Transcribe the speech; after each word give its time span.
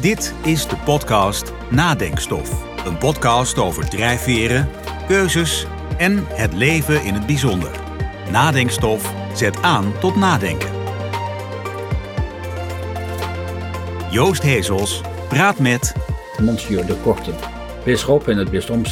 Dit 0.00 0.34
is 0.44 0.68
de 0.68 0.76
podcast 0.76 1.52
Nadenkstof. 1.70 2.64
Een 2.86 2.98
podcast 2.98 3.58
over 3.58 3.88
drijfveren, 3.88 4.68
keuzes 5.08 5.66
en 5.98 6.24
het 6.26 6.52
leven 6.52 7.04
in 7.04 7.14
het 7.14 7.26
bijzonder. 7.26 7.70
Nadenkstof 8.30 9.14
zet 9.34 9.62
aan 9.62 9.98
tot 10.00 10.16
nadenken. 10.16 10.70
Joost 14.10 14.42
Hezels 14.42 15.00
praat 15.28 15.58
met 15.58 15.94
Monsieur 16.40 16.86
de 16.86 16.96
Korte, 17.02 17.32
bisschop 17.84 18.28
in 18.28 18.38
het 18.38 18.50
bisdom 18.50 18.82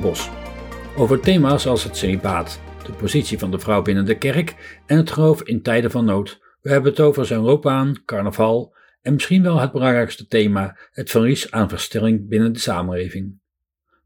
Bos. 0.00 0.30
Over 0.96 1.20
thema's 1.20 1.66
als 1.66 1.84
het 1.84 1.96
celibaat, 1.96 2.60
de 2.86 2.92
positie 2.92 3.38
van 3.38 3.50
de 3.50 3.58
vrouw 3.58 3.82
binnen 3.82 4.04
de 4.04 4.18
kerk 4.18 4.80
en 4.86 4.96
het 4.96 5.10
geloof 5.10 5.42
in 5.42 5.62
tijden 5.62 5.90
van 5.90 6.04
nood. 6.04 6.40
We 6.60 6.70
hebben 6.70 6.90
het 6.90 7.00
over 7.00 7.26
zijn 7.26 7.40
loopbaan, 7.40 8.02
carnaval 8.04 8.73
en 9.04 9.12
misschien 9.12 9.42
wel 9.42 9.60
het 9.60 9.72
belangrijkste 9.72 10.26
thema, 10.26 10.76
het 10.90 11.10
verlies 11.10 11.50
aan 11.50 11.68
verstelling 11.68 12.28
binnen 12.28 12.52
de 12.52 12.58
samenleving. 12.58 13.38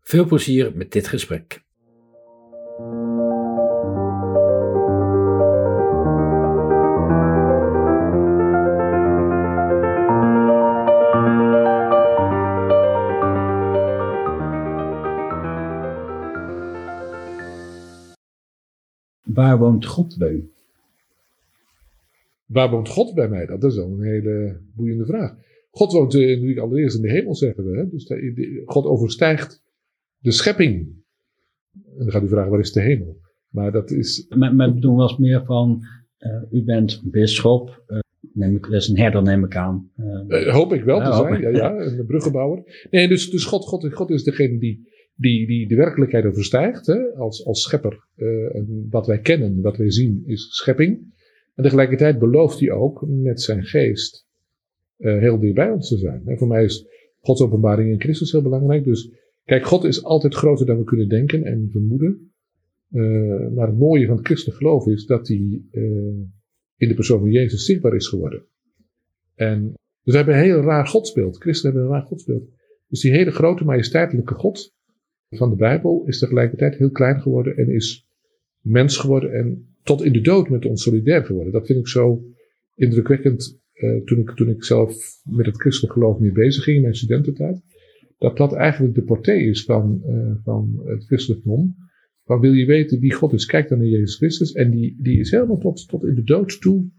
Veel 0.00 0.24
plezier 0.24 0.77
met 0.77 0.92
dit 0.92 1.09
gesprek. 1.09 1.62
Waar 19.23 19.59
woont 19.59 19.87
God? 19.87 20.16
Waar 22.48 22.70
woont 22.70 22.88
God 22.88 23.15
bij 23.15 23.29
mij? 23.29 23.47
Dat 23.47 23.65
is 23.65 23.77
wel 23.77 23.91
een 23.91 24.02
hele 24.02 24.61
boeiende 24.75 25.07
vraag. 25.07 25.37
God 25.70 25.93
woont 25.93 26.15
uh, 26.15 26.29
natuurlijk 26.29 26.59
allereerst 26.59 26.97
in 26.97 27.02
de 27.02 27.11
hemel, 27.11 27.34
zeggen 27.34 27.65
we. 27.65 27.79
Hè? 27.79 27.88
Dus 27.88 28.12
God 28.65 28.84
overstijgt 28.84 29.62
de 30.19 30.30
schepping. 30.30 30.96
En 31.73 32.05
dan 32.05 32.10
gaat 32.10 32.23
u 32.23 32.29
vragen, 32.29 32.51
waar 32.51 32.60
is 32.60 32.73
de 32.73 32.80
hemel? 32.80 33.16
Maar 33.49 33.73
dat 33.73 33.90
is... 33.90 34.27
Maar, 34.29 34.55
maar 34.55 34.74
bedoel 34.74 34.96
was 34.96 35.18
meer 35.18 35.45
van, 35.45 35.80
uh, 36.18 36.60
u 36.60 36.65
bent 36.65 37.02
bisschop, 37.05 37.85
uh, 37.88 37.99
neem 38.32 38.57
ik, 38.57 38.62
dat 38.62 38.73
is 38.73 38.88
een 38.88 38.99
herder 38.99 39.23
neem 39.23 39.45
ik 39.45 39.57
aan. 39.57 39.90
hoop 40.29 40.73
ik 40.73 40.85
wel 40.85 41.01
te 41.01 41.12
zijn, 41.12 41.40
ja, 41.40 41.49
ja, 41.49 41.77
een 41.99 42.07
bruggenbouwer. 42.07 42.87
Nee, 42.90 43.09
dus, 43.09 43.30
dus 43.30 43.45
God, 43.45 43.65
God, 43.65 43.93
God 43.93 44.10
is 44.10 44.24
degene 44.24 44.59
die, 44.59 44.88
die, 45.15 45.46
die 45.46 45.68
de 45.68 45.77
werkelijkheid 45.77 46.24
overstijgt, 46.24 46.87
hè? 46.87 47.15
Als, 47.15 47.45
als 47.45 47.62
schepper. 47.62 48.07
en 48.52 48.87
wat 48.90 49.07
wij 49.07 49.21
kennen, 49.21 49.60
wat 49.60 49.77
wij 49.77 49.90
zien, 49.90 50.23
is 50.27 50.57
schepping. 50.57 51.16
En 51.59 51.64
tegelijkertijd 51.64 52.18
belooft 52.18 52.60
hij 52.60 52.70
ook 52.70 53.04
met 53.06 53.40
zijn 53.40 53.64
geest 53.64 54.26
uh, 54.98 55.18
heel 55.18 55.38
dicht 55.38 55.54
bij 55.54 55.70
ons 55.70 55.88
te 55.88 55.96
zijn. 55.96 56.23
En 56.26 56.38
voor 56.38 56.48
mij 56.48 56.65
is 56.65 56.87
Gods 57.20 57.40
openbaring 57.40 57.90
in 57.90 58.00
Christus 58.00 58.32
heel 58.32 58.42
belangrijk. 58.42 58.84
Dus 58.84 59.10
kijk, 59.45 59.65
God 59.65 59.84
is 59.84 60.04
altijd 60.04 60.34
groter 60.34 60.66
dan 60.66 60.78
we 60.78 60.84
kunnen 60.84 61.09
denken 61.09 61.45
en 61.45 61.68
vermoeden. 61.70 62.32
Uh, 62.90 63.48
maar 63.54 63.66
het 63.66 63.78
mooie 63.78 64.06
van 64.06 64.16
het 64.16 64.26
christelijk 64.26 64.59
geloof 64.59 64.87
is 64.87 65.06
dat 65.06 65.28
hij 65.28 65.62
uh, 65.70 65.82
in 66.76 66.88
de 66.88 66.94
persoon 66.94 67.19
van 67.19 67.31
Jezus 67.31 67.65
zichtbaar 67.65 67.94
is 67.94 68.09
geworden. 68.09 68.47
En 69.34 69.62
dus 70.03 70.12
we 70.12 70.16
hebben 70.16 70.34
een 70.34 70.43
heel 70.43 70.60
raar 70.60 70.87
godsbeeld. 70.87 71.37
Christen 71.37 71.70
hebben 71.70 71.88
een 71.88 71.94
raar 71.94 72.06
godsbeeld. 72.06 72.48
Dus 72.88 73.00
die 73.00 73.12
hele 73.12 73.31
grote 73.31 73.65
majesteitelijke 73.65 74.34
God 74.34 74.75
van 75.28 75.50
de 75.50 75.56
Bijbel 75.56 76.03
is 76.06 76.19
tegelijkertijd 76.19 76.75
heel 76.75 76.91
klein 76.91 77.20
geworden 77.20 77.56
en 77.56 77.69
is 77.69 78.09
mens 78.60 78.97
geworden 78.97 79.32
en 79.32 79.76
tot 79.88 80.03
in 80.03 80.12
de 80.12 80.20
dood 80.20 80.48
met 80.48 80.64
ons 80.64 80.82
solidair 80.82 81.25
geworden. 81.25 81.53
Dat 81.53 81.66
vind 81.66 81.78
ik 81.78 81.88
zo 81.88 82.25
indrukwekkend 82.75 83.60
uh, 83.75 84.04
toen, 84.04 84.19
ik, 84.19 84.31
toen 84.31 84.48
ik 84.48 84.64
zelf 84.64 84.94
met 85.25 85.47
het 85.47 85.60
christelijk 85.60 85.92
geloof 85.92 86.19
mee 86.19 86.32
bezig 86.32 86.64
ging 86.64 86.76
in 86.76 86.82
mijn 86.82 86.94
studententijd. 86.94 87.60
Dat 88.19 88.36
dat 88.36 88.53
eigenlijk 88.53 88.94
de 88.94 89.03
portée 89.03 89.42
is 89.42 89.64
van, 89.64 90.03
uh, 90.06 90.34
van 90.42 90.82
het 90.84 91.04
christendom. 91.04 91.76
Van 92.25 92.41
wil 92.41 92.53
je 92.53 92.66
weten 92.66 93.00
wie 93.00 93.12
God 93.12 93.32
is, 93.32 93.47
kijk 93.47 93.69
dan 93.69 93.78
naar 93.78 93.86
Jezus 93.86 94.16
Christus. 94.16 94.53
En 94.53 94.71
die, 94.71 94.97
die 95.03 95.19
is 95.19 95.31
helemaal 95.31 95.59
tot, 95.59 95.88
tot 95.88 96.04
in 96.04 96.15
de 96.15 96.22
dood 96.22 96.60
toe 96.60 96.91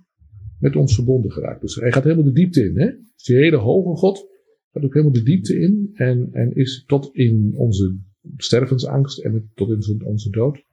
met 0.60 0.76
ons 0.76 0.96
verbonden 0.96 1.32
geraakt. 1.32 1.62
Dus 1.62 1.76
hij 1.76 1.92
gaat 1.92 2.04
helemaal 2.04 2.26
de 2.26 2.32
diepte 2.32 2.64
in. 2.64 2.80
Hè? 2.80 2.92
Dus 3.16 3.24
die 3.24 3.36
hele 3.36 3.58
hoge 3.58 3.98
God 3.98 4.28
gaat 4.72 4.84
ook 4.84 4.94
helemaal 4.94 5.14
de 5.14 5.24
diepte 5.24 5.60
in. 5.60 5.90
En, 5.94 6.30
en 6.32 6.56
is 6.56 6.84
tot 6.88 7.10
in 7.16 7.54
onze 7.56 7.98
stervensangst 8.38 9.20
en 9.20 9.52
tot 9.56 9.70
in 9.70 10.06
onze 10.06 10.30
dood 10.30 10.64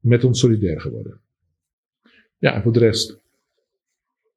met 0.00 0.24
ons 0.24 0.38
solidair 0.38 0.80
geworden. 0.80 1.20
Ja, 2.38 2.54
en 2.54 2.62
voor 2.62 2.72
de 2.72 2.78
rest 2.78 3.18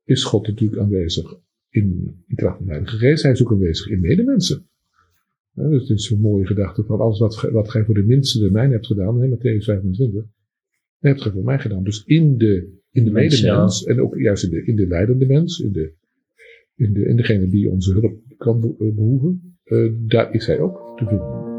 is 0.03 0.23
God 0.23 0.47
natuurlijk 0.47 0.81
aanwezig 0.81 1.37
in, 1.69 2.15
in 2.27 2.35
kracht 2.35 2.57
van 2.57 2.65
de 2.65 2.71
Heilige 2.71 2.97
Geest. 2.97 3.23
Hij 3.23 3.31
is 3.31 3.41
ook 3.41 3.51
aanwezig 3.51 3.87
in 3.87 3.99
medemensen. 3.99 4.65
Ja, 5.53 5.69
dus 5.69 5.89
het 5.89 5.97
is 5.97 6.09
een 6.09 6.19
mooie 6.19 6.45
gedachte 6.45 6.83
van 6.83 6.99
alles 6.99 7.19
wat, 7.19 7.41
wat 7.41 7.69
gij 7.69 7.83
voor 7.83 7.93
de 7.93 8.03
minste 8.03 8.39
de 8.39 8.51
mijne 8.51 8.73
hebt 8.73 8.87
gedaan, 8.87 9.23
in 9.23 9.37
Matthäus 9.37 9.63
25, 9.63 10.13
dat 10.13 10.25
hebt 10.99 11.21
gij 11.21 11.31
voor 11.31 11.43
mij 11.43 11.59
gedaan. 11.59 11.83
Dus 11.83 12.03
in 12.05 12.37
de, 12.37 12.79
in 12.91 13.03
de 13.03 13.11
medemens, 13.11 13.83
en 13.83 14.01
ook 14.01 14.17
juist 14.17 14.43
in 14.43 14.49
de, 14.49 14.65
in 14.65 14.75
de 14.75 14.87
leidende 14.87 15.25
mens, 15.25 15.59
in, 15.59 15.71
de, 15.71 15.93
in, 16.75 16.93
de, 16.93 17.05
in 17.05 17.15
degene 17.15 17.47
die 17.47 17.69
onze 17.69 17.91
hulp 17.91 18.19
kan 18.37 18.75
behoeven, 18.77 19.57
uh, 19.65 19.91
daar 19.97 20.33
is 20.33 20.45
hij 20.45 20.59
ook 20.59 20.97
te 20.97 21.05
vinden. 21.05 21.50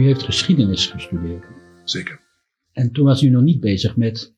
U 0.00 0.04
heeft 0.04 0.22
geschiedenis 0.22 0.86
gestudeerd. 0.86 1.44
Zeker. 1.84 2.20
En 2.72 2.92
toen 2.92 3.04
was 3.04 3.22
u 3.22 3.28
nog 3.28 3.42
niet 3.42 3.60
bezig 3.60 3.96
met 3.96 4.34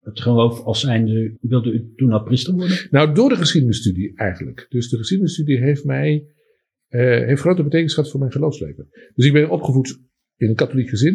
het 0.00 0.20
geloof 0.20 0.60
als 0.60 0.80
zijnde, 0.80 1.36
wilde 1.40 1.72
u 1.72 1.92
toen 1.96 2.12
al 2.12 2.22
priester 2.22 2.54
worden? 2.54 2.88
Nou, 2.90 3.14
door 3.14 3.28
de 3.28 3.36
geschiedenisstudie 3.36 4.12
eigenlijk. 4.14 4.66
Dus 4.68 4.88
de 4.88 4.96
geschiedenisstudie 4.96 5.58
heeft 5.58 5.84
mij, 5.84 6.26
uh, 6.90 7.00
heeft 7.00 7.40
grote 7.40 7.62
betekenis 7.62 7.94
gehad 7.94 8.10
voor 8.10 8.20
mijn 8.20 8.32
geloofsleven. 8.32 8.88
Dus 9.14 9.26
ik 9.26 9.32
ben 9.32 9.50
opgevoed 9.50 10.00
in 10.36 10.48
een 10.48 10.54
katholiek 10.54 10.88
gezin, 10.88 11.12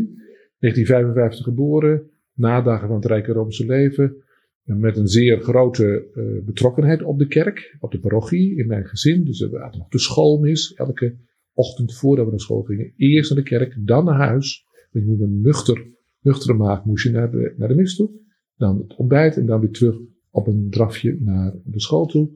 1955 0.57 1.43
geboren, 1.43 2.09
nadagen 2.33 2.87
van 2.87 2.95
het 2.95 3.05
Rijke 3.05 3.31
Roomse 3.31 3.65
leven, 3.65 4.23
met 4.63 4.97
een 4.97 5.07
zeer 5.07 5.39
grote 5.39 6.07
uh, 6.15 6.45
betrokkenheid 6.45 7.03
op 7.03 7.19
de 7.19 7.27
kerk, 7.27 7.75
op 7.79 7.91
de 7.91 7.99
parochie, 7.99 8.57
in 8.57 8.67
mijn 8.67 8.85
gezin. 8.85 9.23
Dus 9.23 9.39
we 9.39 9.57
hadden 9.57 9.79
nog 9.79 9.89
de 9.89 9.99
schoolmis, 9.99 10.73
elke 10.73 11.15
ochtend 11.53 11.95
voordat 11.95 12.25
we 12.25 12.31
naar 12.31 12.39
school 12.39 12.61
gingen, 12.61 12.93
eerst 12.95 13.33
naar 13.33 13.43
de 13.43 13.49
kerk, 13.49 13.77
dan 13.85 14.05
naar 14.05 14.17
huis. 14.17 14.65
Want 14.91 15.05
je 15.05 15.11
moet 15.11 15.21
een 15.21 15.41
nuchter, 15.41 15.87
nuchtere 16.21 16.53
maag 16.53 16.85
moest 16.85 17.03
je 17.03 17.11
naar 17.11 17.31
de, 17.31 17.53
naar 17.57 17.67
de 17.67 17.75
mis 17.75 17.95
toe. 17.95 18.09
Dan 18.55 18.77
het 18.77 18.95
ontbijt 18.95 19.37
en 19.37 19.45
dan 19.45 19.59
weer 19.59 19.71
terug 19.71 19.95
op 20.31 20.47
een 20.47 20.67
drafje 20.69 21.17
naar 21.19 21.55
de 21.63 21.79
school 21.79 22.05
toe. 22.05 22.29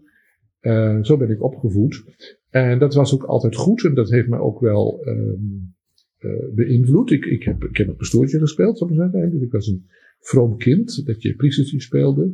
Uh, 0.62 1.03
zo 1.03 1.18
ben 1.18 1.29
ik 1.29 1.44
opgevoed. 1.44 2.03
En 2.50 2.79
dat 2.79 2.94
was 2.94 3.13
ook 3.13 3.24
altijd 3.24 3.56
goed 3.56 3.84
en 3.84 3.94
dat 3.94 4.09
heeft 4.09 4.28
mij 4.28 4.40
ook 4.40 4.59
wel 4.59 5.07
um, 5.07 5.75
uh, 6.19 6.53
beïnvloed. 6.56 7.12
Ik, 7.12 7.25
ik, 7.25 7.44
heb, 7.44 7.63
ik 7.63 7.78
heb 7.78 7.88
een 7.88 7.95
pastoortje 7.95 8.40
gespeeld, 8.40 8.78
zal 8.78 8.90
ik 8.90 8.95
zeggen. 8.95 9.31
Dus 9.31 9.41
ik 9.41 9.51
was 9.51 9.68
een 9.68 9.85
vroom 10.19 10.57
kind 10.57 11.06
dat 11.06 11.22
je 11.22 11.35
priestertje 11.35 11.81
speelde. 11.81 12.34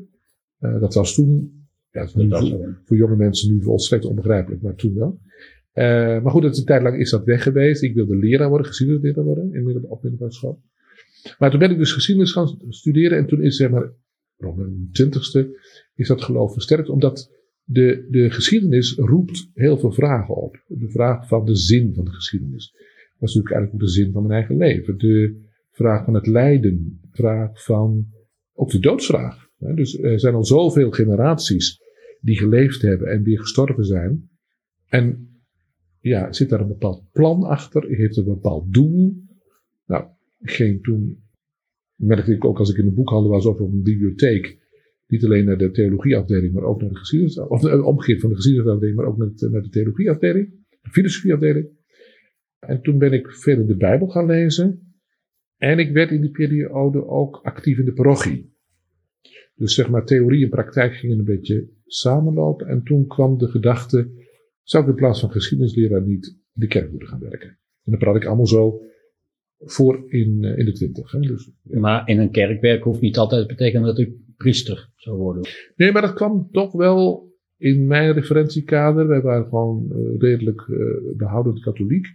Uh, 0.60 0.80
dat 0.80 0.94
was 0.94 1.14
toen, 1.14 1.52
ja, 1.92 2.06
dat 2.14 2.28
was 2.28 2.50
voor, 2.50 2.82
voor 2.86 2.98
jonge 2.98 3.16
mensen 3.16 3.54
nu 3.54 3.62
volstrekt 3.62 4.06
onbegrijpelijk, 4.06 4.62
maar 4.62 4.76
toen 4.76 4.94
wel. 4.94 5.20
Uh, 5.74 6.22
maar 6.22 6.32
goed, 6.32 6.58
een 6.58 6.66
tijd 6.66 6.82
lang 6.82 7.00
is 7.00 7.10
dat 7.10 7.24
weg 7.24 7.44
geweest. 7.44 7.84
Ik 7.84 7.94
wilde 7.94 8.16
leraar 8.16 8.50
worden, 8.50 8.68
geschiedenisleraar 8.68 9.24
worden 9.24 9.54
in 9.54 9.64
midden, 9.64 9.90
op 9.90 10.02
middelbare 10.02 10.34
school. 10.34 10.62
Maar 11.38 11.50
toen 11.50 11.60
ben 11.60 11.72
ik 11.72 11.78
dus 11.78 11.92
geschiedenis 11.92 12.32
gaan 12.32 12.60
studeren 12.70 13.18
en 13.18 13.28
toen 13.28 13.44
is 13.44 13.56
zeg 13.56 13.70
maar 13.70 13.92
rond 14.38 14.58
mijn 14.58 14.90
twintigste 14.92 15.60
is 15.96 16.08
dat 16.08 16.22
geloof 16.22 16.54
versterkt, 16.54 16.90
omdat 16.90 17.32
de, 17.64 18.08
de 18.10 18.30
geschiedenis 18.30 18.96
roept 18.96 19.50
heel 19.54 19.78
veel 19.78 19.92
vragen 19.92 20.36
op. 20.36 20.64
De 20.68 20.90
vraag 20.90 21.28
van 21.28 21.46
de 21.46 21.56
zin 21.56 21.94
van 21.94 22.06
de 22.06 22.12
geschiedenis. 22.12 22.72
Dat 23.20 23.30
is 23.30 23.36
natuurlijk 23.36 23.54
eigenlijk 23.54 23.84
de 23.84 23.92
zin 23.92 24.12
van 24.12 24.22
mijn 24.22 24.34
eigen 24.34 24.58
leven. 24.58 24.98
De 24.98 25.48
vraag 25.72 26.06
van 26.06 26.14
het 26.14 26.28
lijden. 26.28 27.00
De 27.02 27.08
vraag 27.12 27.64
van 27.64 28.08
ook 28.54 28.70
de 28.70 28.80
doodsvraag. 28.80 29.48
Dus 29.58 30.00
er 30.00 30.20
zijn 30.20 30.34
al 30.34 30.46
zoveel 30.46 30.92
generaties 30.92 31.80
die 32.22 32.38
geleefd 32.38 32.82
hebben 32.82 33.08
en 33.08 33.24
die 33.24 33.40
gestorven 33.40 33.86
zijn. 33.86 34.30
En 34.88 35.29
ja, 36.00 36.34
zit 36.34 36.50
daar 36.50 36.62
een 36.62 36.68
bepaald 36.68 37.12
plan 37.12 37.44
achter? 37.44 37.88
Heeft 37.88 38.18
een 38.18 38.26
bepaald 38.26 38.74
doel? 38.74 39.24
Nou, 39.86 40.06
ging 40.42 40.84
toen, 40.84 41.24
merkte 41.96 42.34
ik 42.34 42.46
ook 42.46 42.60
als 42.60 42.72
ik 42.72 42.78
in 42.78 42.86
de 42.86 42.92
boekhandel 42.92 43.32
was 43.32 43.46
of 43.46 43.60
op 43.60 43.72
een 43.72 43.84
bibliotheek, 43.84 44.58
niet 45.08 45.26
alleen 45.26 45.46
naar 45.46 45.58
de 45.58 45.72
theologieafdeling, 45.72 46.54
maar 46.54 46.64
ook 46.64 46.82
naar 46.82 46.90
de 46.90 46.98
geschiedenis, 46.98 47.40
of 47.40 47.64
uh, 47.64 47.86
omgekeerd 47.86 48.22
van 48.22 48.30
de 48.30 48.36
geschiedenisafdeling, 48.36 48.98
maar 48.98 49.06
ook 49.06 49.18
naar 49.18 49.32
de, 49.36 49.50
naar 49.50 49.62
de 49.62 49.70
theologieafdeling, 49.70 50.50
de 50.82 50.90
filosofieafdeling. 50.90 51.68
En 52.60 52.82
toen 52.82 52.98
ben 52.98 53.14
ik 53.14 53.32
veel 53.32 53.60
in 53.60 53.68
de 53.68 53.78
Bijbel 53.78 54.08
gaan 54.08 54.26
lezen. 54.26 54.94
En 55.58 55.80
ik 55.80 55.92
werd 55.92 56.12
in 56.12 56.22
die 56.22 56.32
periode 56.32 57.08
ook 57.08 57.40
actief 57.44 57.78
in 57.78 57.86
de 57.86 57.94
parochie. 57.94 58.58
Dus 59.56 59.74
zeg 59.74 59.90
maar, 59.90 60.06
theorie 60.06 60.44
en 60.44 60.50
praktijk 60.50 60.94
gingen 60.94 61.20
een 61.20 61.26
beetje 61.26 61.70
samenlopen. 61.86 62.68
En 62.68 62.84
toen 62.84 63.08
kwam 63.08 63.38
de 63.38 63.48
gedachte, 63.48 64.19
zou 64.70 64.84
ik 64.84 64.90
in 64.90 64.96
plaats 64.96 65.20
van 65.20 65.32
geschiedenisleraar 65.32 66.02
niet 66.02 66.26
in 66.28 66.62
de 66.62 66.68
kerk 66.68 66.90
moeten 66.90 67.08
gaan 67.08 67.20
werken? 67.20 67.50
En 67.84 67.92
dan 67.92 67.98
praat 67.98 68.16
ik 68.16 68.26
allemaal 68.26 68.48
zo 68.48 68.82
voor 69.58 70.04
in, 70.08 70.44
in 70.44 70.66
de 70.66 70.72
twintig. 70.72 71.12
Dus, 71.12 71.52
Maar 71.64 72.08
in 72.08 72.20
een 72.20 72.32
kerkwerk 72.32 72.84
hoeft 72.84 73.02
niet 73.02 73.18
altijd 73.18 73.42
te 73.42 73.56
betekenen 73.56 73.86
dat 73.86 74.00
u 74.00 74.24
priester 74.38 74.90
zou 74.96 75.18
worden. 75.18 75.44
Nee, 75.76 75.92
maar 75.92 76.02
dat 76.02 76.14
kwam 76.14 76.50
toch 76.52 76.72
wel 76.72 77.32
in 77.58 77.88
mijn 77.88 78.14
referentiekader. 78.14 79.08
Wij 79.08 79.22
waren 79.22 79.48
gewoon 79.48 79.92
redelijk 80.18 80.66
behoudend 81.18 81.60
katholiek. 81.60 82.08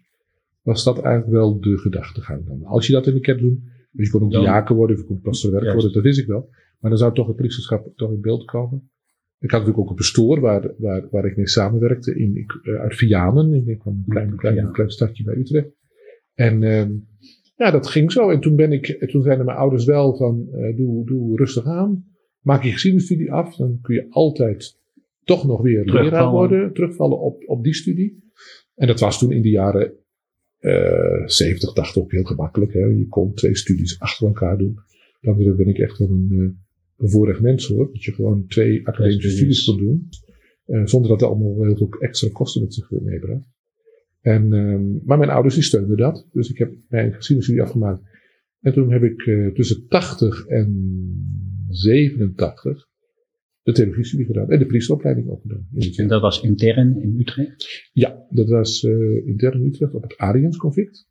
Was 0.62 0.84
dat 0.84 1.00
eigenlijk 1.00 1.34
wel 1.34 1.60
de 1.60 1.78
gedachtegang 1.78 2.46
dan. 2.46 2.64
Als 2.64 2.86
je 2.86 2.92
dat 2.92 3.06
in 3.06 3.14
de 3.14 3.20
kerk 3.20 3.38
doet, 3.38 3.58
dus 3.90 4.06
je 4.06 4.12
kon 4.12 4.22
ook 4.22 4.30
diaken 4.30 4.74
worden, 4.74 4.96
of 4.96 5.02
je 5.02 5.08
kon 5.08 5.20
pastor 5.20 5.50
werken 5.50 5.72
worden, 5.72 5.92
dat 5.92 6.02
wist 6.02 6.18
ik 6.18 6.26
wel. 6.26 6.48
Maar 6.78 6.90
dan 6.90 6.98
zou 6.98 7.14
toch 7.14 7.26
het 7.26 7.36
priesterschap 7.36 7.92
toch 7.96 8.10
in 8.10 8.20
beeld 8.20 8.44
komen. 8.44 8.90
Ik 9.44 9.50
had 9.50 9.60
natuurlijk 9.60 9.78
ook 9.78 9.90
een 9.90 9.96
pastoor 9.96 10.40
waar, 10.40 10.74
waar, 10.78 11.08
waar 11.10 11.24
ik 11.24 11.36
mee 11.36 11.48
samenwerkte 11.48 12.18
in, 12.18 12.46
uh, 12.62 12.80
uit 12.80 12.94
Vianen. 12.94 13.68
Ik 13.68 13.78
kwam 13.78 13.94
een 13.94 14.12
klein, 14.12 14.36
klein, 14.36 14.54
ja. 14.54 14.70
klein 14.70 14.90
stadje 14.90 15.24
bij 15.24 15.34
Utrecht. 15.34 15.68
En 16.34 16.62
uh, 16.62 16.86
ja, 17.56 17.70
dat 17.70 17.86
ging 17.86 18.12
zo. 18.12 18.30
En 18.30 18.40
toen, 18.40 18.56
ben 18.56 18.72
ik, 18.72 19.06
toen 19.10 19.22
zeiden 19.22 19.44
mijn 19.44 19.58
ouders 19.58 19.84
wel 19.84 20.16
van, 20.16 20.48
uh, 20.52 20.76
doe, 20.76 21.06
doe 21.06 21.36
rustig 21.36 21.64
aan. 21.64 22.04
Maak 22.40 22.62
je 22.62 22.70
geschiedenisstudie 22.70 23.32
af. 23.32 23.56
Dan 23.56 23.78
kun 23.82 23.94
je 23.94 24.06
altijd 24.10 24.78
toch 25.24 25.46
nog 25.46 25.62
weer 25.62 25.84
leraar 25.84 26.30
worden. 26.30 26.72
Terugvallen 26.72 27.20
op, 27.20 27.42
op 27.46 27.64
die 27.64 27.74
studie. 27.74 28.22
En 28.74 28.86
dat 28.86 29.00
was 29.00 29.18
toen 29.18 29.32
in 29.32 29.42
de 29.42 29.50
jaren 29.50 29.92
uh, 30.60 31.26
70, 31.26 31.72
80 31.72 32.02
ook 32.02 32.12
heel 32.12 32.24
gemakkelijk. 32.24 32.72
Hè. 32.72 32.84
Je 32.84 33.06
kon 33.08 33.34
twee 33.34 33.56
studies 33.56 34.00
achter 34.00 34.26
elkaar 34.26 34.58
doen. 34.58 34.78
Dan 35.20 35.56
ben 35.56 35.68
ik 35.68 35.78
echt 35.78 35.98
wel 35.98 36.08
een 36.08 36.63
een 37.04 37.10
voorrecht 37.10 37.40
mens 37.40 37.66
hoor. 37.68 37.92
Dat 37.92 38.04
je 38.04 38.12
gewoon 38.12 38.46
twee 38.46 38.86
academische 38.86 39.30
studies 39.30 39.64
kon 39.64 39.76
doen. 39.76 40.08
Uh, 40.66 40.86
zonder 40.86 41.10
dat 41.10 41.20
het 41.20 41.30
allemaal 41.30 41.64
heel 41.64 41.76
veel 41.76 41.88
extra 41.98 42.28
kosten 42.32 42.62
met 42.62 42.74
zich 42.74 42.90
meebracht. 42.90 43.46
En, 44.20 44.52
um, 44.52 45.00
maar 45.04 45.18
mijn 45.18 45.30
ouders 45.30 45.54
die 45.54 45.64
steunden 45.64 45.96
dat. 45.96 46.28
Dus 46.32 46.50
ik 46.50 46.58
heb 46.58 46.74
mijn 46.88 47.12
geschiedenisstudie 47.12 47.62
afgemaakt. 47.62 48.02
En 48.60 48.72
toen 48.72 48.92
heb 48.92 49.02
ik 49.02 49.26
uh, 49.26 49.54
tussen 49.54 49.88
80 49.88 50.46
en 50.46 50.68
87 51.68 52.88
de 53.62 53.72
televisiestudie 53.72 54.26
gedaan. 54.26 54.50
En 54.50 54.58
de 54.58 54.66
priesteropleiding 54.66 55.28
ook 55.28 55.42
gedaan. 55.42 55.66
En 55.96 56.08
dat 56.08 56.20
was 56.20 56.40
intern 56.40 57.02
in 57.02 57.20
Utrecht? 57.20 57.90
Ja, 57.92 58.26
dat 58.30 58.48
was 58.48 58.82
uh, 58.82 59.26
intern 59.26 59.60
in 59.60 59.66
Utrecht 59.66 59.94
op 59.94 60.02
het 60.02 60.16
Ariënsconflict. 60.16 61.06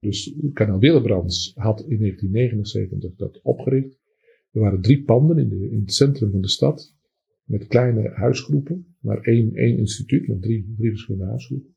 Dus 0.00 0.34
kanaal 0.52 0.78
Willebrands 0.78 1.52
had 1.54 1.80
in 1.80 1.98
1979 1.98 3.16
dat 3.16 3.40
opgericht. 3.42 3.98
Er 4.52 4.60
waren 4.60 4.80
drie 4.80 5.02
panden 5.02 5.38
in, 5.38 5.48
de, 5.48 5.70
in 5.70 5.80
het 5.80 5.92
centrum 5.92 6.30
van 6.30 6.40
de 6.40 6.48
stad. 6.48 6.94
Met 7.44 7.66
kleine 7.66 8.10
huisgroepen. 8.14 8.86
Maar 9.00 9.20
één, 9.20 9.54
één 9.54 9.78
instituut 9.78 10.28
met 10.28 10.42
drie, 10.42 10.74
drie 10.76 10.90
verschillende 10.90 11.26
huisgroepen. 11.26 11.74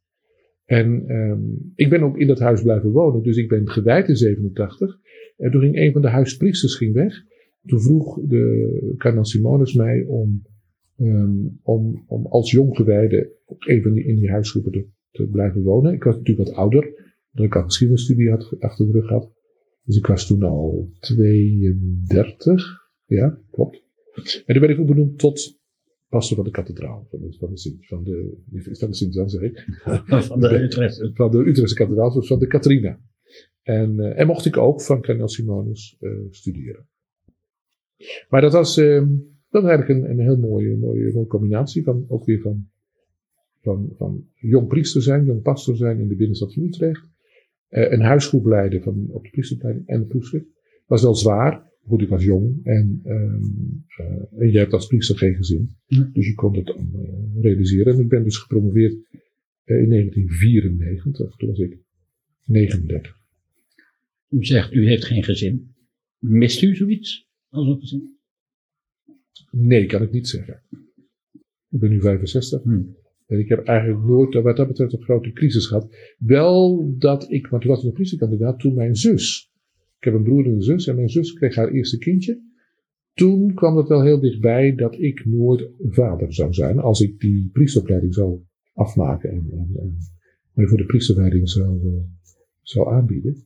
En 0.65 1.15
um, 1.15 1.71
ik 1.75 1.89
ben 1.89 2.03
ook 2.03 2.17
in 2.17 2.27
dat 2.27 2.39
huis 2.39 2.61
blijven 2.61 2.91
wonen. 2.91 3.23
Dus 3.23 3.37
ik 3.37 3.49
ben 3.49 3.69
gewijd 3.69 4.07
in 4.07 4.15
87. 4.15 4.99
En 5.37 5.51
toen 5.51 5.61
ging 5.61 5.77
een 5.77 5.91
van 5.91 6.01
de 6.01 6.07
huispriesters 6.07 6.75
ging 6.75 6.93
weg. 6.93 7.23
Toen 7.65 7.81
vroeg 7.81 8.19
de 8.27 8.93
kardinaal 8.97 9.25
Simonus 9.25 9.73
mij 9.73 10.03
om, 10.03 10.41
um, 10.97 11.59
om, 11.61 12.03
om 12.07 12.25
als 12.25 12.51
jonggewijde 12.51 13.31
op 13.45 13.63
die, 13.63 14.03
in 14.05 14.15
die 14.15 14.29
huisgroepen 14.29 14.93
te, 15.11 15.27
blijven 15.27 15.61
wonen. 15.61 15.93
Ik 15.93 16.03
was 16.03 16.17
natuurlijk 16.17 16.47
wat 16.47 16.57
ouder. 16.57 17.11
Dat 17.31 17.45
ik 17.45 17.55
al 17.55 17.63
geschiedenisstudie 17.63 18.29
had, 18.29 18.55
achter 18.59 18.85
de 18.85 18.91
rug 18.91 19.09
had. 19.09 19.31
Dus 19.83 19.97
ik 19.97 20.05
was 20.05 20.27
toen 20.27 20.43
al 20.43 20.89
32. 20.99 22.89
Ja, 23.05 23.39
klopt. 23.51 23.83
En 24.15 24.53
toen 24.53 24.59
werd 24.59 24.69
ik 24.69 24.79
ook 24.79 24.87
benoemd 24.87 25.19
tot 25.19 25.59
pastor 26.09 26.35
van 26.35 26.45
de 26.45 26.51
kathedraal. 26.51 27.07
Van 27.09 27.19
de, 27.19 27.35
van 27.39 27.49
de 27.49 27.57
Sint, 27.57 27.87
van 27.87 28.03
de, 28.03 28.37
van 28.71 28.89
de 28.89 28.95
Sint, 28.95 29.13
dan 29.13 29.29
zeg 29.29 29.41
ik. 29.41 29.67
Van 30.27 30.39
de 30.39 30.61
Utrechtse. 30.61 31.11
Van 31.13 31.31
de 31.31 31.37
Utrechtse 31.37 31.75
kathedraal, 31.75 32.13
dus 32.13 32.27
van 32.27 32.39
de 32.39 32.47
Catharina. 32.47 32.99
En, 33.61 33.97
uh, 33.97 34.19
en 34.19 34.27
mocht 34.27 34.45
ik 34.45 34.57
ook 34.57 34.81
van 34.81 35.01
kardinaal 35.01 35.29
Simonus 35.29 35.97
uh, 35.99 36.11
studeren. 36.29 36.87
Maar 38.29 38.41
dat 38.41 38.53
was, 38.53 38.77
uh, 38.77 38.99
dat 39.49 39.61
was 39.61 39.63
eigenlijk 39.63 39.89
een, 39.89 40.09
een 40.09 40.19
heel 40.19 40.37
mooie, 40.37 40.77
mooie, 40.77 41.11
mooie 41.13 41.27
combinatie 41.27 41.83
van, 41.83 42.05
ook 42.07 42.25
weer 42.25 42.39
van, 42.39 42.67
van, 43.61 43.89
van 43.97 44.27
jong 44.35 44.67
priester 44.67 45.01
zijn, 45.01 45.25
jong 45.25 45.41
pastor 45.41 45.75
zijn 45.75 45.99
in 45.99 46.07
de 46.07 46.15
binnenstad 46.15 46.53
van 46.53 46.63
Utrecht 46.63 47.12
uh, 47.73 47.91
een 47.91 48.01
huisgroep 48.01 48.45
leiden 48.45 48.81
van, 48.81 49.07
op 49.09 49.23
de 49.23 49.29
priestenopleiding 49.29 49.87
en 49.87 49.99
de 49.99 50.05
proefschrift. 50.05 50.45
was 50.85 51.01
wel 51.01 51.15
zwaar. 51.15 51.71
Goed, 51.85 52.01
ik 52.01 52.09
was 52.09 52.23
jong 52.23 52.65
en, 52.65 53.01
um, 53.05 53.85
uh, 53.99 54.41
en 54.41 54.51
je 54.51 54.57
hebt 54.57 54.73
als 54.73 54.87
priester 54.87 55.17
geen 55.17 55.35
gezin. 55.35 55.75
Ja. 55.85 56.09
Dus 56.13 56.27
je 56.27 56.33
kon 56.33 56.55
het 56.55 56.65
dan 56.65 56.89
uh, 56.95 57.41
realiseren. 57.41 57.93
En 57.93 57.99
ik 57.99 58.07
ben 58.07 58.23
dus 58.23 58.37
gepromoveerd 58.37 58.93
in 59.63 59.89
1994. 59.89 61.35
Toen 61.35 61.49
was 61.49 61.59
ik 61.59 61.77
39. 62.45 63.21
U 64.29 64.45
zegt, 64.45 64.73
u 64.73 64.87
heeft 64.87 65.05
geen 65.05 65.23
gezin. 65.23 65.75
Mist 66.17 66.61
u 66.61 66.75
zoiets 66.75 67.29
als 67.49 67.67
een 67.67 67.79
gezin? 67.79 68.17
Nee, 69.51 69.85
kan 69.85 70.01
ik 70.01 70.11
niet 70.11 70.27
zeggen. 70.27 70.61
Ik 71.69 71.79
ben 71.79 71.89
nu 71.89 72.01
65. 72.01 72.63
Hmm. 72.63 72.95
En 73.27 73.39
ik 73.39 73.49
heb 73.49 73.63
eigenlijk 73.65 74.05
nooit, 74.05 74.33
wat 74.33 74.57
dat 74.57 74.67
betreft, 74.67 74.93
een 74.93 75.01
grote 75.01 75.31
crisis 75.31 75.67
gehad. 75.67 75.95
Wel 76.17 76.93
dat 76.97 77.31
ik, 77.31 77.47
want 77.47 77.61
toen 77.61 77.71
was 77.71 77.79
ik 77.79 77.85
nog 77.85 77.93
politiekandidaat, 77.93 78.59
toen 78.59 78.73
mijn 78.73 78.95
zus. 78.95 79.51
Ik 79.97 80.03
heb 80.03 80.13
een 80.13 80.23
broer 80.23 80.45
en 80.45 80.51
een 80.51 80.61
zus 80.61 80.87
en 80.87 80.95
mijn 80.95 81.09
zus 81.09 81.33
kreeg 81.33 81.55
haar 81.55 81.71
eerste 81.71 81.97
kindje. 81.97 82.41
Toen 83.13 83.53
kwam 83.53 83.77
het 83.77 83.87
wel 83.87 84.03
heel 84.03 84.19
dichtbij 84.19 84.75
dat 84.75 84.99
ik 84.99 85.25
nooit 85.25 85.69
vader 85.79 86.33
zou 86.33 86.53
zijn 86.53 86.79
als 86.79 87.01
ik 87.01 87.19
die 87.19 87.49
priesteropleiding 87.51 88.13
zou 88.13 88.39
afmaken 88.73 89.29
en, 89.29 89.47
en, 89.51 89.69
en 89.75 89.97
mij 90.53 90.67
voor 90.67 90.77
de 90.77 90.85
priesterwijding 90.85 91.49
zou, 91.49 91.79
uh, 91.85 92.01
zou 92.61 92.89
aanbieden. 92.89 93.45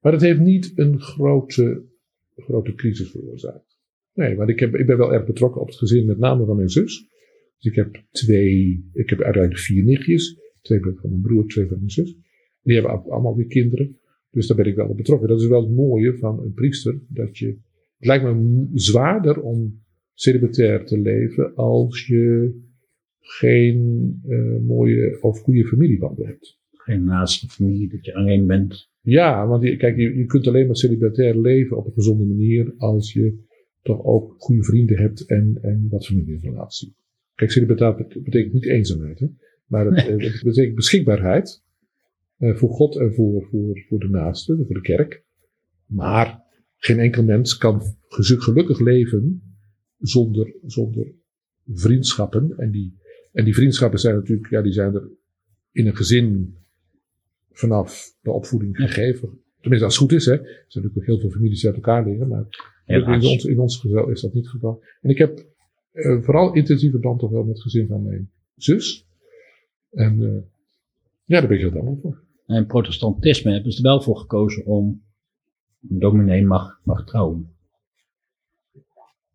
Maar 0.00 0.12
dat 0.12 0.20
heeft 0.20 0.40
niet 0.40 0.72
een 0.74 1.00
grote, 1.00 1.84
grote 2.36 2.74
crisis 2.74 3.10
veroorzaakt. 3.10 3.78
Nee, 4.14 4.36
want 4.36 4.48
ik, 4.48 4.60
heb, 4.60 4.74
ik 4.74 4.86
ben 4.86 4.98
wel 4.98 5.12
erg 5.12 5.26
betrokken 5.26 5.60
op 5.60 5.66
het 5.66 5.76
gezin, 5.76 6.06
met 6.06 6.18
name 6.18 6.44
van 6.44 6.56
mijn 6.56 6.68
zus. 6.68 7.08
Dus 7.58 7.72
ik 7.72 7.74
heb 7.74 8.04
twee, 8.10 8.88
ik 8.92 9.10
heb 9.10 9.20
uiteindelijk 9.20 9.62
vier 9.62 9.84
nichtjes. 9.84 10.40
Twee 10.62 10.80
van 10.80 10.96
mijn 11.02 11.20
broer, 11.20 11.46
twee 11.46 11.66
van 11.66 11.76
mijn 11.76 11.90
zus. 11.90 12.16
Die 12.62 12.74
hebben 12.74 13.10
allemaal 13.10 13.36
weer 13.36 13.46
kinderen. 13.46 13.98
Dus 14.30 14.46
daar 14.46 14.56
ben 14.56 14.66
ik 14.66 14.76
wel 14.76 14.88
op 14.88 14.96
betrokken. 14.96 15.28
Dat 15.28 15.40
is 15.40 15.46
wel 15.46 15.66
het 15.66 15.76
mooie 15.76 16.16
van 16.16 16.42
een 16.42 16.52
priester. 16.52 17.00
Dat 17.08 17.38
je, 17.38 17.46
het 17.96 18.06
lijkt 18.06 18.24
me 18.24 18.68
zwaarder 18.72 19.40
om 19.40 19.84
celibatair 20.14 20.84
te 20.84 21.00
leven 21.00 21.54
als 21.54 22.06
je 22.06 22.54
geen 23.20 24.20
uh, 24.26 24.60
mooie 24.60 25.22
of 25.22 25.40
goede 25.40 25.64
familiebanden 25.64 26.26
hebt. 26.26 26.58
Geen 26.70 27.04
naaste 27.04 27.48
familie, 27.48 27.88
dat 27.88 28.04
je 28.04 28.14
alleen 28.14 28.46
bent. 28.46 28.90
Ja, 29.00 29.46
want 29.46 29.62
je, 29.62 29.76
kijk, 29.76 29.96
je, 29.96 30.16
je 30.16 30.24
kunt 30.24 30.46
alleen 30.46 30.66
maar 30.66 30.76
celibatair 30.76 31.38
leven 31.38 31.76
op 31.76 31.86
een 31.86 31.92
gezonde 31.92 32.24
manier 32.24 32.74
als 32.76 33.12
je 33.12 33.44
toch 33.82 34.04
ook 34.04 34.34
goede 34.38 34.64
vrienden 34.64 34.98
hebt 34.98 35.26
en, 35.26 35.58
en 35.60 35.86
wat 35.90 36.06
familierelatie. 36.06 36.94
Kijk, 37.36 37.50
celibataat 37.50 37.96
betekent 38.22 38.52
niet 38.52 38.66
eenzaamheid, 38.66 39.18
hè? 39.18 39.26
maar 39.66 39.86
het, 39.86 39.94
nee. 39.94 40.30
het 40.30 40.42
betekent 40.42 40.74
beschikbaarheid 40.74 41.62
uh, 42.38 42.56
voor 42.56 42.70
God 42.70 42.96
en 42.96 43.14
voor, 43.14 43.46
voor, 43.50 43.84
voor 43.88 43.98
de 43.98 44.08
naaste, 44.08 44.64
voor 44.66 44.74
de 44.74 44.80
kerk. 44.80 45.24
Maar 45.86 46.42
geen 46.76 46.98
enkel 46.98 47.24
mens 47.24 47.56
kan 47.56 47.82
gelukkig 48.08 48.80
leven 48.80 49.42
zonder, 49.98 50.54
zonder 50.64 51.14
vriendschappen. 51.66 52.54
En 52.56 52.70
die, 52.70 52.98
en 53.32 53.44
die 53.44 53.54
vriendschappen 53.54 53.98
zijn 53.98 54.14
natuurlijk, 54.14 54.50
ja, 54.50 54.62
die 54.62 54.72
zijn 54.72 54.94
er 54.94 55.10
in 55.72 55.86
een 55.86 55.96
gezin 55.96 56.56
vanaf 57.50 58.16
de 58.20 58.30
opvoeding 58.30 58.76
gegeven. 58.76 59.40
Tenminste, 59.60 59.86
als 59.86 59.98
het 59.98 60.08
goed 60.08 60.18
is, 60.18 60.26
hè. 60.26 60.32
Er 60.32 60.64
zijn 60.68 60.84
natuurlijk 60.84 60.96
ook 60.96 61.06
heel 61.06 61.20
veel 61.20 61.30
families 61.30 61.60
die 61.60 61.68
uit 61.68 61.76
elkaar 61.76 62.06
liggen, 62.06 62.28
maar 62.28 62.46
in 62.86 63.04
ons, 63.04 63.44
in 63.44 63.58
ons 63.58 63.80
geval 63.80 64.10
is 64.10 64.20
dat 64.20 64.32
niet 64.32 64.44
het 64.44 64.52
geval. 64.52 64.84
En 65.00 65.10
ik 65.10 65.18
heb 65.18 65.54
uh, 65.96 66.22
vooral 66.22 66.54
intensieve 66.54 66.98
band 66.98 67.18
toch 67.18 67.30
wel 67.30 67.44
met 67.44 67.54
het 67.54 67.62
gezin 67.62 67.86
van 67.86 68.02
mijn 68.02 68.30
zus. 68.56 69.06
En 69.90 70.20
uh, 70.20 70.42
ja, 71.24 71.40
daar 71.40 71.48
ben 71.48 71.56
ik 71.56 71.62
heel 71.62 71.72
dankbaar 71.72 71.96
voor. 72.00 72.24
En 72.46 72.66
protestantisme 72.66 73.52
hebben 73.52 73.72
ze 73.72 73.78
er 73.78 73.84
wel 73.84 74.02
voor 74.02 74.16
gekozen 74.16 74.64
om 74.64 75.02
een 75.88 75.98
dominee 75.98 76.44
mag, 76.44 76.80
mag 76.84 77.06
trouwen. 77.06 77.50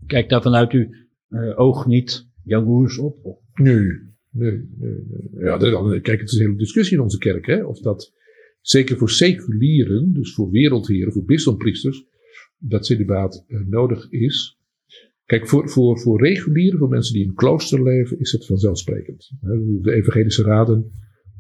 Kijk 0.06 0.30
daar 0.30 0.42
vanuit 0.42 0.72
uw 0.72 0.88
uh, 1.30 1.60
oog 1.60 1.86
niet 1.86 2.28
jaloers 2.44 2.98
op? 2.98 3.26
Of? 3.26 3.38
Nee, 3.54 3.76
nee, 4.30 4.70
nee, 4.78 4.96
nee. 5.32 5.44
Ja, 5.44 5.58
dat, 5.58 6.02
kijk, 6.02 6.20
het 6.20 6.32
is 6.32 6.38
een 6.38 6.46
hele 6.46 6.58
discussie 6.58 6.98
in 6.98 7.04
onze 7.04 7.18
kerk, 7.18 7.46
hè, 7.46 7.64
of 7.64 7.80
dat 7.80 8.14
zeker 8.62 8.98
voor 8.98 9.10
seculieren, 9.10 10.14
dus 10.14 10.34
voor 10.34 10.50
wereldheren, 10.50 11.14
voor 11.14 11.26
bisdompriesters, 11.26 12.06
dat 12.58 12.86
celibaat 12.86 13.46
uh, 13.48 13.60
nodig 13.66 14.12
is. 14.12 14.60
Kijk, 15.32 15.48
voor, 15.48 15.70
voor, 15.70 16.00
voor 16.00 16.22
regulieren, 16.22 16.80
voor 16.80 16.90
mensen 16.90 17.14
die 17.14 17.24
in 17.24 17.30
een 17.30 17.36
klooster 17.36 17.84
leven, 17.84 18.20
is 18.20 18.32
het 18.32 18.46
vanzelfsprekend. 18.46 19.32
De 19.82 19.94
evangelische 19.94 20.44
raden 20.44 20.92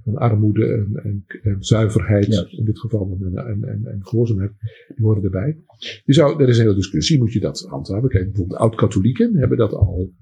van 0.04 0.16
armoede 0.16 0.66
en, 0.66 1.04
en, 1.04 1.26
en 1.42 1.56
zuiverheid, 1.60 2.26
ja. 2.26 2.46
in 2.50 2.66
dit 2.66 2.80
geval, 2.80 3.18
en, 3.22 3.36
en, 3.36 3.64
en, 3.64 3.86
en 3.86 4.00
gehoorzaamheid, 4.06 4.52
die 4.96 5.06
horen 5.06 5.24
erbij. 5.24 5.58
Je 6.06 6.14
zou, 6.14 6.42
er 6.42 6.50
is 6.50 6.58
een 6.58 6.64
hele 6.64 6.76
discussie, 6.76 7.18
moet 7.18 7.34
je 7.34 7.40
dat 7.40 7.66
handhaven? 7.70 8.10
Kijk, 8.10 8.24
bijvoorbeeld 8.24 8.58
de 8.58 8.64
oud-katholieken 8.64 9.36
hebben 9.36 9.58
dat 9.58 9.74
al, 9.74 10.14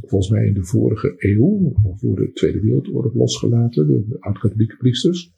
volgens 0.00 0.30
mij 0.30 0.46
in 0.46 0.54
de 0.54 0.64
vorige 0.64 1.14
eeuw, 1.16 1.72
voor 1.96 2.16
de 2.16 2.30
Tweede 2.32 2.60
Wereldoorlog 2.60 3.14
losgelaten, 3.14 3.86
de, 3.86 4.04
de 4.08 4.20
oud-katholieke 4.20 4.76
priesters. 4.76 5.32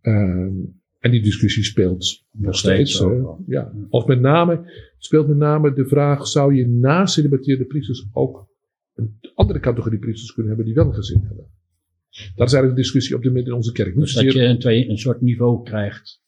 Ehm, 0.00 0.54
en 1.00 1.10
die 1.10 1.22
discussie 1.22 1.64
speelt 1.64 2.24
nog 2.32 2.56
steeds. 2.56 2.94
steeds 2.94 3.26
ja. 3.46 3.72
Of 3.88 4.06
met 4.06 4.20
name, 4.20 4.72
speelt 4.98 5.28
met 5.28 5.36
name 5.36 5.72
de 5.72 5.86
vraag: 5.86 6.26
zou 6.26 6.54
je 6.54 6.68
naast 6.68 7.14
celibateerde 7.14 7.64
priesters 7.64 8.06
ook 8.12 8.48
een 8.94 9.18
andere 9.34 9.60
categorie 9.60 9.98
priesters 9.98 10.32
kunnen 10.32 10.48
hebben 10.48 10.66
die 10.66 10.74
wel 10.74 10.86
een 10.86 10.94
gezin 10.94 11.22
hebben? 11.26 11.44
Dat 12.10 12.46
is 12.46 12.52
eigenlijk 12.54 12.70
een 12.70 12.82
discussie 12.82 13.16
op 13.16 13.22
dit 13.22 13.30
moment 13.30 13.48
in 13.48 13.54
onze 13.54 13.72
kerk. 13.72 13.94
Dus 13.94 14.14
dat 14.14 14.32
je 14.32 14.42
een, 14.42 14.58
twee, 14.58 14.88
een 14.88 14.98
soort 14.98 15.20
niveau 15.20 15.62
krijgt. 15.62 16.22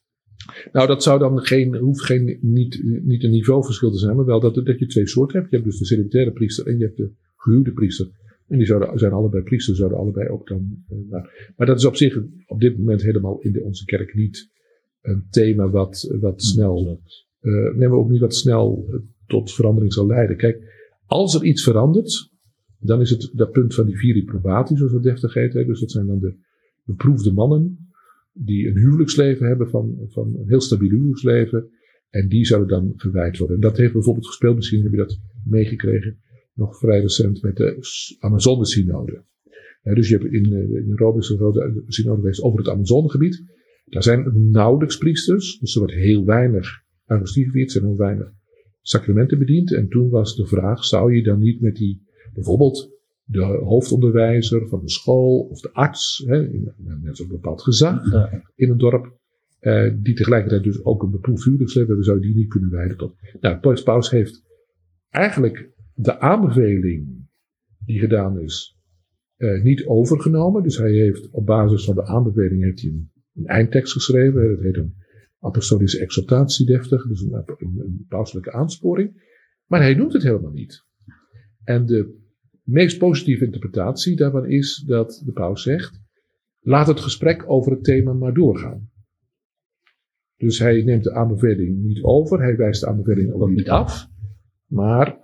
nou, 0.71 0.87
dat 0.87 1.03
zou 1.03 1.19
dan 1.19 1.39
geen, 1.39 1.75
hoeft 1.75 2.01
geen, 2.01 2.37
niet, 2.41 2.81
niet 3.03 3.23
een 3.23 3.31
niveauverschil 3.31 3.91
te 3.91 3.97
zijn, 3.97 4.15
maar 4.15 4.25
wel 4.25 4.39
dat, 4.39 4.55
dat 4.55 4.79
je 4.79 4.87
twee 4.87 5.07
soorten 5.07 5.37
hebt. 5.37 5.49
Je 5.49 5.55
hebt 5.55 5.69
dus 5.69 5.79
de 5.79 5.85
celibataire 5.85 6.31
priester 6.31 6.67
en 6.67 6.77
je 6.77 6.83
hebt 6.83 6.97
de 6.97 7.11
gehuwde 7.35 7.71
priester. 7.71 8.09
En 8.47 8.57
die 8.57 8.67
zouden, 8.67 8.99
zijn 8.99 9.11
allebei 9.11 9.43
priesters, 9.43 9.77
zouden 9.77 9.97
allebei 9.97 10.29
ook 10.29 10.47
dan. 10.47 10.83
eh, 10.87 10.97
maar, 11.09 11.53
maar 11.57 11.67
dat 11.67 11.77
is 11.77 11.85
op 11.85 11.95
zich 11.95 12.17
op 12.45 12.59
dit 12.59 12.77
moment 12.77 13.01
helemaal 13.01 13.41
in 13.41 13.51
de, 13.51 13.61
onze 13.61 13.85
kerk 13.85 14.13
niet 14.13 14.51
een 15.03 15.27
thema 15.29 15.69
wat, 15.69 16.15
wat 16.19 16.43
snel. 16.43 17.01
eh 17.39 17.51
nee, 17.51 17.87
maar 17.87 17.97
ook 17.97 18.09
niet 18.09 18.19
wat 18.19 18.35
snel 18.35 18.85
tot 19.27 19.53
verandering 19.53 19.93
zal 19.93 20.07
leiden. 20.07 20.37
Kijk, 20.37 20.71
als 21.05 21.35
er 21.35 21.43
iets 21.43 21.63
verandert, 21.63 22.31
dan 22.79 23.01
is 23.01 23.09
het 23.09 23.31
dat 23.33 23.51
punt 23.51 23.73
van 23.73 23.85
die 23.85 23.97
viri 23.97 24.23
probati, 24.23 24.75
zoals 24.75 24.91
dat 24.91 25.03
deftig 25.03 25.33
heet. 25.33 25.53
Hè. 25.53 25.65
Dus 25.65 25.79
dat 25.79 25.91
zijn 25.91 26.07
dan 26.07 26.19
de 26.19 26.35
beproefde 26.83 27.33
mannen 27.33 27.91
die 28.33 28.67
een 28.67 28.77
huwelijksleven 28.77 29.47
hebben 29.47 29.69
van, 29.69 29.95
van 30.07 30.35
een 30.39 30.47
heel 30.47 30.61
stabiel 30.61 30.89
huwelijksleven. 30.89 31.69
En 32.09 32.27
die 32.27 32.45
zouden 32.45 32.69
dan 32.69 32.93
gewijd 32.95 33.37
worden. 33.37 33.55
En 33.55 33.61
dat 33.61 33.77
heeft 33.77 33.93
bijvoorbeeld 33.93 34.27
gespeeld, 34.27 34.55
misschien 34.55 34.83
heb 34.83 34.91
je 34.91 34.97
dat 34.97 35.19
meegekregen, 35.45 36.17
nog 36.53 36.77
vrij 36.77 36.99
recent 37.01 37.41
met 37.41 37.55
de 37.55 37.77
Amazone-synode. 38.19 39.23
Dus 39.83 40.09
je 40.09 40.17
hebt 40.17 40.33
in, 40.33 40.53
eh, 40.53 40.85
in 40.85 40.91
Rome 40.95 41.19
is 41.19 41.29
een 41.29 41.37
grote 41.37 41.83
synode 41.87 42.19
geweest 42.19 42.41
over 42.41 42.59
het 42.59 42.67
Amazonegebied. 42.67 43.43
Daar 43.85 44.03
zijn 44.03 44.49
nauwelijks 44.51 44.97
priesters, 44.97 45.59
dus 45.59 45.73
er 45.73 45.79
wordt 45.79 45.93
heel 45.95 46.25
weinig 46.25 46.81
Eucharistie 47.05 47.45
gevierd, 47.45 47.65
er 47.65 47.71
zijn 47.71 47.85
heel 47.85 47.97
weinig 47.97 48.31
sacramenten 48.81 49.39
bediend. 49.39 49.73
En 49.73 49.89
toen 49.89 50.09
was 50.09 50.35
de 50.35 50.45
vraag, 50.45 50.83
zou 50.85 51.15
je 51.15 51.23
dan 51.23 51.39
niet 51.39 51.61
met 51.61 51.75
die, 51.75 52.01
bijvoorbeeld 52.33 52.91
de 53.23 53.41
hoofdonderwijzer 53.43 54.67
van 54.67 54.79
de 54.81 54.89
school 54.89 55.39
of 55.39 55.59
de 55.59 55.73
arts, 55.73 56.23
hè, 56.27 56.47
net 57.01 57.17
zo'n 57.17 57.27
bepaald 57.27 57.61
gezag 57.61 58.11
Ja. 58.11 58.41
in 58.55 58.69
een 58.69 58.77
dorp, 58.77 59.17
eh, 59.59 59.91
die 59.95 60.13
tegelijkertijd 60.15 60.63
dus 60.63 60.83
ook 60.85 61.03
een 61.03 61.11
beproefd 61.11 61.43
huwelijksleven 61.43 61.87
hebben, 61.87 62.05
zou 62.05 62.19
je 62.19 62.25
die 62.25 62.35
niet 62.35 62.49
kunnen 62.49 62.69
wijden 62.69 62.97
tot. 62.97 63.15
Nou, 63.41 63.57
Paus 63.59 63.83
Paus 63.83 64.09
heeft 64.09 64.43
eigenlijk 65.09 65.69
de 65.93 66.19
aanbeveling 66.19 67.27
die 67.85 67.99
gedaan 67.99 68.39
is, 68.39 68.77
eh, 69.35 69.63
niet 69.63 69.85
overgenomen. 69.85 70.63
Dus 70.63 70.77
hij 70.77 70.91
heeft 70.91 71.29
op 71.31 71.45
basis 71.45 71.85
van 71.85 71.95
de 71.95 72.05
aanbeveling 72.05 72.63
heeft 72.63 72.81
hij 72.81 72.91
een, 72.91 73.11
een 73.33 73.45
eindtekst 73.45 73.93
geschreven. 73.93 74.49
Dat 74.49 74.63
heet 74.63 74.77
een 74.77 74.95
apostolische 75.39 75.99
exhortatie 75.99 76.65
deftig, 76.65 77.07
dus 77.07 77.21
een, 77.21 77.43
een, 77.57 78.05
pauselijke 78.07 78.51
aansporing. 78.51 79.31
Maar 79.65 79.81
hij 79.81 79.95
doet 79.95 80.13
het 80.13 80.23
helemaal 80.23 80.51
niet. 80.51 80.83
En 81.63 81.85
de 81.85 82.21
meest 82.63 82.97
positieve 82.97 83.45
interpretatie 83.45 84.15
daarvan 84.15 84.49
is 84.49 84.83
dat 84.87 85.21
de 85.25 85.31
paus 85.31 85.63
zegt, 85.63 86.01
laat 86.59 86.87
het 86.87 86.99
gesprek 86.99 87.49
over 87.49 87.71
het 87.71 87.83
thema 87.83 88.13
maar 88.13 88.33
doorgaan. 88.33 88.91
Dus 90.37 90.59
hij 90.59 90.83
neemt 90.83 91.03
de 91.03 91.13
aanbeveling 91.13 91.83
niet 91.83 92.03
over, 92.03 92.41
hij 92.41 92.55
wijst 92.55 92.81
de 92.81 92.87
aanbeveling 92.87 93.33
ook 93.33 93.49
niet 93.49 93.69
af, 93.69 94.07
maar 94.65 95.19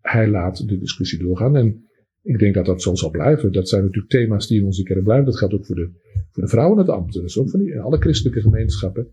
hij 0.00 0.28
laat 0.28 0.68
de 0.68 0.78
discussie 0.78 1.18
doorgaan. 1.18 1.56
En 1.56 1.89
ik 2.22 2.38
denk 2.38 2.54
dat 2.54 2.66
dat 2.66 2.82
zo 2.82 2.94
zal 2.94 3.10
blijven. 3.10 3.52
Dat 3.52 3.68
zijn 3.68 3.82
natuurlijk 3.82 4.12
thema's 4.12 4.46
die 4.46 4.58
in 4.58 4.64
onze 4.64 4.82
kerk 4.82 5.02
blijven. 5.04 5.24
Dat 5.26 5.38
geldt 5.38 5.54
ook 5.54 5.66
voor 5.66 5.76
de, 5.76 5.90
voor 6.30 6.42
de 6.42 6.48
vrouwen 6.48 6.78
in 6.78 6.84
het 6.86 6.94
ambt. 6.94 7.14
Dat 7.14 7.24
is 7.24 7.38
ook 7.38 7.50
van 7.50 7.60
die, 7.60 7.72
in 7.72 7.80
alle 7.80 7.98
christelijke 7.98 8.40
gemeenschappen 8.40 9.12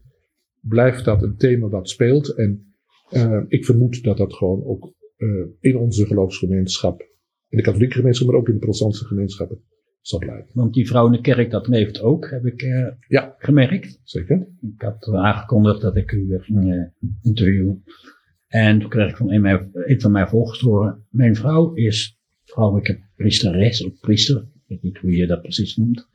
blijft 0.61 1.05
dat 1.05 1.23
een 1.23 1.35
thema 1.35 1.67
wat 1.67 1.89
speelt. 1.89 2.35
En 2.35 2.75
eh, 3.09 3.41
ik 3.47 3.65
vermoed 3.65 4.03
dat 4.03 4.17
dat 4.17 4.33
gewoon 4.33 4.63
ook 4.65 4.93
eh, 5.17 5.27
in 5.59 5.77
onze 5.77 6.05
geloofsgemeenschap, 6.05 7.01
in 7.47 7.57
de 7.57 7.63
katholieke 7.63 7.95
gemeenschap, 7.95 8.27
maar 8.27 8.35
ook 8.35 8.47
in 8.47 8.53
de 8.53 8.59
protestantse 8.59 9.05
gemeenschappen, 9.05 9.61
zal 10.01 10.19
blijven. 10.19 10.49
Want 10.53 10.73
die 10.73 10.87
vrouw 10.87 11.05
in 11.05 11.11
de 11.11 11.21
kerk, 11.21 11.51
dat 11.51 11.67
leeft 11.67 12.01
ook, 12.01 12.29
heb 12.29 12.45
ik 12.45 12.61
eh, 12.61 12.87
Ja. 13.07 13.35
gemerkt. 13.37 13.99
Zeker? 14.03 14.47
Ik 14.75 14.81
had 14.81 15.07
aangekondigd 15.07 15.81
dat 15.81 15.95
ik 15.95 16.11
u 16.11 16.37
ging 16.39 16.91
interviewen. 17.21 17.83
En 18.47 18.79
toen 18.79 18.89
kreeg 18.89 19.09
ik 19.09 19.15
van 19.17 19.31
een, 19.31 19.99
van 20.01 20.11
mijn 20.11 20.27
volgers 20.27 20.59
te 20.59 20.65
horen. 20.65 21.05
Mijn 21.09 21.35
vrouw 21.35 21.73
is 21.73 22.16
vrouwelijke 22.51 22.99
priesteres 23.15 23.85
of 23.85 23.99
priester. 23.99 24.37
Ik 24.37 24.67
weet 24.67 24.81
niet 24.81 24.97
hoe 24.97 25.15
je 25.15 25.27
dat 25.27 25.41
precies 25.41 25.75
noemt. 25.75 26.07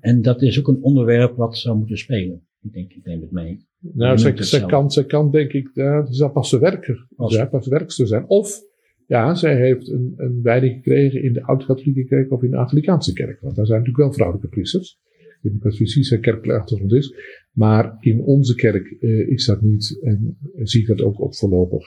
En 0.00 0.22
dat 0.22 0.42
is 0.42 0.58
ook 0.58 0.68
een 0.68 0.82
onderwerp 0.82 1.36
wat 1.36 1.58
zou 1.58 1.78
moeten 1.78 1.98
spelen. 1.98 2.42
Ik 2.62 2.72
denk, 2.72 2.92
ik 2.92 3.04
neem 3.04 3.20
het 3.20 3.30
mee. 3.30 3.66
Nou, 3.78 4.18
zelf. 4.18 4.66
kan, 4.66 4.90
zij 4.90 5.04
kan 5.04 5.30
denk 5.30 5.52
ik, 5.52 5.70
ja, 5.74 6.06
ze 6.06 6.14
zal 6.14 6.30
pas 6.30 6.50
de 6.50 6.58
werker, 6.58 7.06
Als- 7.16 7.34
ja, 7.34 7.46
pas 7.46 7.66
werkster 7.66 8.06
zijn. 8.06 8.28
Of, 8.28 8.60
ja, 9.06 9.34
zij 9.34 9.56
heeft 9.56 9.88
een, 9.88 10.12
een 10.16 10.42
wijding 10.42 10.74
gekregen 10.74 11.22
in 11.22 11.32
de 11.32 11.42
oud-katholieke 11.42 12.04
kerk 12.04 12.32
of 12.32 12.42
in 12.42 12.50
de 12.50 12.56
Anglikaanse 12.56 13.12
kerk. 13.12 13.40
Want 13.40 13.56
daar 13.56 13.66
zijn 13.66 13.78
natuurlijk 13.78 14.04
wel 14.04 14.14
vrouwelijke 14.14 14.48
priesters. 14.48 14.98
Ik 15.18 15.38
weet 15.42 15.52
niet 15.52 15.62
wat 15.62 15.76
precies 15.76 16.10
haar 16.10 16.18
kerkelijke 16.18 16.60
achtergrond 16.60 16.92
is. 16.92 17.14
Maar 17.52 17.96
in 18.00 18.20
onze 18.22 18.54
kerk 18.54 18.96
eh, 19.00 19.28
is 19.28 19.46
dat 19.46 19.62
niet 19.62 19.98
en 20.02 20.36
zie 20.54 20.80
ik 20.80 20.86
dat 20.86 21.02
ook, 21.02 21.20
ook 21.20 21.36
voorlopig 21.36 21.84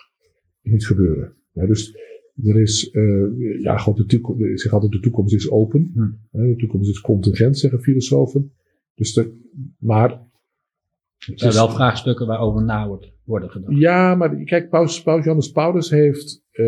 niet 0.61 0.85
gebeuren. 0.85 1.33
Ja, 1.51 1.65
dus 1.65 1.95
er 2.43 2.61
is, 2.61 2.89
eh, 2.91 3.59
ja, 3.61 3.77
God, 3.77 3.97
de 3.97 4.05
toekomst, 4.05 4.41
ik 4.41 4.59
zeg 4.59 4.73
altijd, 4.73 4.91
de 4.91 4.99
toekomst 4.99 5.33
is 5.33 5.49
open. 5.51 5.91
Hm. 5.93 6.47
De 6.47 6.55
toekomst 6.55 6.89
is 6.89 7.01
contingent, 7.01 7.57
zeggen 7.57 7.81
filosofen. 7.81 8.51
Dus 8.95 9.13
de, 9.13 9.39
maar 9.79 10.09
Er 10.11 11.39
zijn 11.39 11.53
wel 11.53 11.69
vraagstukken 11.69 12.27
waarover 12.27 12.63
na 12.63 12.87
wordt 12.87 13.11
worden 13.23 13.49
gedacht. 13.49 13.77
ja, 13.77 14.15
maar 14.15 14.43
kijk, 14.43 14.69
Paus, 14.69 15.03
Paus 15.03 15.21
Johannes 15.23 15.51
Paulus 15.51 15.89
heeft, 15.89 16.43
eh, 16.51 16.65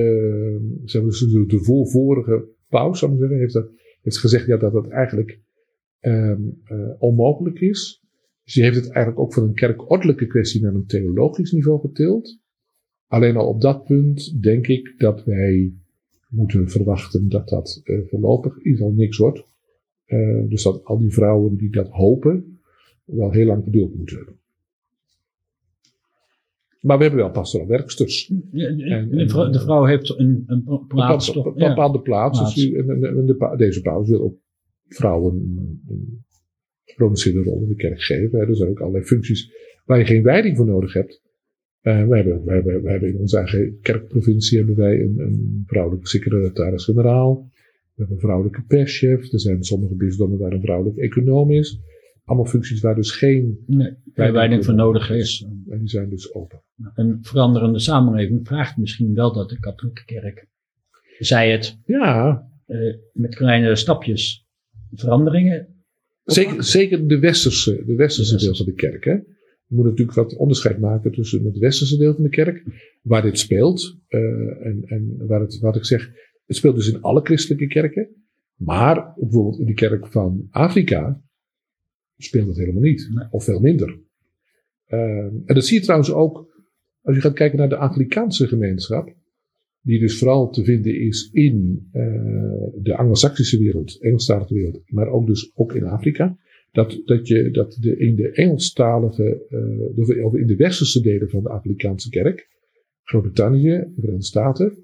zeg 0.84 1.02
maar, 1.02 1.10
dus 1.12 1.20
de, 1.20 1.46
de 1.46 1.60
voor- 1.64 1.88
vorige 1.90 2.46
paus, 2.70 3.00
zou 3.00 3.12
ik 3.14 3.20
zeggen, 3.20 3.38
heeft, 3.38 3.62
heeft 4.02 4.18
gezegd 4.18 4.46
ja, 4.46 4.58
dat 4.58 4.74
dat 4.74 4.88
eigenlijk 4.88 5.40
ehm, 6.00 6.42
eh, 6.64 6.78
onmogelijk 6.98 7.60
is. 7.60 8.02
Dus 8.44 8.54
die 8.54 8.64
heeft 8.64 8.76
het 8.76 8.90
eigenlijk 8.90 9.20
ook 9.20 9.34
van 9.34 9.44
een 9.44 9.54
kerkordelijke 9.54 10.28
kwestie 10.28 10.62
naar 10.62 10.74
een 10.74 10.86
theologisch 10.86 11.52
niveau 11.52 11.80
getild. 11.80 12.40
Alleen 13.14 13.38
al 13.38 13.48
op 13.48 13.62
dat 13.62 13.84
punt 13.84 14.42
denk 14.42 14.68
ik 14.68 14.94
dat 14.98 15.24
wij 15.24 15.74
moeten 16.30 16.70
verwachten 16.70 17.30
dat 17.30 17.50
dat 17.50 17.82
eh, 17.84 18.00
voorlopig 18.06 18.58
in 18.58 18.64
ieder 18.64 18.78
geval 18.78 18.94
niks 18.94 19.18
wordt. 19.18 19.44
Eh, 20.06 20.44
dus 20.50 20.64
dat 20.64 20.84
al 20.84 21.00
die 21.00 21.14
vrouwen 21.14 21.56
die 21.58 21.70
dat 21.70 21.90
hopen, 21.90 22.60
wel 23.06 23.32
heel 23.32 23.46
lang 23.46 23.64
geduld 23.64 23.96
moeten 23.96 24.16
hebben. 24.16 24.40
Maar 26.80 26.98
we 26.98 27.04
hebben 27.04 27.22
wel 27.22 27.32
pastoraal 27.32 27.68
werksters. 27.68 28.32
Ja, 28.52 28.68
En- 28.68 29.10
de, 29.10 29.30
vrouw, 29.30 29.50
de 29.50 29.60
vrouw 29.60 29.86
heeft 29.86 30.20
een, 30.20 30.44
een 30.48 30.86
plaats 30.88 31.36
een 31.36 31.54
bepaalde 31.54 32.02
plaats. 32.02 32.40
Dus 32.40 32.70
Plaats. 32.72 33.26
de, 33.26 33.54
deze 33.58 33.82
paus 33.82 34.10
wil 34.10 34.22
ook 34.22 34.38
vrouwen 34.88 35.36
een, 35.88 36.24
geprononceerde 36.86 37.44
rol 37.44 37.62
in 37.62 37.68
de 37.68 37.76
kerk 37.76 38.02
geven. 38.02 38.40
Er 38.40 38.56
zijn 38.56 38.70
ook 38.70 38.80
allerlei 38.80 39.06
functies 39.06 39.52
waar 39.86 39.98
je 39.98 40.06
geen 40.06 40.24
wijding 40.24 40.58
voor 40.58 40.66
nodig 40.66 40.94
hebt. 40.94 41.23
Eh, 41.84 42.08
wij, 42.08 42.18
hebben, 42.18 42.86
hebben, 42.86 43.10
in 43.10 43.20
onze 43.20 43.38
eigen 43.38 43.80
kerkprovincie 43.82 44.58
hebben 44.58 44.76
wij 44.76 45.02
een, 45.02 45.20
een 45.20 45.64
vrouwelijke 45.66 46.08
secretaris-generaal. 46.08 47.50
We 47.52 47.92
hebben 47.96 48.16
een 48.16 48.22
vrouwelijke 48.22 48.64
perschef. 48.68 49.32
Er 49.32 49.40
zijn 49.40 49.64
sommige 49.64 49.96
bisdommen 49.96 50.40
waar 50.40 50.52
een 50.52 50.62
vrouwelijke 50.62 51.02
econoom 51.02 51.52
is. 51.52 51.80
Allemaal 52.26 52.46
functies 52.46 52.82
waar 52.82 52.96
dus 52.96 53.12
geen 53.12 53.64
Nee, 53.68 54.64
voor 54.64 54.74
nodig 54.74 55.10
is. 55.10 55.48
En 55.70 55.80
die 55.80 55.90
zijn 55.90 56.10
dus 56.10 56.34
open. 56.34 56.62
Een 56.96 57.18
veranderende 57.22 57.80
samenleving 57.80 58.48
vraagt 58.48 58.78
misschien 58.78 59.14
wel 59.14 59.34
dat 59.34 59.50
de 59.50 59.60
katholieke 59.60 60.06
kerk, 60.06 60.48
zij 61.20 61.52
het 61.52 61.78
Ja, 61.86 62.48
eh, 62.66 62.96
met 63.14 63.36
kleine 63.36 63.76
stapjes 63.76 64.48
veranderingen. 64.92 65.68
Zeker, 66.24 66.64
zeker 66.64 67.08
de 67.08 67.20
westerse, 67.20 67.84
de 67.86 67.96
westerse 67.96 68.36
De 68.36 68.44
deel 68.44 68.56
van 68.56 68.66
de 68.66 68.74
kerk. 68.74 69.04
Hè. 69.04 69.18
Je 69.74 69.80
moet 69.80 69.88
natuurlijk 69.88 70.18
wat 70.18 70.36
onderscheid 70.36 70.80
maken 70.80 71.12
tussen 71.12 71.46
het 71.46 71.58
westerse 71.58 71.98
deel 71.98 72.14
van 72.14 72.24
de 72.24 72.30
kerk, 72.30 72.64
waar 73.02 73.22
dit 73.22 73.40
speelt. 73.40 74.00
eh, 74.08 74.66
en 74.66 74.84
en 74.86 75.28
waar 75.28 75.42
het, 75.42 75.60
wat 75.60 75.76
ik 75.76 75.86
zeg, 75.86 76.12
het 76.46 76.56
speelt 76.56 76.76
dus 76.76 76.92
in 76.92 77.02
alle 77.02 77.22
christelijke 77.22 77.68
kerken. 77.68 78.10
Maar 78.56 79.14
bijvoorbeeld 79.16 79.60
in 79.60 79.66
de 79.66 79.74
kerk 79.74 80.08
van 80.08 80.48
Afrika 80.50 81.22
speelt 82.18 82.48
het 82.48 82.58
helemaal 82.58 82.82
niet. 82.82 83.10
Nee. 83.14 83.28
Of 83.32 83.44
veel 83.44 83.60
minder. 83.60 84.00
Eh, 84.86 85.00
en 85.26 85.44
dat 85.46 85.66
zie 85.66 85.78
je 85.78 85.84
trouwens 85.84 86.12
ook 86.12 86.64
als 87.02 87.16
je 87.16 87.22
gaat 87.22 87.34
kijken 87.34 87.58
naar 87.58 87.70
de 87.70 87.78
Anglikaanse 87.78 88.48
gemeenschap. 88.48 89.16
Die 89.82 90.00
dus 90.00 90.18
vooral 90.18 90.50
te 90.50 90.64
vinden 90.64 91.00
is 91.00 91.30
in 91.32 91.88
eh, 91.92 92.04
de 92.82 92.96
Anglo-Saxische 92.96 93.58
wereld, 93.60 94.02
Engelstalige 94.02 94.54
wereld, 94.54 94.82
maar 94.86 95.08
ook 95.08 95.28
dus 95.28 95.52
ook 95.56 95.74
in 95.74 95.84
Afrika. 95.84 96.38
Dat, 96.74 97.02
dat 97.06 97.28
je 97.28 97.52
dat 97.52 97.78
de, 97.82 97.98
in 97.98 98.16
de 98.16 98.32
Engelstalige, 98.32 99.46
eh, 99.50 100.06
de- 100.06 100.24
of 100.24 100.36
in 100.36 100.48
de 100.48 100.56
westerse 100.56 101.02
delen 101.02 101.30
van 101.30 101.44
de 101.44 101.50
Afrikaanse 101.50 102.10
kerk, 102.10 102.48
Groot-Brittannië, 103.04 103.70
de 103.70 103.92
Verenigde 103.96 104.26
Staten, 104.26 104.78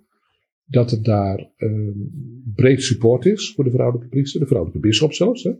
dat 0.66 0.92
er 0.92 1.04
daar 1.04 1.52
eh, 1.56 1.90
breed 2.56 2.82
support 2.82 3.26
is 3.26 3.54
voor 3.54 3.64
de 3.64 3.72
vrouwelijke 3.72 4.10
priester, 4.10 4.40
de 4.40 4.46
vrouwelijke 4.48 4.82
bisschop 4.82 5.14
zelfs. 5.14 5.44
Hè. 5.44 5.52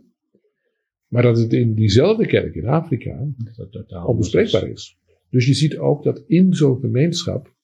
Maar 1.08 1.22
dat 1.22 1.38
het 1.38 1.52
in 1.52 1.74
diezelfde 1.74 2.26
kerk 2.26 2.54
in 2.54 2.66
Afrika 2.66 3.28
onbespreekbaar 4.06 4.68
is. 4.68 4.98
Dus 5.30 5.46
je 5.46 5.54
ziet 5.54 5.78
ook 5.78 6.02
dat 6.04 6.24
in 6.26 6.54
zo'n 6.54 6.80
gemeenschap 6.80 7.54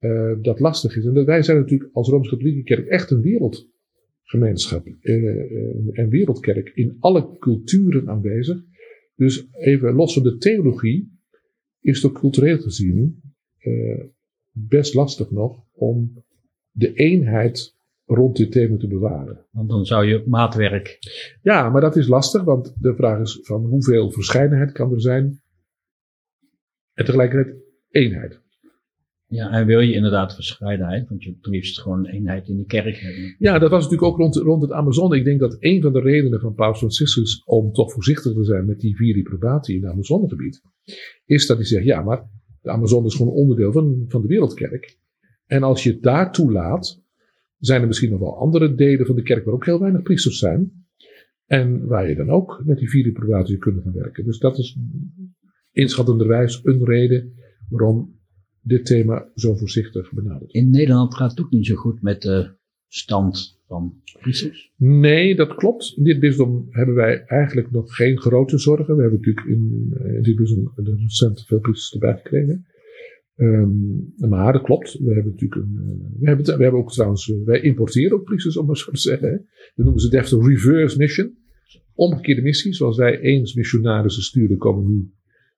uh, 0.00 0.32
dat 0.42 0.60
lastig 0.60 0.96
is. 0.96 1.04
En 1.04 1.14
dat 1.14 1.26
wij 1.26 1.42
zijn 1.42 1.58
natuurlijk 1.58 1.90
als 1.92 2.08
Rooms-Katholieke 2.08 2.62
Kerk 2.62 2.86
echt 2.86 3.10
een 3.10 3.20
wereldgemeenschap 3.20 3.78
uh, 4.32 5.98
en 5.98 6.08
wereldkerk 6.08 6.68
in 6.74 6.96
alle 6.98 7.36
culturen 7.38 8.08
aanwezig. 8.08 8.58
Dus 9.14 9.48
even 9.52 9.94
los 9.94 10.14
van 10.14 10.22
de 10.22 10.36
theologie 10.36 11.18
is 11.80 12.02
het 12.02 12.12
cultureel 12.12 12.58
gezien 12.58 13.22
uh, 13.58 14.04
best 14.50 14.94
lastig 14.94 15.30
nog 15.30 15.64
om 15.72 16.24
de 16.70 16.92
eenheid 16.92 17.78
rond 18.04 18.36
dit 18.36 18.52
thema 18.52 18.76
te 18.76 18.88
bewaren. 18.88 19.46
Want 19.50 19.68
dan 19.68 19.84
zou 19.84 20.06
je 20.06 20.24
maatwerk. 20.26 20.98
Ja, 21.42 21.68
maar 21.68 21.80
dat 21.80 21.96
is 21.96 22.08
lastig, 22.08 22.42
want 22.42 22.74
de 22.80 22.94
vraag 22.94 23.20
is 23.20 23.38
van 23.42 23.64
hoeveel 23.64 24.10
verscheidenheid 24.10 24.72
kan 24.72 24.92
er 24.92 25.00
zijn 25.00 25.40
en 26.94 27.04
tegelijkertijd 27.04 27.56
eenheid. 27.90 28.40
Ja, 29.30 29.50
en 29.50 29.66
wil 29.66 29.80
je 29.80 29.92
inderdaad 29.92 30.34
verscheidenheid, 30.34 31.08
want 31.08 31.22
je 31.22 31.36
liefst 31.40 31.80
gewoon 31.80 32.06
eenheid 32.06 32.48
in 32.48 32.56
de 32.56 32.64
kerk 32.64 32.96
hebben. 32.96 33.36
Ja, 33.38 33.58
dat 33.58 33.70
was 33.70 33.82
natuurlijk 33.82 34.12
ook 34.12 34.18
rond, 34.18 34.36
rond 34.36 34.62
het 34.62 34.72
Amazone. 34.72 35.16
Ik 35.16 35.24
denk 35.24 35.40
dat 35.40 35.56
een 35.58 35.82
van 35.82 35.92
de 35.92 36.00
redenen 36.00 36.40
van 36.40 36.54
Paus 36.54 36.78
Franciscus 36.78 37.42
om 37.44 37.72
toch 37.72 37.92
voorzichtig 37.92 38.32
te 38.32 38.44
zijn 38.44 38.66
met 38.66 38.80
die 38.80 38.96
vier 38.96 39.14
reprobatie 39.14 39.76
in 39.76 39.82
het 39.82 39.92
Amazonegebied, 39.92 40.62
is 41.24 41.46
dat 41.46 41.56
hij 41.56 41.66
zegt, 41.66 41.84
ja, 41.84 42.02
maar 42.02 42.28
de 42.60 42.70
Amazone 42.70 43.06
is 43.06 43.14
gewoon 43.14 43.32
onderdeel 43.32 43.72
van, 43.72 44.04
van 44.08 44.22
de 44.22 44.28
wereldkerk. 44.28 44.98
En 45.46 45.62
als 45.62 45.82
je 45.82 45.90
het 45.90 46.02
daar 46.02 46.32
toelaat, 46.32 47.02
zijn 47.58 47.80
er 47.80 47.86
misschien 47.86 48.10
nog 48.10 48.20
wel 48.20 48.38
andere 48.38 48.74
delen 48.74 49.06
van 49.06 49.16
de 49.16 49.22
kerk 49.22 49.44
waar 49.44 49.54
ook 49.54 49.66
heel 49.66 49.80
weinig 49.80 50.02
priesters 50.02 50.38
zijn. 50.38 50.86
En 51.46 51.86
waar 51.86 52.08
je 52.08 52.14
dan 52.14 52.30
ook 52.30 52.62
met 52.64 52.78
die 52.78 52.90
vier 52.90 53.04
reprobatie 53.04 53.58
kunt 53.58 53.82
gaan 53.82 53.92
werken. 53.92 54.24
Dus 54.24 54.38
dat 54.38 54.58
is 54.58 54.78
inschattenderwijs 55.72 56.60
een 56.64 56.84
reden 56.84 57.34
waarom 57.68 58.19
dit 58.62 58.86
thema 58.86 59.30
zo 59.34 59.54
voorzichtig 59.54 60.12
benadert. 60.12 60.52
In 60.52 60.70
Nederland 60.70 61.14
gaat 61.14 61.30
het 61.30 61.40
ook 61.40 61.50
niet 61.50 61.66
zo 61.66 61.74
goed 61.74 62.02
met 62.02 62.22
de 62.22 62.58
stand 62.88 63.60
van 63.66 63.94
priesters? 64.20 64.72
Nee, 64.76 65.36
dat 65.36 65.54
klopt. 65.54 65.94
In 65.96 66.04
dit 66.04 66.20
bisdom 66.20 66.66
hebben 66.70 66.94
wij 66.94 67.24
eigenlijk 67.24 67.70
nog 67.70 67.94
geen 67.94 68.18
grote 68.18 68.58
zorgen. 68.58 68.96
We 68.96 69.02
hebben 69.02 69.20
natuurlijk 69.20 69.46
in, 69.46 69.94
eh, 69.98 70.14
in 70.14 70.22
dit 70.22 70.36
bisdom 70.36 70.72
recent 70.74 71.44
veel 71.46 71.60
priesters 71.60 71.92
erbij 71.92 72.16
gekregen. 72.16 72.64
Um, 73.36 74.12
maar 74.16 74.52
dat 74.52 74.62
klopt. 74.62 74.98
We 74.98 75.14
hebben 75.14 75.32
natuurlijk 75.32 75.60
een. 75.60 75.74
Uh, 75.74 76.20
we, 76.20 76.26
hebben, 76.26 76.44
we 76.44 76.62
hebben 76.62 76.80
ook 76.80 76.92
trouwens. 76.92 77.28
Uh, 77.28 77.44
wij 77.44 77.60
importeren 77.60 78.16
ook 78.16 78.24
priesters, 78.24 78.56
om 78.56 78.66
maar 78.66 78.76
zo 78.76 78.90
te 78.90 78.98
zeggen. 78.98 79.30
Dat 79.74 79.84
noemen 79.84 80.00
ze 80.00 80.08
deftig 80.08 80.46
reverse 80.46 80.96
mission. 80.96 81.38
Omgekeerde 81.94 82.42
missie. 82.42 82.74
Zoals 82.74 82.96
wij 82.96 83.20
eens 83.20 83.54
missionarissen 83.54 84.22
sturen, 84.22 84.58
komen 84.58 84.86
nu 84.86 85.10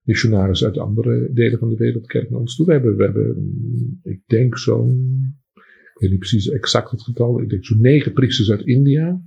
missionarissen 0.03 0.67
uit 0.67 0.79
andere 0.79 1.31
delen 1.33 1.59
van 1.59 1.69
de 1.69 1.77
wereldkerk 1.77 2.31
naar 2.31 2.41
ons 2.41 2.57
toe. 2.57 2.67
We 2.67 2.73
hebben, 2.73 2.97
we 2.97 3.03
hebben 3.03 4.01
ik 4.03 4.21
denk 4.27 4.59
zo'n, 4.59 5.21
ik 5.55 6.01
weet 6.01 6.11
niet 6.11 6.19
precies 6.19 6.49
exact 6.49 6.91
het 6.91 7.03
getal, 7.03 7.41
ik 7.41 7.49
denk 7.49 7.65
zo'n 7.65 7.81
negen 7.81 8.13
priesters 8.13 8.51
uit 8.51 8.67
India, 8.67 9.23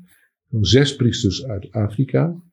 zo'n 0.50 0.65
zes 0.65 0.96
priesters 0.96 1.46
uit 1.46 1.72
Afrika, 1.72 2.44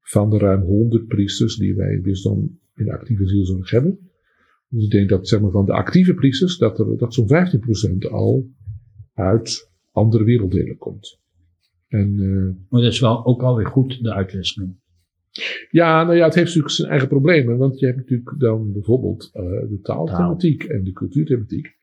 van 0.00 0.30
de 0.30 0.38
ruim 0.38 0.62
honderd 0.62 1.06
priesters 1.06 1.56
die 1.56 1.74
wij 1.74 2.00
dus 2.02 2.22
dan 2.22 2.58
in 2.74 2.90
actieve 2.90 3.26
zielzorg 3.28 3.70
hebben. 3.70 3.98
Dus 4.68 4.84
ik 4.84 4.90
denk 4.90 5.08
dat 5.08 5.28
zeg 5.28 5.40
maar, 5.40 5.50
van 5.50 5.66
de 5.66 5.72
actieve 5.72 6.14
priesters, 6.14 6.58
dat, 6.58 6.98
dat 6.98 7.14
zo'n 7.14 7.28
15% 8.06 8.10
al 8.10 8.50
uit 9.14 9.70
andere 9.92 10.24
werelddelen 10.24 10.76
komt. 10.76 11.20
En, 11.88 12.18
uh, 12.18 12.54
maar 12.68 12.80
dat 12.82 12.92
is 12.92 13.00
wel 13.00 13.26
ook 13.26 13.42
alweer 13.42 13.66
goed, 13.66 14.02
de 14.02 14.12
uitwisseling. 14.12 14.76
Ja, 15.70 16.04
nou 16.04 16.16
ja, 16.16 16.24
het 16.24 16.34
heeft 16.34 16.46
natuurlijk 16.46 16.74
zijn 16.74 16.90
eigen 16.90 17.08
problemen. 17.08 17.56
Want 17.56 17.78
je 17.78 17.86
hebt 17.86 17.98
natuurlijk 17.98 18.34
dan 18.38 18.72
bijvoorbeeld 18.72 19.30
uh, 19.34 19.42
de 19.42 19.78
taalthematiek 19.82 20.64
en 20.64 20.84
de 20.84 20.92
cultuurthematiek. 20.92 21.74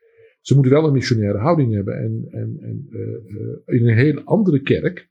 Ze 0.41 0.53
moeten 0.53 0.71
wel 0.71 0.85
een 0.85 0.93
missionaire 0.93 1.37
houding 1.37 1.73
hebben. 1.73 1.97
En, 1.97 2.27
en, 2.31 2.57
en 2.61 2.87
uh, 2.89 3.79
in 3.79 3.87
een 3.87 3.97
heel 3.97 4.21
andere 4.23 4.61
kerk, 4.61 5.09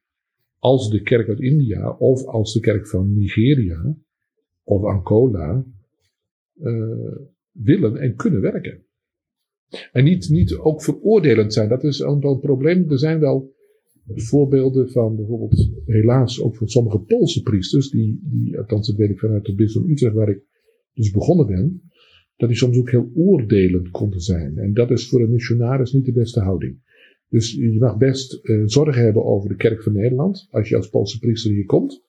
als 0.59 0.90
de 0.90 1.03
kerk 1.03 1.29
uit 1.29 1.40
India 1.40 1.90
of 1.90 2.25
als 2.25 2.53
de 2.53 2.61
kerk 2.61 2.88
van 2.88 3.14
Nigeria 3.14 3.97
of 4.62 4.85
Angola, 4.85 5.64
willen 7.53 7.97
en 7.97 8.17
kunnen 8.17 8.40
werken. 8.40 8.85
En 9.93 10.05
niet, 10.05 10.29
niet 10.29 10.55
ook 10.55 10.83
veroordelend 10.83 11.53
zijn. 11.53 11.69
Dat 11.69 11.85
is 11.85 11.99
een, 11.99 12.25
een 12.25 12.40
probleem. 12.40 12.90
Er 12.90 12.99
zijn 12.99 13.21
wel 13.21 13.52
voorbeelden 14.07 14.91
van 14.91 15.17
bijvoorbeeld, 15.17 15.71
helaas 15.85 16.43
ook 16.43 16.57
van 16.57 16.69
sommige 16.69 16.99
Poolse 16.99 17.43
priesters, 17.43 17.91
die, 17.91 18.21
die 18.23 18.59
althans 18.59 18.87
dat 18.87 18.97
weet 18.97 19.11
ik 19.11 19.19
vanuit 19.19 19.47
het 19.47 19.57
bisdom 19.57 19.91
Utrecht, 19.91 20.15
waar 20.15 20.29
ik 20.29 20.43
dus 20.95 21.11
begonnen 21.11 21.47
ben, 21.47 21.83
dat 22.37 22.49
die 22.49 22.59
soms 22.59 22.79
ook 22.79 22.91
heel 22.91 23.11
oordelend 23.15 23.91
konden 23.91 24.21
zijn. 24.21 24.59
En 24.59 24.75
dat 24.75 24.91
is 24.91 25.09
voor 25.09 25.21
een 25.21 25.31
missionaris 25.31 25.93
niet 25.93 26.05
de 26.05 26.12
beste 26.12 26.41
houding. 26.41 26.81
Dus 27.29 27.53
je 27.53 27.79
mag 27.79 27.97
best 27.97 28.41
uh, 28.43 28.62
zorgen 28.67 29.03
hebben 29.03 29.25
over 29.25 29.49
de 29.49 29.57
kerk 29.57 29.83
van 29.83 29.93
Nederland, 29.93 30.49
als 30.51 30.69
je 30.69 30.77
als 30.77 30.88
Poolse 30.88 31.19
priester 31.19 31.51
hier 31.51 31.67
komt. 31.67 32.05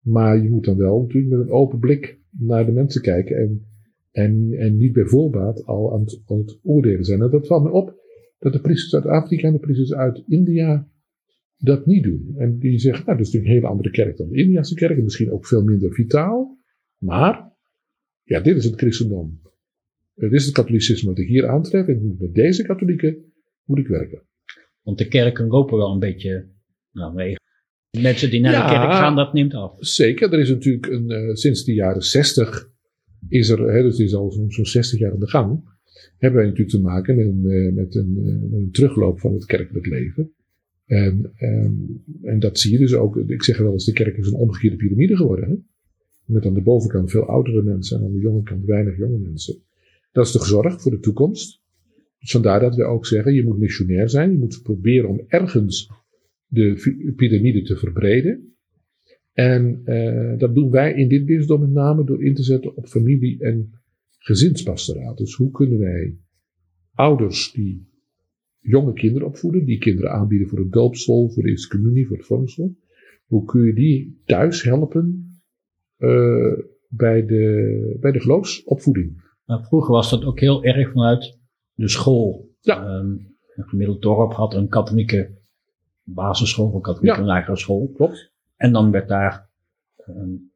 Maar 0.00 0.42
je 0.42 0.50
moet 0.50 0.64
dan 0.64 0.76
wel 0.76 1.00
natuurlijk 1.00 1.32
met 1.32 1.40
een 1.40 1.52
open 1.52 1.78
blik 1.78 2.18
naar 2.30 2.66
de 2.66 2.72
mensen 2.72 3.02
kijken 3.02 3.36
en, 3.36 3.66
en, 4.10 4.52
en 4.52 4.76
niet 4.76 4.92
bij 4.92 5.04
voorbaat 5.04 5.64
al 5.64 5.92
aan 5.92 6.00
het, 6.00 6.22
aan 6.26 6.38
het 6.38 6.58
oordelen 6.62 7.04
zijn. 7.04 7.22
En 7.22 7.30
dat 7.30 7.46
valt 7.46 7.62
me 7.62 7.70
op 7.70 7.98
dat 8.38 8.52
de 8.52 8.60
priesters 8.60 8.94
uit 8.94 9.12
Afrika 9.12 9.46
en 9.46 9.52
de 9.52 9.58
priesters 9.58 9.94
uit 9.94 10.24
India 10.26 10.88
dat 11.60 11.86
niet 11.86 12.02
doen. 12.02 12.34
En 12.36 12.58
die 12.58 12.78
zeggen, 12.78 13.04
nou, 13.04 13.16
dat 13.18 13.26
is 13.26 13.32
natuurlijk 13.32 13.52
een 13.52 13.60
hele 13.62 13.74
andere 13.74 13.90
kerk 13.90 14.16
dan 14.16 14.28
de 14.28 14.38
Indiase 14.38 14.74
kerk. 14.74 14.96
En 14.96 15.04
misschien 15.04 15.32
ook 15.32 15.46
veel 15.46 15.62
minder 15.62 15.92
vitaal. 15.92 16.58
Maar, 16.98 17.52
ja, 18.22 18.40
dit 18.40 18.56
is 18.56 18.64
het 18.64 18.76
christendom. 18.76 19.40
Dit 20.14 20.32
is 20.32 20.44
het 20.44 20.54
katholicisme 20.54 21.08
wat 21.08 21.18
ik 21.18 21.28
hier 21.28 21.48
aantref. 21.48 21.86
En 21.86 22.16
met 22.18 22.34
deze 22.34 22.62
katholieken 22.62 23.32
moet 23.64 23.78
ik 23.78 23.86
werken. 23.86 24.22
Want 24.82 24.98
de 24.98 25.08
kerken 25.08 25.46
lopen 25.46 25.76
wel 25.76 25.92
een 25.92 25.98
beetje 25.98 26.48
nou, 26.92 27.14
mee. 27.14 27.34
Mensen 27.98 28.30
die 28.30 28.40
naar 28.40 28.52
ja, 28.52 28.66
de 28.66 28.74
kerk 28.74 28.92
gaan, 28.92 29.16
dat 29.16 29.32
neemt 29.32 29.54
af. 29.54 29.72
Zeker. 29.78 30.32
Er 30.32 30.38
is 30.38 30.48
natuurlijk 30.48 30.86
een, 30.86 31.10
uh, 31.10 31.34
sinds 31.34 31.64
de 31.64 31.74
jaren 31.74 32.02
60 32.02 32.70
is 33.28 33.48
er, 33.48 33.72
hè, 33.72 33.82
dus 33.82 33.98
het 33.98 34.06
is 34.06 34.14
al 34.14 34.30
zo'n 34.30 34.50
zo 34.50 34.64
60 34.64 34.98
jaar 34.98 35.12
aan 35.12 35.18
de 35.18 35.28
gang, 35.28 35.62
hebben 36.18 36.40
wij 36.40 36.48
natuurlijk 36.48 36.76
te 36.76 36.80
maken 36.80 37.16
met 37.16 37.26
een, 37.26 37.44
uh, 37.44 37.72
met 37.72 37.94
een, 37.94 38.16
uh, 38.18 38.58
een 38.58 38.68
terugloop 38.72 39.20
van 39.20 39.32
het 39.32 39.44
kerkelijk 39.44 39.86
leven. 39.86 40.34
En, 40.90 41.32
en, 41.36 42.02
en, 42.22 42.38
dat 42.38 42.58
zie 42.58 42.72
je 42.72 42.78
dus 42.78 42.94
ook. 42.94 43.16
Ik 43.16 43.42
zeg 43.42 43.58
wel 43.58 43.72
eens, 43.72 43.84
de 43.84 43.92
kerk 43.92 44.16
is 44.16 44.26
een 44.26 44.38
omgekeerde 44.38 44.76
piramide 44.76 45.16
geworden. 45.16 45.48
Hè? 45.48 45.56
Met 46.24 46.46
aan 46.46 46.54
de 46.54 46.62
bovenkant 46.62 47.10
veel 47.10 47.26
oudere 47.26 47.62
mensen 47.62 47.98
en 47.98 48.04
aan 48.04 48.12
de 48.12 48.18
jonge 48.18 48.42
kant 48.42 48.64
weinig 48.64 48.98
jonge 48.98 49.18
mensen. 49.18 49.62
Dat 50.12 50.26
is 50.26 50.32
de 50.32 50.44
zorg 50.44 50.82
voor 50.82 50.90
de 50.90 50.98
toekomst. 50.98 51.62
Dus 52.18 52.30
vandaar 52.30 52.60
dat 52.60 52.76
we 52.76 52.84
ook 52.84 53.06
zeggen, 53.06 53.34
je 53.34 53.44
moet 53.44 53.58
missionair 53.58 54.08
zijn. 54.08 54.30
Je 54.30 54.38
moet 54.38 54.60
proberen 54.62 55.08
om 55.08 55.24
ergens 55.26 55.90
de 56.46 57.12
piramide 57.16 57.62
te 57.62 57.76
verbreden. 57.76 58.54
En 59.32 59.82
uh, 59.84 60.38
dat 60.38 60.54
doen 60.54 60.70
wij 60.70 60.94
in 60.94 61.08
dit 61.08 61.24
bisdom 61.26 61.60
met 61.60 61.70
name 61.70 62.04
door 62.04 62.24
in 62.24 62.34
te 62.34 62.42
zetten 62.42 62.76
op 62.76 62.86
familie- 62.86 63.40
en 63.40 63.70
gezinspastoraat. 64.18 65.18
Dus 65.18 65.34
hoe 65.34 65.50
kunnen 65.50 65.78
wij 65.78 66.16
ouders 66.94 67.52
die 67.52 67.89
jonge 68.60 68.92
kinderen 68.92 69.26
opvoeden, 69.26 69.64
die 69.64 69.78
kinderen 69.78 70.10
aanbieden 70.10 70.48
voor 70.48 70.58
het 70.58 70.72
doopsel, 70.72 71.30
voor 71.30 71.42
de 71.42 71.48
eerste 71.48 71.68
communie, 71.76 72.06
voor 72.06 72.16
het 72.16 72.26
vormsel. 72.26 72.76
Hoe 73.26 73.44
kun 73.44 73.64
je 73.64 73.74
die 73.74 74.22
thuis 74.24 74.62
helpen 74.62 75.30
uh, 75.98 76.58
bij, 76.88 77.26
de, 77.26 77.96
bij 78.00 78.12
de 78.12 78.20
geloofsopvoeding? 78.20 79.22
Nou, 79.46 79.64
vroeger 79.64 79.92
was 79.92 80.10
dat 80.10 80.24
ook 80.24 80.40
heel 80.40 80.64
erg 80.64 80.90
vanuit 80.90 81.38
de 81.74 81.88
school. 81.88 82.48
Ja. 82.60 82.98
Um, 82.98 83.36
een 83.54 83.68
gemiddeld 83.68 84.02
dorp 84.02 84.32
had 84.32 84.54
een 84.54 84.68
katholieke 84.68 85.38
basisschool, 86.02 86.74
een 86.74 86.80
katholieke 86.80 87.20
ja. 87.20 87.26
lagere 87.26 87.56
school. 87.56 87.90
Klopt. 87.94 88.32
En 88.56 88.72
dan 88.72 88.90
werd 88.90 89.08
daar, 89.08 89.50
um, 90.08 90.52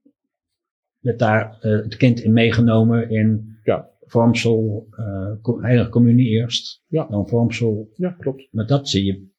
werd 0.98 1.18
daar 1.18 1.58
uh, 1.62 1.82
het 1.82 1.96
kind 1.96 2.20
in 2.20 2.32
meegenomen 2.32 3.10
in 3.10 3.58
ja 3.64 3.90
vormsel, 4.06 4.88
uh, 4.90 5.62
heilige 5.62 5.88
communie 5.88 6.28
eerst. 6.28 6.82
Ja. 6.86 7.06
Dan 7.10 7.28
vormsel. 7.28 7.90
Ja, 7.96 8.10
klopt. 8.10 8.48
Maar 8.50 8.66
dat 8.66 8.88
zie 8.88 9.04
je. 9.04 9.32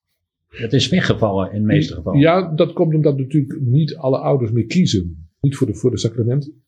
Dat 0.61 0.73
is 0.73 0.89
weggevallen 0.89 1.51
in 1.51 1.59
de 1.59 1.67
meeste 1.67 1.93
gevallen. 1.93 2.19
Ja, 2.19 2.55
dat 2.55 2.73
komt 2.73 2.93
omdat 2.93 3.17
natuurlijk 3.17 3.59
niet 3.61 3.95
alle 3.95 4.17
ouders 4.17 4.51
meer 4.51 4.65
kiezen. 4.65 5.27
Niet 5.39 5.55
voor 5.55 5.67
de, 5.67 5.75
voor 5.75 5.91
de 5.91 5.97
sacramenten. 5.97 6.63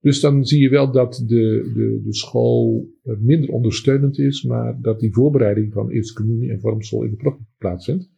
Dus 0.00 0.20
dan 0.20 0.44
zie 0.44 0.60
je 0.60 0.68
wel 0.68 0.92
dat 0.92 1.24
de, 1.26 1.70
de, 1.74 2.00
de 2.04 2.14
school 2.14 2.88
minder 3.02 3.50
ondersteunend 3.50 4.18
is, 4.18 4.42
maar 4.42 4.78
dat 4.80 5.00
die 5.00 5.12
voorbereiding 5.12 5.72
van 5.72 5.90
eerste 5.90 6.14
communie 6.14 6.50
en 6.50 6.60
vormsel 6.60 7.02
in 7.02 7.10
de 7.10 7.16
praktijk 7.16 7.48
plaatsvindt. 7.58 8.10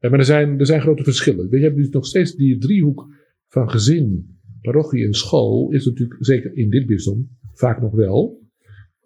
Maar 0.00 0.18
er 0.18 0.24
zijn, 0.24 0.58
er 0.58 0.66
zijn 0.66 0.80
grote 0.80 1.04
verschillen. 1.04 1.48
Je 1.50 1.58
hebt 1.58 1.76
dus 1.76 1.88
nog 1.88 2.06
steeds 2.06 2.34
die 2.34 2.58
driehoek 2.58 3.06
van 3.46 3.70
gezin, 3.70 4.38
parochie 4.60 5.04
en 5.04 5.14
school, 5.14 5.70
is 5.70 5.86
natuurlijk 5.86 6.24
zeker 6.24 6.56
in 6.56 6.70
dit 6.70 6.86
bisdom 6.86 7.28
vaak 7.52 7.80
nog 7.80 7.94
wel. 7.94 8.44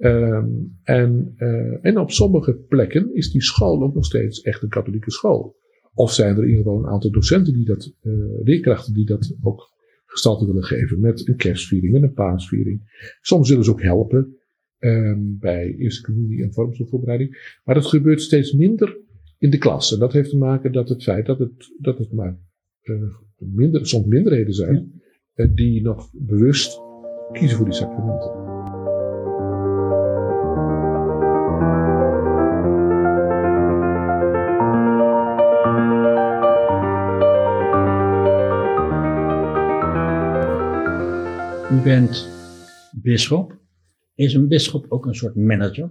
Um, 0.02 0.78
en, 0.82 1.34
uh, 1.38 1.84
en 1.84 1.98
op 1.98 2.10
sommige 2.10 2.54
plekken 2.68 3.14
is 3.14 3.30
die 3.30 3.42
school 3.42 3.82
ook 3.82 3.94
nog 3.94 4.04
steeds 4.04 4.40
echt 4.40 4.62
een 4.62 4.68
katholieke 4.68 5.10
school. 5.10 5.56
Of 5.94 6.12
zijn 6.12 6.36
er 6.36 6.42
in 6.42 6.48
ieder 6.48 6.62
geval 6.62 6.78
een 6.78 6.90
aantal 6.90 7.10
docenten 7.10 7.52
die 7.52 7.64
dat, 7.64 7.94
uh, 8.02 8.14
leerkrachten 8.42 8.94
die 8.94 9.06
dat 9.06 9.36
ook 9.42 9.70
gestalte 10.04 10.46
willen 10.46 10.64
geven. 10.64 11.00
Met 11.00 11.28
een 11.28 11.36
kerstviering, 11.36 11.92
met 11.92 12.02
een 12.02 12.12
paasviering. 12.12 12.80
Soms 13.20 13.48
zullen 13.48 13.64
ze 13.64 13.70
ook 13.70 13.82
helpen 13.82 14.36
ehm, 14.78 15.18
bij 15.20 15.74
eerste 15.74 16.02
communie 16.02 16.42
en 16.42 16.52
vormselvoorbereiding. 16.52 17.58
Maar 17.64 17.74
dat 17.74 17.86
gebeurt 17.86 18.20
steeds 18.20 18.52
minder 18.52 18.98
in 19.38 19.50
de 19.50 19.58
klas. 19.58 19.92
En 19.92 19.98
dat 19.98 20.12
heeft 20.12 20.30
te 20.30 20.36
maken 20.36 20.70
met 20.70 20.88
het 20.88 21.02
feit 21.02 21.26
dat 21.26 21.38
het, 21.38 21.74
dat 21.78 21.98
het 21.98 22.12
maar 22.12 22.38
uh, 22.82 23.02
minder, 23.36 23.86
soms 23.86 24.06
minderheden 24.06 24.54
zijn. 24.54 25.02
Ja. 25.34 25.46
Die 25.46 25.82
nog 25.82 26.10
bewust 26.12 26.80
kiezen 27.32 27.56
voor 27.56 27.66
die 27.66 27.74
sacramenten. 27.74 28.39
U 41.80 41.82
bent 41.82 42.28
bisschop. 43.02 43.58
Is 44.14 44.34
een 44.34 44.48
bisschop 44.48 44.86
ook 44.88 45.06
een 45.06 45.14
soort 45.14 45.34
manager? 45.34 45.90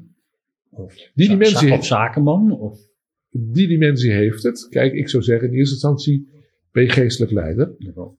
Of, 0.69 0.93
die 1.13 1.27
dimensie, 1.27 1.71
of 1.71 1.85
zakenman? 1.85 2.51
Of? 2.51 2.79
Die 3.29 3.67
dimensie 3.67 4.11
heeft 4.11 4.43
het. 4.43 4.67
Kijk, 4.69 4.93
ik 4.93 5.09
zou 5.09 5.23
zeggen, 5.23 5.47
in 5.47 5.53
eerste 5.53 5.73
instantie 5.73 6.27
ben 6.71 6.83
je 6.83 6.89
geestelijk 6.89 7.31
leider. 7.31 7.75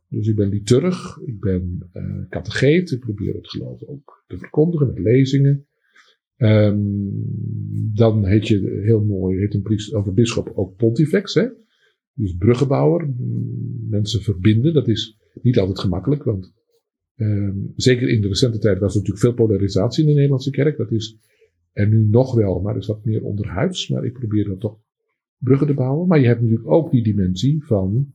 Dus 0.08 0.28
ik 0.28 0.36
ben 0.36 0.48
liturg, 0.48 1.18
ik 1.24 1.40
ben 1.40 1.90
uh, 1.92 2.28
categeet, 2.28 2.90
ik 2.90 3.00
probeer 3.00 3.34
het 3.34 3.48
geloof 3.48 3.82
ook 3.82 4.24
te 4.26 4.38
verkondigen 4.38 4.86
met 4.86 4.98
lezingen. 4.98 5.66
Um, 6.36 7.12
dan 7.94 8.26
heet 8.26 8.48
je 8.48 8.80
heel 8.84 9.04
mooi, 9.04 9.38
heet 9.38 9.54
een 9.54 9.62
priester, 9.62 9.98
of 9.98 10.06
een 10.06 10.14
bisschop 10.14 10.52
ook 10.54 10.76
pontifex, 10.76 11.34
hè? 11.34 11.46
Dus 12.14 12.36
bruggenbouwer, 12.36 13.10
mensen 13.88 14.22
verbinden, 14.22 14.74
dat 14.74 14.88
is 14.88 15.18
niet 15.42 15.58
altijd 15.58 15.78
gemakkelijk, 15.78 16.22
want 16.22 16.58
Um, 17.20 17.72
zeker 17.76 18.08
in 18.08 18.20
de 18.20 18.28
recente 18.28 18.58
tijd 18.58 18.78
was 18.78 18.94
er 18.94 18.98
natuurlijk 18.98 19.24
veel 19.24 19.46
polarisatie 19.46 20.02
in 20.02 20.08
de 20.08 20.14
Nederlandse 20.14 20.50
kerk. 20.50 20.76
Dat 20.76 20.92
is 20.92 21.18
er 21.72 21.88
nu 21.88 22.08
nog 22.10 22.34
wel, 22.34 22.60
maar 22.60 22.76
is 22.76 22.86
wat 22.86 23.04
meer 23.04 23.24
onderhuids. 23.24 23.88
Maar 23.88 24.04
ik 24.04 24.12
probeer 24.12 24.44
dan 24.44 24.58
toch 24.58 24.78
bruggen 25.38 25.66
te 25.66 25.74
bouwen. 25.74 26.08
Maar 26.08 26.20
je 26.20 26.26
hebt 26.26 26.40
natuurlijk 26.40 26.70
ook 26.70 26.90
die 26.90 27.02
dimensie 27.02 27.64
van, 27.64 28.12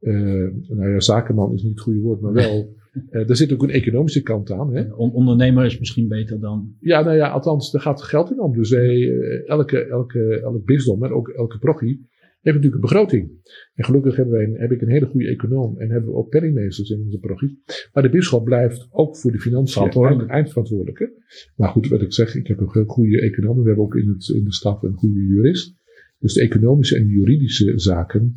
uh, 0.00 0.48
nou 0.68 0.90
ja, 0.90 1.00
zakenman 1.00 1.54
is 1.54 1.62
niet 1.62 1.72
het 1.72 1.80
goede 1.80 2.00
woord, 2.00 2.20
maar 2.20 2.32
wel, 2.32 2.76
uh, 3.10 3.28
er 3.30 3.36
zit 3.36 3.52
ook 3.52 3.62
een 3.62 3.70
economische 3.70 4.22
kant 4.22 4.50
aan. 4.50 4.74
Hè? 4.74 4.92
ondernemer 4.92 5.64
is 5.64 5.78
misschien 5.78 6.08
beter 6.08 6.40
dan. 6.40 6.76
Ja, 6.80 7.02
nou 7.02 7.16
ja, 7.16 7.28
althans, 7.28 7.74
er 7.74 7.80
gaat 7.80 8.02
geld 8.02 8.30
in 8.30 8.40
om. 8.40 8.52
Dus 8.52 8.70
uh, 8.70 9.48
elke, 9.48 9.84
elke, 9.84 10.40
elk 10.40 10.64
bisdom 10.64 11.04
en 11.04 11.12
ook 11.12 11.28
elke 11.28 11.58
prochie 11.58 12.08
heeft 12.40 12.56
natuurlijk 12.56 12.74
een 12.74 12.88
begroting. 12.88 13.30
En 13.74 13.84
gelukkig 13.84 14.16
hebben 14.16 14.34
wij 14.34 14.60
heb 14.60 14.70
ik 14.70 14.80
een 14.80 14.90
hele 14.90 15.06
goede 15.06 15.28
econoom 15.28 15.78
en 15.78 15.90
hebben 15.90 16.10
we 16.10 16.16
ook 16.16 16.28
penningmeesters 16.28 16.90
in 16.90 17.00
onze 17.00 17.18
parochie. 17.18 17.62
Maar 17.92 18.02
de 18.02 18.10
bisschop 18.10 18.44
blijft 18.44 18.88
ook 18.90 19.16
voor 19.16 19.32
de 19.32 19.40
financiën 19.40 19.90
eind, 19.90 20.26
eindverantwoordelijke. 20.26 21.12
Maar 21.56 21.68
goed, 21.68 21.88
wat 21.88 22.02
ik 22.02 22.12
zeg, 22.12 22.34
ik 22.34 22.46
heb 22.46 22.60
een 22.60 22.72
heel 22.72 22.84
goede 22.84 23.20
econoom. 23.20 23.60
We 23.60 23.66
hebben 23.66 23.84
ook 23.84 23.96
in, 23.96 24.08
het, 24.08 24.28
in 24.28 24.44
de 24.44 24.52
staf 24.52 24.82
een 24.82 24.94
goede 24.94 25.20
jurist. 25.20 25.78
Dus 26.18 26.32
de 26.32 26.42
economische 26.42 26.96
en 26.96 27.06
juridische 27.06 27.78
zaken, 27.78 28.34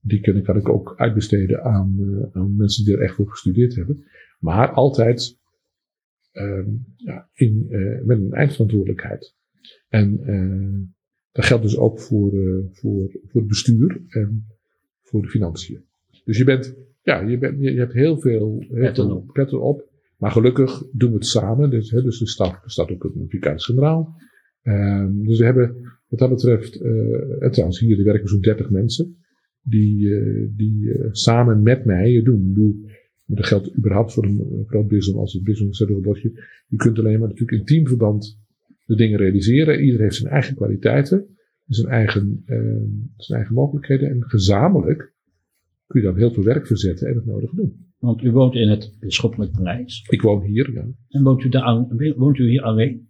die 0.00 0.20
kan, 0.20 0.42
kan 0.42 0.56
ik 0.56 0.68
ook 0.68 0.94
uitbesteden 0.96 1.62
aan, 1.62 1.96
uh, 1.98 2.24
aan 2.32 2.56
mensen 2.56 2.84
die 2.84 2.94
er 2.94 3.02
echt 3.02 3.14
voor 3.14 3.30
gestudeerd 3.30 3.74
hebben. 3.74 4.04
Maar 4.38 4.70
altijd 4.70 5.38
uh, 6.32 6.66
ja, 6.96 7.30
in, 7.32 7.66
uh, 7.68 8.04
met 8.04 8.18
een 8.18 8.32
eindverantwoordelijkheid. 8.32 9.34
En 9.88 10.20
uh, 10.26 10.88
dat 11.32 11.44
geldt 11.44 11.62
dus 11.62 11.76
ook 11.76 12.00
voor, 12.00 12.34
uh, 12.34 12.64
voor, 12.72 13.10
voor 13.10 13.40
het 13.40 13.46
bestuur 13.46 14.00
en 14.08 14.46
voor 15.02 15.22
de 15.22 15.28
financiën. 15.28 15.84
Dus 16.24 16.38
je 16.38 16.44
bent, 16.44 16.76
ja, 17.02 17.20
je, 17.20 17.38
bent, 17.38 17.60
je, 17.60 17.70
hebt 17.70 17.92
heel 17.92 18.20
veel, 18.20 18.64
heel 18.68 18.94
veel 18.94 19.16
op. 19.16 19.32
petten 19.32 19.62
op. 19.62 19.90
Maar 20.16 20.30
gelukkig 20.30 20.84
doen 20.92 21.10
we 21.10 21.16
het 21.16 21.26
samen. 21.26 21.70
Dus, 21.70 21.90
hè, 21.90 22.02
dus 22.02 22.18
de 22.18 22.28
staf 22.28 22.62
bestaat 22.62 22.90
ook 22.90 23.04
een 23.04 23.26
vicaris-generaal. 23.28 24.14
Um, 24.62 25.26
dus 25.26 25.38
we 25.38 25.44
hebben 25.44 25.76
wat 26.08 26.18
dat 26.18 26.28
betreft, 26.28 26.80
uh, 26.80 27.42
en 27.42 27.50
trouwens 27.50 27.80
hier 27.80 27.98
er 27.98 28.04
werken 28.04 28.28
zo'n 28.28 28.40
30 28.40 28.70
mensen. 28.70 29.16
Die, 29.62 30.06
uh, 30.06 30.48
die 30.56 30.96
samen 31.10 31.62
met 31.62 31.84
mij 31.84 32.22
doen. 32.22 32.40
Ik 32.40 32.48
bedoel, 32.48 32.76
maar 33.24 33.36
dat 33.36 33.46
geldt 33.46 33.76
überhaupt 33.76 34.12
voor 34.12 34.24
een 34.24 34.64
groot 34.66 34.88
business 34.88 35.18
als 35.18 35.32
het 35.32 35.42
business 35.42 35.84
bosje. 36.00 36.32
Je 36.66 36.76
kunt 36.76 36.98
alleen 36.98 37.18
maar 37.18 37.28
natuurlijk 37.28 37.58
in 37.58 37.64
teamverband 37.64 38.40
de 38.84 38.94
dingen 38.96 39.18
realiseren. 39.18 39.80
Iedereen 39.80 40.02
heeft 40.02 40.16
zijn 40.16 40.32
eigen 40.32 40.54
kwaliteiten, 40.54 41.36
zijn 41.66 41.88
eigen, 41.92 42.42
uh, 42.46 42.56
zijn 43.16 43.38
eigen 43.38 43.54
mogelijkheden. 43.54 44.10
En 44.10 44.24
gezamenlijk 44.24 45.12
kun 45.86 46.00
je 46.00 46.06
dan 46.06 46.16
heel 46.16 46.30
veel 46.32 46.44
werk 46.44 46.66
verzetten 46.66 47.08
en 47.08 47.14
het 47.14 47.26
nodige 47.26 47.56
doen. 47.56 47.86
Want 47.98 48.22
u 48.22 48.30
woont 48.30 48.54
in 48.54 48.68
het 48.68 48.96
bisschoppelijk 49.00 49.52
paleis. 49.52 50.06
Ik 50.10 50.22
woon 50.22 50.42
hier, 50.42 50.72
ja. 50.72 50.86
En 51.08 51.22
woont 51.22 51.44
u, 51.44 51.48
daar, 51.48 51.86
woont 52.16 52.38
u 52.38 52.48
hier 52.48 52.62
alleen? 52.62 53.08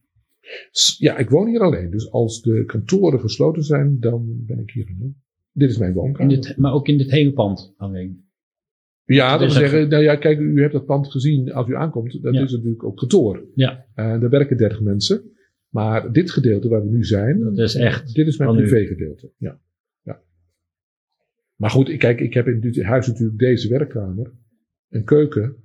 Ja, 0.99 1.17
ik 1.19 1.31
woon 1.31 1.49
hier 1.49 1.61
alleen. 1.61 1.91
Dus 1.91 2.11
als 2.11 2.43
de 2.43 2.65
kantoren 2.65 3.21
gesloten 3.21 3.63
zijn, 3.63 3.97
dan 4.01 4.45
ben 4.47 4.59
ik 4.59 4.71
hier 4.71 4.87
alleen. 4.87 5.17
Dit 5.53 5.71
is 5.71 5.79
mijn 5.79 5.93
woonkamer. 5.93 6.35
In 6.35 6.41
dit, 6.41 6.57
maar 6.57 6.73
ook 6.73 6.89
in 6.89 6.99
dit 6.99 7.11
hele 7.11 7.33
pand 7.33 7.75
alleen? 7.77 8.25
Ja, 9.05 9.31
dat 9.31 9.41
wil 9.41 9.51
zeggen, 9.51 9.89
nou 9.89 10.03
ja, 10.03 10.17
kijk, 10.17 10.39
u 10.39 10.61
hebt 10.61 10.73
dat 10.73 10.87
pand 10.87 11.11
gezien 11.11 11.53
als 11.53 11.69
u 11.69 11.75
aankomt. 11.77 12.23
Dat 12.23 12.35
Ja. 12.35 12.43
is 12.43 12.53
natuurlijk 12.53 12.85
ook 12.85 12.97
kantoor. 12.97 13.45
Ja, 13.55 13.87
En 13.95 14.21
daar 14.21 14.31
werken 14.31 14.57
30 14.57 14.81
mensen. 14.81 15.23
Maar 15.73 16.13
dit 16.13 16.31
gedeelte 16.31 16.69
waar 16.69 16.83
we 16.83 16.91
nu 16.91 17.05
zijn, 17.05 17.41
dat 17.41 17.59
is 17.59 17.75
echt. 17.75 18.15
dit 18.15 18.27
is 18.27 18.37
mijn 18.39 18.51
privégedeelte. 18.57 19.31
Ja. 19.37 19.59
ja. 20.03 20.21
Maar 21.57 21.71
goed, 21.71 21.89
ik- 21.89 21.99
kijk, 21.99 22.21
ik 22.21 22.35
heb 22.35 22.47
in 22.47 22.61
dit 22.61 22.83
huis 22.83 23.07
natuurlijk 23.07 23.39
deze 23.39 23.69
werkkamer, 23.69 24.33
een 24.89 25.05
keuken, 25.05 25.57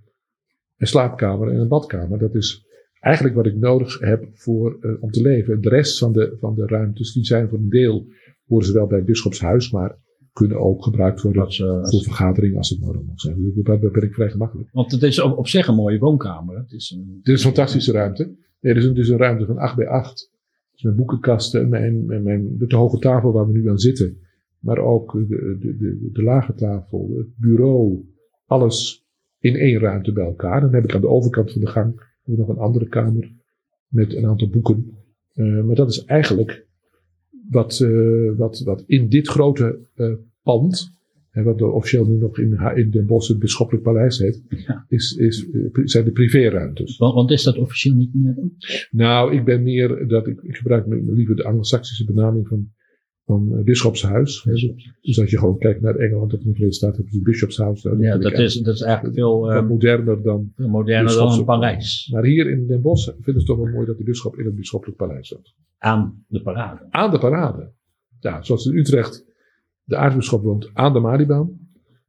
een 0.78 0.88
slaapkamer 0.88 1.50
en 1.52 1.60
een 1.60 1.68
badkamer. 1.68 2.20
Dat 2.20 2.36
is 2.36 2.66
eigenlijk 3.00 3.36
wat 3.36 3.46
ik 3.46 3.56
nodig 3.56 4.00
heb 4.00 4.28
voor, 4.34 4.78
eh, 4.82 4.92
om 5.04 5.12
te 5.12 5.22
leven. 5.22 5.62
De 5.62 5.70
rest 5.70 5.98
van 5.98 6.14
de, 6.14 6.36
van 6.40 6.56
de 6.56 6.66
ruimtes, 6.66 7.14
die 7.14 7.26
zijn 7.26 7.50
voor 7.50 7.58
een 7.58 7.70
deel, 7.70 8.08
horen 8.48 8.66
ze 8.66 8.74
wel 8.74 8.88
bij 8.88 8.98
het 8.98 9.06
bisschopshuis, 9.08 9.72
maar 9.72 9.98
kunnen 10.34 10.60
ook 10.60 10.84
gebruikt 10.84 11.22
worden 11.22 11.42
Dat, 11.42 11.56
voor 11.90 12.04
vergaderingen 12.04 12.58
als 12.58 12.70
het 12.70 12.80
nodig 12.80 13.02
mag 13.06 13.20
zijn. 13.20 13.42
Dus 13.42 13.64
daar 13.66 13.80
daar 13.80 13.92
ben 13.92 14.02
ik 14.04 14.14
vrij 14.14 14.30
gemakkelijk. 14.30 14.70
want 14.72 14.92
het 14.92 15.04
is 15.04 15.20
op, 15.22 15.38
op 15.38 15.48
zich 15.48 15.68
een 15.68 15.76
mooie 15.76 16.00
woonkamer. 16.00 16.58
Het 16.58 16.72
is 16.72 16.92
een, 16.92 17.20
Dit 17.24 17.36
is 17.36 17.44
een 17.44 17.52
fantastische 17.54 17.92
ruimte. 17.92 18.36
Dit 18.60 18.78
is 18.78 18.86
is 18.86 19.10
een 19.10 19.18
ruimte 19.18 19.46
van 19.46 19.58
8 19.58 19.76
bij 19.76 19.88
8. 19.88 20.32
Dus 20.72 20.82
met 20.82 20.96
boekenkasten, 20.96 21.70
mijn, 21.70 22.06
mijn, 22.06 22.24
mijn, 22.24 22.58
de 22.58 22.76
hoge 22.76 23.00
tafel 23.00 23.32
waar 23.32 23.46
we 23.46 23.52
nu 23.52 23.70
aan 23.70 23.80
zitten. 23.80 24.18
Maar 24.60 24.78
ook 24.78 25.12
de, 25.12 25.58
de, 25.60 25.78
de, 25.78 26.10
de 26.12 26.24
lage 26.24 26.54
tafel, 26.54 27.14
het 27.18 27.38
bureau. 27.38 28.06
Alles 28.46 29.08
in 29.40 29.56
één 29.56 29.80
ruimte 29.80 30.12
bij 30.12 30.26
elkaar. 30.26 30.62
Dan 30.62 30.74
heb 30.74 30.84
ik 30.84 30.96
aan 30.96 31.02
de 31.02 31.08
overkant 31.08 31.52
van 31.52 31.62
de 31.62 31.68
gang 31.68 32.06
nog 32.24 32.48
een 32.48 32.58
andere 32.58 32.88
kamer 32.88 33.32
met 33.88 34.16
een 34.16 34.26
aantal 34.26 34.50
boeken. 34.50 34.98
Eh, 35.34 35.64
maar 35.64 35.76
dat 35.76 35.90
is 35.90 36.06
eigenlijk 36.06 36.68
wat, 37.50 37.80
eh, 37.80 38.38
wat, 38.38 38.60
wat 38.60 38.84
in 38.86 39.10
dit 39.10 39.28
grote 39.28 39.80
eh, 39.96 40.14
pand, 40.44 40.97
en 41.38 41.44
wat 41.44 41.62
officieel 41.62 42.06
nu 42.06 42.18
nog 42.18 42.38
in, 42.40 42.60
in 42.76 42.90
Den 42.90 43.06
Bosch 43.06 43.30
het 43.30 43.40
Bisschoppelijk 43.40 43.84
Paleis 43.86 44.18
heet, 44.18 44.44
Ja. 44.50 44.86
is, 44.88 45.16
is, 45.16 45.50
eh, 45.52 45.62
zijn 45.84 46.06
de 46.06 46.12
privéruimtes. 46.12 46.98
want, 46.98 47.14
want 47.14 47.32
is 47.32 47.44
dat 47.44 47.58
officieel 47.58 47.96
niet 47.96 48.14
meer? 48.14 48.36
Nou, 48.92 49.34
ik 49.36 49.46
ben 49.46 49.64
meer 49.64 50.08
dat 50.08 50.28
ik, 50.28 50.42
ik 50.42 50.56
gebruik 50.56 50.86
liever 50.88 51.36
de 51.36 51.44
Anglo-Saxische 51.44 52.06
benaming 52.06 52.48
van, 52.48 52.70
van 53.26 53.64
bisschopshuis. 53.64 54.44
hè. 54.44 54.52
Dus 55.02 55.20
als 55.20 55.30
je 55.30 55.38
gewoon 55.38 55.58
kijkt 55.58 55.82
naar 55.82 55.96
Engeland 55.96 56.34
of 56.34 56.40
in 56.40 56.46
de 56.46 56.52
Verenigde 56.52 56.74
Staten, 56.76 56.96
hebben 56.96 57.12
ze 57.14 57.18
een 57.18 57.24
bisschopshuis. 57.24 57.84
Nou, 57.84 58.02
Ja, 58.02 58.18
dat 58.18 58.40
is, 58.40 58.56
dat 58.56 58.74
is 58.76 58.82
eigenlijk 58.82 59.16
veel, 59.16 59.52
eh, 59.52 59.68
moderner 59.68 60.22
dan. 60.24 60.52
moderner 60.56 61.14
dan 61.16 61.32
een 61.40 61.46
Parijs. 61.46 62.10
Maar 62.14 62.24
hier 62.26 62.50
in 62.50 62.68
Den 62.68 62.82
Bosch 62.82 63.06
vinden 63.06 63.24
ze 63.26 63.38
het 63.38 63.46
toch 63.46 63.58
wel 63.58 63.74
mooi 63.74 63.86
dat 63.86 63.98
de 63.98 64.04
bisschop 64.04 64.38
in 64.38 64.46
het 64.46 64.56
bisschoppelijk 64.56 64.98
paleis 64.98 65.30
woont. 65.32 65.54
Aan 65.78 66.24
de 66.28 66.42
parade. 66.42 66.88
Aan 66.90 67.12
de 67.12 67.20
parade. 67.20 67.72
Ja, 68.20 68.42
zoals 68.44 68.66
in 68.66 68.78
Utrecht 68.78 69.26
de 69.88 69.98
aartsbisschop 69.98 70.44
woont 70.44 70.70
aan 70.74 70.94
de 70.94 71.00
Malibaan. 71.00 71.60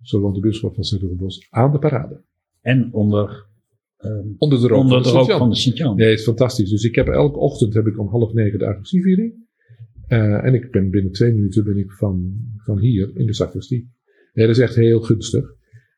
Zo 0.02 0.20
woont 0.20 0.34
de 0.34 0.40
bisschop 0.40 0.74
van 0.74 0.84
Sint-Bos 0.84 1.46
aan 1.50 1.72
de 1.72 1.78
parade. 1.78 2.22
En 2.60 2.92
onder, 2.92 3.46
ehm, 3.96 4.26
Onder 4.38 4.60
de 4.60 4.68
rook 4.68 4.80
onder 4.82 5.02
van 5.02 5.02
de 5.02 5.08
rook 5.08 5.18
Sint-Jan. 5.18 5.38
van 5.38 5.48
de 5.50 5.56
Sint-Jan. 5.56 5.96
Nee, 5.96 6.10
het 6.10 6.18
is 6.18 6.24
fantastisch. 6.24 6.70
Dus 6.70 6.84
ik 6.84 6.94
heb 6.94 7.08
elke 7.08 7.38
ochtend 7.38 7.74
heb 7.74 7.86
ik 7.86 7.98
om 7.98 8.08
half 8.08 8.32
negen 8.32 8.58
de 8.58 8.64
augustieviering. 8.64 9.46
Eh 10.06 10.44
en 10.44 10.54
ik 10.54 10.70
ben 10.70 10.90
binnen 10.90 11.12
twee 11.12 11.32
minuten 11.32 11.64
ben 11.64 11.76
ik 11.76 11.92
van, 11.92 12.32
van 12.56 12.78
hier 12.78 13.10
in 13.14 13.26
de 13.26 13.34
sacristie. 13.34 13.90
Nee, 14.32 14.46
dat 14.46 14.56
is 14.56 14.62
echt 14.62 14.74
heel 14.74 15.00
gunstig. 15.00 15.54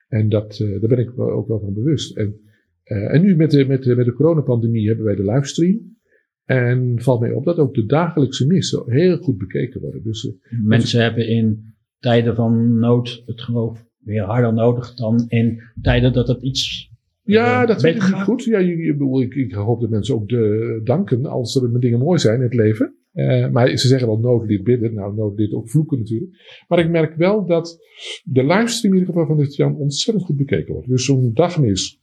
En 0.08 0.28
dat, 0.28 0.58
eh, 0.60 0.80
daar 0.80 0.88
ben 0.88 0.98
ik 0.98 1.18
ook 1.18 1.48
wel 1.48 1.60
van 1.60 1.74
bewust. 1.74 2.16
En, 2.16 2.40
eh, 2.82 3.14
en 3.14 3.22
nu 3.22 3.36
met 3.36 3.50
de, 3.50 3.64
met, 3.64 3.82
de, 3.82 3.96
met 3.96 4.04
de 4.04 4.12
coronapandemie 4.12 4.86
hebben 4.86 5.04
wij 5.04 5.14
de 5.14 5.24
livestream. 5.24 5.98
En 6.44 7.00
valt 7.00 7.20
mij 7.20 7.32
op 7.32 7.44
dat 7.44 7.58
ook 7.58 7.74
de 7.74 7.86
dagelijkse 7.86 8.46
missen 8.46 8.82
heel 8.86 9.16
goed 9.16 9.38
bekeken 9.38 9.80
worden. 9.80 10.02
Dus 10.02 10.32
Mensen 10.62 11.02
hebben 11.02 11.28
in 11.28 11.69
tijden 12.00 12.34
van 12.34 12.78
nood 12.78 13.22
het 13.26 13.40
geloof 13.40 13.84
weer 13.98 14.22
harder 14.22 14.52
nodig 14.52 14.94
dan 14.94 15.24
in 15.28 15.62
tijden 15.82 16.12
dat 16.12 16.28
het 16.28 16.42
iets 16.42 16.90
ja, 17.30 17.62
Eh, 17.62 17.68
dat 17.68 17.80
vind 17.80 17.96
ik 17.96 18.02
gaat? 18.02 18.24
goed. 18.24 18.44
Ja, 18.44 18.58
je, 18.58 18.76
je, 18.76 18.92
bedoel, 18.92 19.20
ik, 19.20 19.34
ik 19.34 19.52
hoop 19.52 19.80
dat 19.80 19.90
mensen 19.90 20.14
ook 20.14 20.28
de, 20.28 20.80
danken 20.84 21.26
als 21.26 21.56
er 21.56 21.80
dingen 21.80 21.98
mooi 21.98 22.18
zijn 22.18 22.36
in 22.36 22.42
het 22.42 22.54
leven. 22.54 22.94
Eh, 23.12 23.50
maar 23.50 23.76
ze 23.76 23.88
zeggen 23.88 24.08
wel 24.08 24.18
nood 24.18 24.48
dit 24.48 24.64
bidden. 24.64 24.94
Nou, 24.94 25.14
nood 25.14 25.36
dit 25.36 25.52
ook 25.52 25.70
vloeken 25.70 25.98
natuurlijk. 25.98 26.64
Maar 26.68 26.78
ik 26.78 26.90
merk 26.90 27.14
wel 27.14 27.46
dat 27.46 27.78
de 28.24 28.44
livestream 28.44 28.94
in 28.94 29.00
ieder 29.00 29.14
geval 29.14 29.28
van 29.28 29.36
dit 29.36 29.56
Jan 29.56 29.76
ontzettend 29.76 30.26
goed 30.26 30.36
bekeken 30.36 30.72
wordt. 30.72 30.88
Dus 30.88 31.04
zo'n 31.04 31.30
dagmis, 31.34 32.00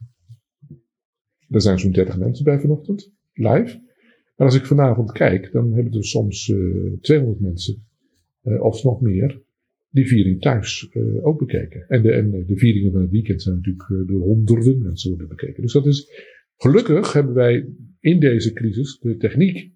daar 1.48 1.62
zijn 1.62 1.80
zo'n 1.80 1.92
30 1.92 2.18
mensen 2.18 2.46
bij 2.46 2.60
vanochtend, 2.60 3.12
live. 3.34 3.86
Maar 4.36 4.48
als 4.48 4.56
ik 4.56 4.66
vanavond 4.66 5.12
kijk, 5.12 5.52
dan 5.52 5.74
hebben 5.74 5.94
er 5.94 6.06
soms 6.06 6.48
uh, 6.48 7.00
200 7.02 7.40
mensen, 7.40 7.88
uh, 8.44 8.64
of 8.64 8.84
nog 8.84 9.02
meer, 9.02 9.42
die 9.98 10.08
viering 10.08 10.42
thuis 10.42 10.90
uh, 10.94 11.26
ook 11.26 11.40
bekeken. 11.40 11.86
En 11.88 12.02
de, 12.02 12.12
en 12.12 12.46
de 12.46 12.58
vieringen 12.58 12.92
van 12.92 13.02
het 13.02 13.12
weekend 13.12 13.42
zijn 13.42 13.56
natuurlijk 13.56 14.08
door 14.08 14.22
honderden 14.22 14.82
mensen 14.82 15.10
worden 15.10 15.28
bekeken. 15.28 15.62
Dus 15.62 15.74
dat 15.74 15.86
is, 15.86 16.10
gelukkig 16.56 17.14
hebben 17.14 17.34
wij 17.34 17.70
in 18.00 18.20
deze 18.20 18.54
crisis 18.54 19.00
de 19.00 19.18
techniek 19.18 19.72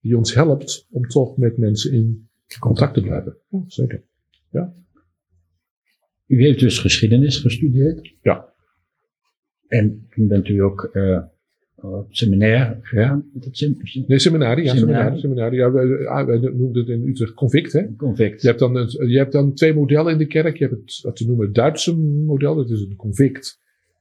die 0.00 0.16
ons 0.16 0.34
helpt 0.34 0.86
om 0.90 1.06
toch 1.06 1.36
met 1.36 1.56
mensen 1.58 1.92
in 1.92 2.28
contact 2.58 2.94
te 2.94 3.02
blijven. 3.02 3.36
Ja, 3.50 3.62
zeker. 3.66 4.04
Ja. 4.50 4.74
U 6.26 6.42
heeft 6.42 6.60
dus 6.60 6.78
geschiedenis 6.78 7.38
gestudeerd. 7.38 8.14
Ja. 8.22 8.54
En 9.66 10.06
toen 10.10 10.28
bent 10.28 10.48
u 10.48 10.58
ook 10.58 10.90
uh, 10.92 11.22
seminair 12.08 12.78
gegaan. 12.82 13.30
Nee, 14.06 14.18
seminarie. 14.18 14.64
Ja, 14.64 14.76
seminarie. 14.76 15.18
seminarie. 15.18 15.58
Ja, 15.58 15.72
wij, 15.72 16.06
ah, 16.06 16.26
wij 16.26 16.38
noemden 16.38 16.82
het 16.82 16.88
in 16.88 17.08
Utrecht 17.08 17.34
convict. 17.34 17.72
Hè? 17.72 17.96
Convict. 17.96 18.42
Je 18.42 18.48
hebt, 18.48 18.60
dan, 18.60 18.72
je 19.06 19.18
hebt 19.18 19.32
dan 19.32 19.54
twee 19.54 19.74
modellen 19.74 20.12
in 20.12 20.18
de 20.18 20.26
kerk. 20.26 20.56
Je 20.56 20.64
hebt 20.64 20.80
het, 20.80 21.00
wat 21.02 21.18
we 21.18 21.26
noemen 21.26 21.46
het 21.46 21.54
Duitse 21.54 21.96
model. 21.98 22.54
Dat 22.54 22.70
is 22.70 22.80
een 22.80 22.96
convict. 22.96 23.60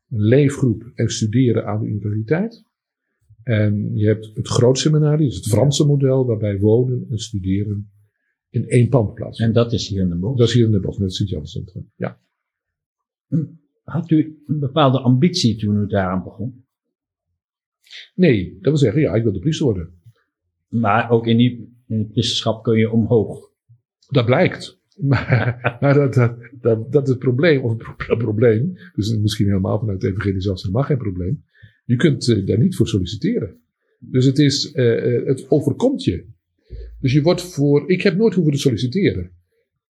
Een 0.10 0.22
leefgroep 0.22 0.92
en 0.96 1.10
studeren 1.10 1.66
aan 1.66 1.82
de 1.82 1.88
universiteit. 1.88 2.64
En 3.44 3.92
je 3.96 4.06
hebt 4.06 4.32
het 4.34 4.48
grootsemiнаrie, 4.48 5.28
dus 5.28 5.36
het 5.36 5.48
Franse 5.48 5.86
model, 5.86 6.26
waarbij 6.26 6.60
wonen 6.60 7.06
en 7.10 7.18
studeren 7.18 7.92
in 8.50 8.68
één 8.68 8.90
pand 8.90 9.14
plaatsvindt. 9.14 9.56
En 9.56 9.64
dat 9.64 9.74
is 9.74 9.88
hier 9.88 10.02
in 10.02 10.10
de 10.10 10.16
bos? 10.16 10.38
Dat 10.38 10.48
is 10.48 10.54
hier 10.54 10.66
in 10.66 10.72
de 10.72 10.80
bos, 10.80 10.98
met 10.98 11.08
het 11.08 11.16
Sint-Janscentrum, 11.16 11.92
ja. 11.96 12.20
Had 13.84 14.10
u 14.12 14.42
een 14.48 14.60
bepaalde 14.60 15.00
ambitie 15.00 15.56
toen 15.56 15.76
u 15.76 15.88
daaraan 15.88 16.24
begon? 16.24 16.66
Nee, 18.16 18.54
dat 18.54 18.72
wil 18.72 18.78
zeggen, 18.78 19.02
ja, 19.02 19.16
ik 19.16 19.24
wilde 19.24 19.40
priester 19.40 19.66
worden. 19.66 19.90
Maar 20.68 21.10
ook 21.10 21.28
in, 21.28 21.38
die, 21.38 21.84
in 21.88 21.98
het 21.98 22.12
priesterschap 22.12 22.64
kun 22.64 22.78
je 22.78 22.92
omhoog? 22.92 23.50
Dat 24.10 24.26
blijkt. 24.26 24.70
Maar, 25.02 25.78
maar 25.80 25.94
dat, 25.94 26.14
dat, 26.14 26.38
dat, 26.62 26.92
dat, 26.92 27.04
is 27.04 27.10
het 27.10 27.20
probleem, 27.20 27.62
of 27.62 27.98
het 27.98 28.18
probleem, 28.18 28.74
dus 28.96 29.18
misschien 29.18 29.48
helemaal 29.48 29.80
vanuit 29.80 30.02
de 30.02 30.08
evangelie 30.08 30.42
zelfs 30.42 30.62
helemaal 30.62 30.84
geen 30.84 30.98
probleem. 30.98 31.44
Je 31.86 31.96
kunt 31.96 32.28
uh, 32.28 32.46
daar 32.46 32.58
niet 32.58 32.76
voor 32.76 32.88
solliciteren. 32.88 33.62
Dus 34.00 34.26
het, 34.26 34.40
is, 34.40 34.74
uh, 34.74 35.26
het 35.26 35.52
overkomt 35.52 36.04
je. 36.04 36.26
Dus 37.00 37.14
je 37.14 37.22
wordt 37.22 37.42
voor. 37.42 37.90
Ik 37.90 38.02
heb 38.02 38.18
nooit 38.18 38.34
hoeven 38.34 38.54
te 38.54 38.60
solliciteren. 38.60 39.32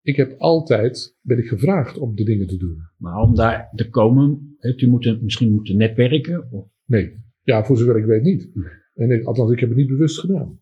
Ik 0.02 0.16
heb 0.16 0.36
altijd, 0.38 1.18
ben 1.22 1.38
ik 1.38 1.48
gevraagd 1.48 1.98
om 1.98 2.16
de 2.16 2.24
dingen 2.24 2.48
te 2.48 2.58
doen. 2.58 2.78
Maar 2.98 3.22
om 3.22 3.36
daar 3.36 3.70
te 3.76 3.90
komen, 3.90 4.56
hebt 4.58 4.82
u 4.82 4.88
moeten, 4.88 5.20
misschien 5.24 5.52
moeten 5.52 5.78
netwerken? 5.78 6.52
Of? 6.52 6.68
Nee, 6.86 7.14
ja, 7.52 7.64
voor 7.66 7.78
zover 7.78 7.98
ik 7.98 8.06
weet 8.06 8.24
niet. 8.24 8.50
En 8.94 9.08
nee, 9.08 9.26
althans, 9.28 9.52
ik 9.52 9.60
heb 9.60 9.70
het 9.70 9.78
niet 9.78 9.88
bewust 9.88 10.20
gedaan. 10.20 10.60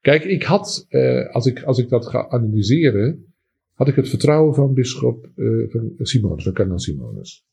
Kijk, 0.00 0.24
ik 0.24 0.42
had, 0.42 0.86
uh, 0.90 1.30
als, 1.30 1.46
ik, 1.46 1.62
als 1.62 1.78
ik 1.78 1.88
dat 1.88 2.06
ga 2.06 2.28
analyseren, 2.28 3.34
had 3.72 3.88
ik 3.88 3.94
het 3.94 4.08
vertrouwen 4.08 4.54
van 4.54 4.74
bischop 4.74 5.30
uh, 5.36 5.70
van 5.70 5.92
Simonus, 5.98 6.44
van 6.44 6.52
kardinaal 6.52 6.78
Simonus 6.78 7.44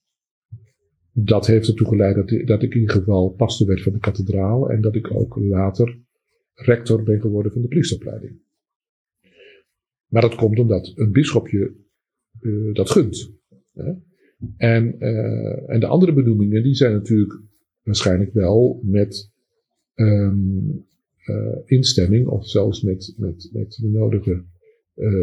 dat 1.14 1.48
heeft 1.48 1.68
ertoe 1.68 1.88
geleid 1.88 2.16
dat, 2.16 2.48
dat 2.48 2.64
ik 2.64 2.74
in 2.74 2.80
ieder 2.80 2.96
geval 2.96 3.30
pastor 3.30 3.68
werd 3.68 3.82
van 3.82 3.94
de 3.94 4.00
kathedraal 4.00 4.70
en 4.70 4.82
dat 4.82 4.96
ik 4.96 5.12
ook 5.12 5.36
later 5.36 6.00
rector 6.54 7.04
ben 7.04 7.22
geworden 7.22 7.52
van 7.52 7.62
de 7.62 7.68
priesteropleiding. 7.68 8.40
Maar 10.08 10.22
dat 10.22 10.36
komt 10.36 10.60
omdat 10.60 10.92
een 10.96 11.12
bischopje 11.12 11.74
uh, 12.42 12.74
dat 12.74 12.90
gunt. 12.90 13.34
Hè? 13.74 13.94
En, 14.58 14.96
uh, 15.00 15.70
en 15.70 15.80
de 15.80 15.88
andere 15.88 16.14
benoemingen 16.14 16.64
die 16.64 16.76
zijn 16.76 16.94
natuurlijk 16.94 17.42
waarschijnlijk 17.84 18.34
wel 18.34 18.82
met 18.84 19.32
um, 19.96 20.86
instemming 21.66 22.28
of 22.28 22.48
zelfs 22.48 22.82
met, 22.82 23.14
met, 23.18 23.50
met 23.54 23.78
de 23.82 23.88
nodige 23.88 24.44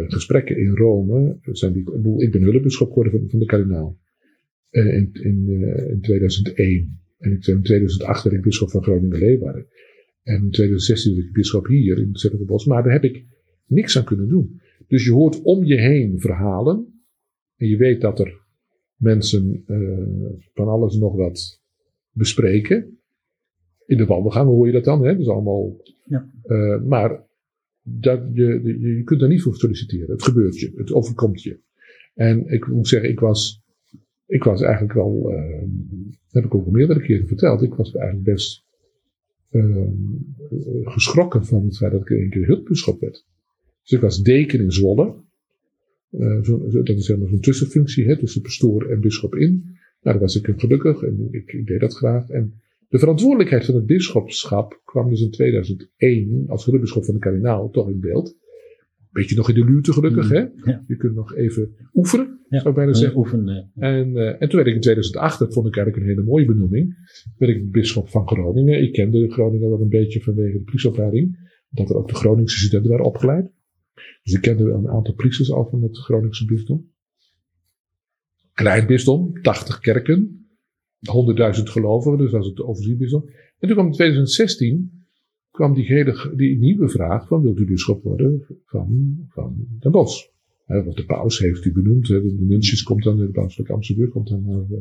gesprekken 0.07 0.59
in 0.59 0.77
Rome. 0.77 1.39
Zijn 1.43 1.73
die, 1.73 1.83
ik 2.17 2.33
ben 2.33 2.43
hulpbischop 2.43 2.89
geworden 2.89 3.29
van, 3.31 3.39
de 3.39 3.45
kardinaal. 3.45 3.99
Uh, 4.71 4.95
in, 4.95 5.11
in, 5.13 5.45
uh, 5.49 5.91
in 5.91 6.01
2001. 6.01 7.01
En 7.19 7.31
in 7.31 7.63
2008 7.63 8.23
werd 8.23 8.37
ik 8.37 8.43
bisschop 8.43 8.71
van 8.71 8.83
Groningen-Leeuwarden. 8.83 9.67
En 10.23 10.35
in 10.35 10.51
2016 10.51 11.15
werd 11.15 11.27
ik 11.27 11.33
bisschop 11.33 11.67
hier 11.67 11.99
in 11.99 12.11
het 12.13 12.47
Bos. 12.47 12.67
Maar 12.67 12.83
daar 12.83 12.93
heb 12.93 13.05
ik 13.05 13.25
niks 13.67 13.97
aan 13.99 14.05
kunnen 14.05 14.29
doen. 14.29 14.61
Dus 14.87 15.05
je 15.05 15.13
hoort 15.13 15.43
om 15.43 15.65
je 15.65 15.81
heen 15.81 16.21
verhalen. 16.21 17.03
En 17.57 17.69
je 17.69 17.77
weet 17.77 18.01
dat 18.01 18.21
er 18.21 18.41
mensen 18.97 19.65
van 20.55 20.69
alles 20.69 20.97
nog 20.97 21.17
wat 21.17 21.63
bespreken. 22.19 22.99
In 23.87 23.97
de 23.97 24.07
wandelgangen 24.07 24.53
hoor 24.53 24.67
je 24.67 24.73
dat 24.73 24.85
dan, 24.85 25.05
hè? 25.05 25.13
Dat 25.13 25.21
is 25.21 25.29
allemaal. 25.29 25.77
Ja. 26.05 26.31
Uh, 26.45 26.83
maar 26.83 27.27
dat 27.83 28.21
je, 28.33 28.61
je, 28.65 28.97
je 28.97 29.03
kunt 29.03 29.21
daar 29.21 29.29
niet 29.29 29.43
voor 29.43 29.57
solliciteren. 29.57 30.11
Het 30.11 30.23
gebeurt 30.23 30.61
je, 30.61 30.73
het 30.77 30.93
overkomt 30.93 31.43
je. 31.43 31.61
En 32.15 32.47
ik 32.47 32.69
moet 32.69 32.89
zeggen, 32.89 33.11
ik 33.11 33.21
was 33.21 33.63
ik 34.29 34.45
was 34.45 34.63
eigenlijk 34.63 34.93
wel, 34.93 35.33
uh, 35.33 35.63
heb 36.31 36.45
ik 36.45 36.55
ook 36.55 36.65
al 36.65 36.71
meerdere 36.71 37.01
keren 37.01 37.27
verteld, 37.27 37.63
ik 37.63 37.75
was 37.75 37.95
eigenlijk 37.95 38.25
best 38.25 38.65
uh, 39.51 39.89
geschrokken 40.83 41.45
van 41.45 41.65
het 41.65 41.77
feit 41.77 41.93
dat 41.93 42.01
ik 42.01 42.11
een 42.11 42.31
keer 42.31 42.47
hulpbischop 42.47 43.01
werd. 43.01 43.27
Dus 43.83 43.93
ik 43.93 44.01
was 44.01 44.23
deken 44.23 44.61
in 44.61 44.73
Zwolle. 44.73 45.15
Uh, 46.11 46.43
zo, 46.43 46.83
dat 46.83 46.97
is 46.97 47.09
helemaal 47.09 47.29
zo'n 47.29 47.41
tussenfunctie 47.41 48.07
hè, 48.07 48.19
tussen 48.19 48.43
pastoor 48.43 48.91
en 48.91 49.01
bischop 49.01 49.35
in. 49.35 49.78
Nou, 50.01 50.19
daar 50.19 50.19
was 50.19 50.37
ik 50.37 50.53
gelukkig 50.57 51.03
en 51.03 51.29
ik, 51.31 51.53
ik, 51.53 51.67
deed 51.67 51.81
dat 51.81 51.95
graag. 51.95 52.29
En 52.29 52.55
de 52.89 52.99
verantwoordelijkheid 52.99 53.65
van 53.65 53.75
het 53.75 53.87
bisschopschap 53.87 54.81
kwam 54.85 55.09
dus 55.09 55.21
in 55.21 55.31
2001 55.31 56.45
als 56.47 56.65
hulpbischop 56.65 57.05
van 57.05 57.15
de 57.15 57.21
kardinaal 57.21 57.71
toch 57.71 57.89
in 57.89 58.01
beeld 58.01 58.37
beetje 59.19 59.37
nog 59.37 59.49
in 59.49 59.55
de 59.55 59.65
luwte 59.65 59.93
gelukkig. 59.93 60.31
Mm. 60.31 60.37
Hè? 60.37 60.47
Je 60.87 60.97
kunt 60.97 61.15
nog 61.15 61.35
even 61.35 61.75
oefenen, 61.95 62.39
ja. 62.49 62.59
zou 62.59 62.69
ik 62.69 62.75
bijna 62.75 62.93
zeggen. 62.95 63.19
Oefenen. 63.19 63.71
En, 63.75 64.11
uh, 64.11 64.43
en 64.43 64.49
toen 64.49 64.57
werd 64.57 64.67
ik 64.67 64.75
in 64.75 64.81
2008, 64.81 65.39
dat 65.39 65.53
vond 65.53 65.67
ik 65.67 65.77
eigenlijk 65.77 66.07
een 66.07 66.15
hele 66.15 66.29
mooie 66.29 66.45
benoeming, 66.45 66.97
werd 67.37 67.57
ik 67.57 67.71
bisschop 67.71 68.09
van 68.09 68.29
Groningen. 68.29 68.83
Ik 68.83 68.93
kende 68.93 69.31
Groningen 69.31 69.71
wel 69.71 69.81
een 69.81 69.89
beetje 69.89 70.21
vanwege 70.21 70.59
de 70.59 70.65
priesteropleiding, 70.65 71.51
dat 71.71 71.91
er 71.91 71.97
ook 71.97 72.09
de 72.09 72.15
Groningse 72.15 72.59
studenten 72.59 72.91
waren 72.91 73.07
opgeleid. 73.07 73.51
Dus 74.23 74.35
ik 74.35 74.41
kende 74.41 74.71
een 74.71 74.89
aantal 74.89 75.15
priesters 75.15 75.53
al 75.53 75.69
van 75.71 75.83
het 75.83 75.99
Groningse 75.99 76.45
bisdom. 76.45 76.91
Klein 78.59 78.87
bisdom, 78.87 79.41
80 79.43 79.79
kerken, 79.79 80.49
100.000 81.57 81.63
gelovigen, 81.63 82.19
dus 82.19 82.31
dat 82.31 82.45
het 82.45 82.63
overzienbisdom. 82.63 83.25
En 83.59 83.69
toen 83.69 83.73
kwam 83.73 83.87
in 83.87 83.93
2016 83.93 85.07
kwam 85.51 85.75
die, 85.75 85.85
hele, 85.85 86.33
die 86.37 86.59
nieuwe 86.59 86.89
vraag 86.89 87.27
van 87.27 87.43
wilt 87.43 87.59
u 87.59 87.67
bisschop 87.67 88.03
worden 88.03 88.47
van, 88.65 89.17
van 89.29 89.67
Den 89.79 89.93
Bosch? 89.93 90.27
want 90.67 90.97
de 90.97 91.05
paus 91.05 91.39
heeft 91.39 91.65
u 91.65 91.73
benoemd. 91.73 92.07
de, 92.07 92.37
Nuncius 92.39 92.83
komt 92.83 93.03
dan, 93.03 93.17
de 93.17 93.31
paus 93.31 93.55
van 93.55 93.83
komt 94.11 94.29
dan 94.29 94.43
naar, 94.45 94.67
uh, 94.71 94.79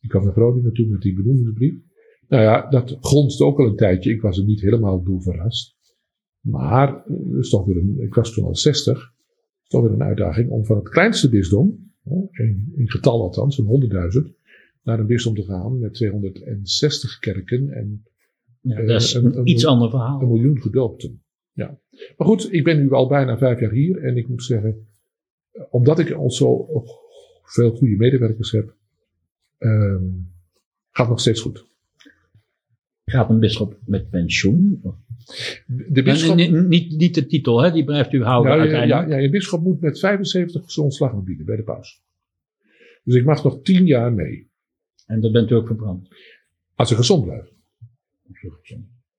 die 0.00 0.10
kwam 0.10 0.24
naar 0.24 0.32
Groningen 0.32 0.72
toe 0.72 0.86
met 0.86 1.00
die 1.00 1.14
benoemingsbrief. 1.14 1.74
Nou 2.28 2.42
ja, 2.42 2.70
dat 2.70 2.96
gonste 3.00 3.44
ook 3.44 3.58
al 3.58 3.66
een 3.66 3.76
tijdje. 3.76 4.10
Ik 4.10 4.20
was 4.20 4.38
er 4.38 4.44
niet 4.44 4.60
helemaal 4.60 5.02
door 5.02 5.22
verrast. 5.22 5.76
Maar, 6.40 7.04
is 7.38 7.48
toch 7.48 7.66
weer 7.66 7.76
een, 7.76 8.00
ik 8.00 8.14
was 8.14 8.32
toen 8.32 8.44
al 8.44 8.56
60. 8.56 9.12
is 9.62 9.68
toch 9.68 9.82
weer 9.82 9.92
een 9.92 10.02
uitdaging 10.02 10.50
om 10.50 10.64
van 10.64 10.76
het 10.76 10.88
kleinste 10.88 11.28
bisdom, 11.28 11.86
in, 12.30 12.72
in 12.76 12.90
getal 12.90 13.22
althans, 13.22 13.56
van 13.56 13.90
100.000, 14.26 14.34
naar 14.82 14.98
een 14.98 15.06
bisdom 15.06 15.34
te 15.34 15.44
gaan 15.44 15.78
met 15.78 15.94
260 15.94 17.18
kerken 17.18 17.70
en 17.70 18.04
ja, 18.60 18.82
dat 18.82 19.02
is 19.02 19.14
een, 19.14 19.48
iets 19.48 19.66
ander 19.66 19.90
verhaal. 19.90 20.20
Een 20.20 20.28
miljoen 20.28 20.60
gedoopten. 20.60 21.22
Ja. 21.52 21.78
Maar 22.16 22.26
goed, 22.26 22.52
ik 22.52 22.64
ben 22.64 22.78
nu 22.78 22.90
al 22.90 23.08
bijna 23.08 23.38
vijf 23.38 23.60
jaar 23.60 23.72
hier 23.72 24.04
en 24.04 24.16
ik 24.16 24.28
moet 24.28 24.44
zeggen, 24.44 24.86
omdat 25.70 25.98
ik 25.98 26.10
al 26.10 26.30
zo 26.30 26.68
veel 27.42 27.70
goede 27.70 27.96
medewerkers 27.96 28.50
heb, 28.50 28.74
um, 29.58 30.32
gaat 30.90 31.06
het 31.06 31.08
nog 31.08 31.20
steeds 31.20 31.40
goed. 31.40 31.66
Gaat 33.10 33.30
een 33.30 33.38
bisschop 33.38 33.78
met 33.84 34.10
pensioen? 34.10 34.82
De 35.88 36.02
bisschop, 36.02 36.36
niet, 36.36 36.50
niet, 36.50 36.96
niet, 36.96 37.14
de 37.14 37.26
titel, 37.26 37.62
hè? 37.62 37.72
die 37.72 37.84
blijft 37.84 38.12
u 38.12 38.22
houden 38.22 38.52
ja, 38.52 38.58
uiteindelijk. 38.58 39.08
Ja, 39.08 39.14
ja, 39.14 39.22
je 39.22 39.30
bisschop 39.30 39.62
moet 39.62 39.80
met 39.80 39.98
75 39.98 40.70
zijn 40.70 40.84
ontslag 40.84 41.12
aanbieden 41.12 41.46
bij 41.46 41.56
de 41.56 41.62
paus. 41.62 42.02
Dus 43.04 43.14
ik 43.14 43.24
mag 43.24 43.44
nog 43.44 43.62
tien 43.62 43.86
jaar 43.86 44.12
mee. 44.12 44.50
En 45.06 45.20
dat 45.20 45.32
bent 45.32 45.50
u 45.50 45.54
ook 45.54 45.66
verbrand? 45.66 46.08
Als 46.74 46.90
ik 46.90 46.96
gezond 46.96 47.24
blijf. 47.24 47.52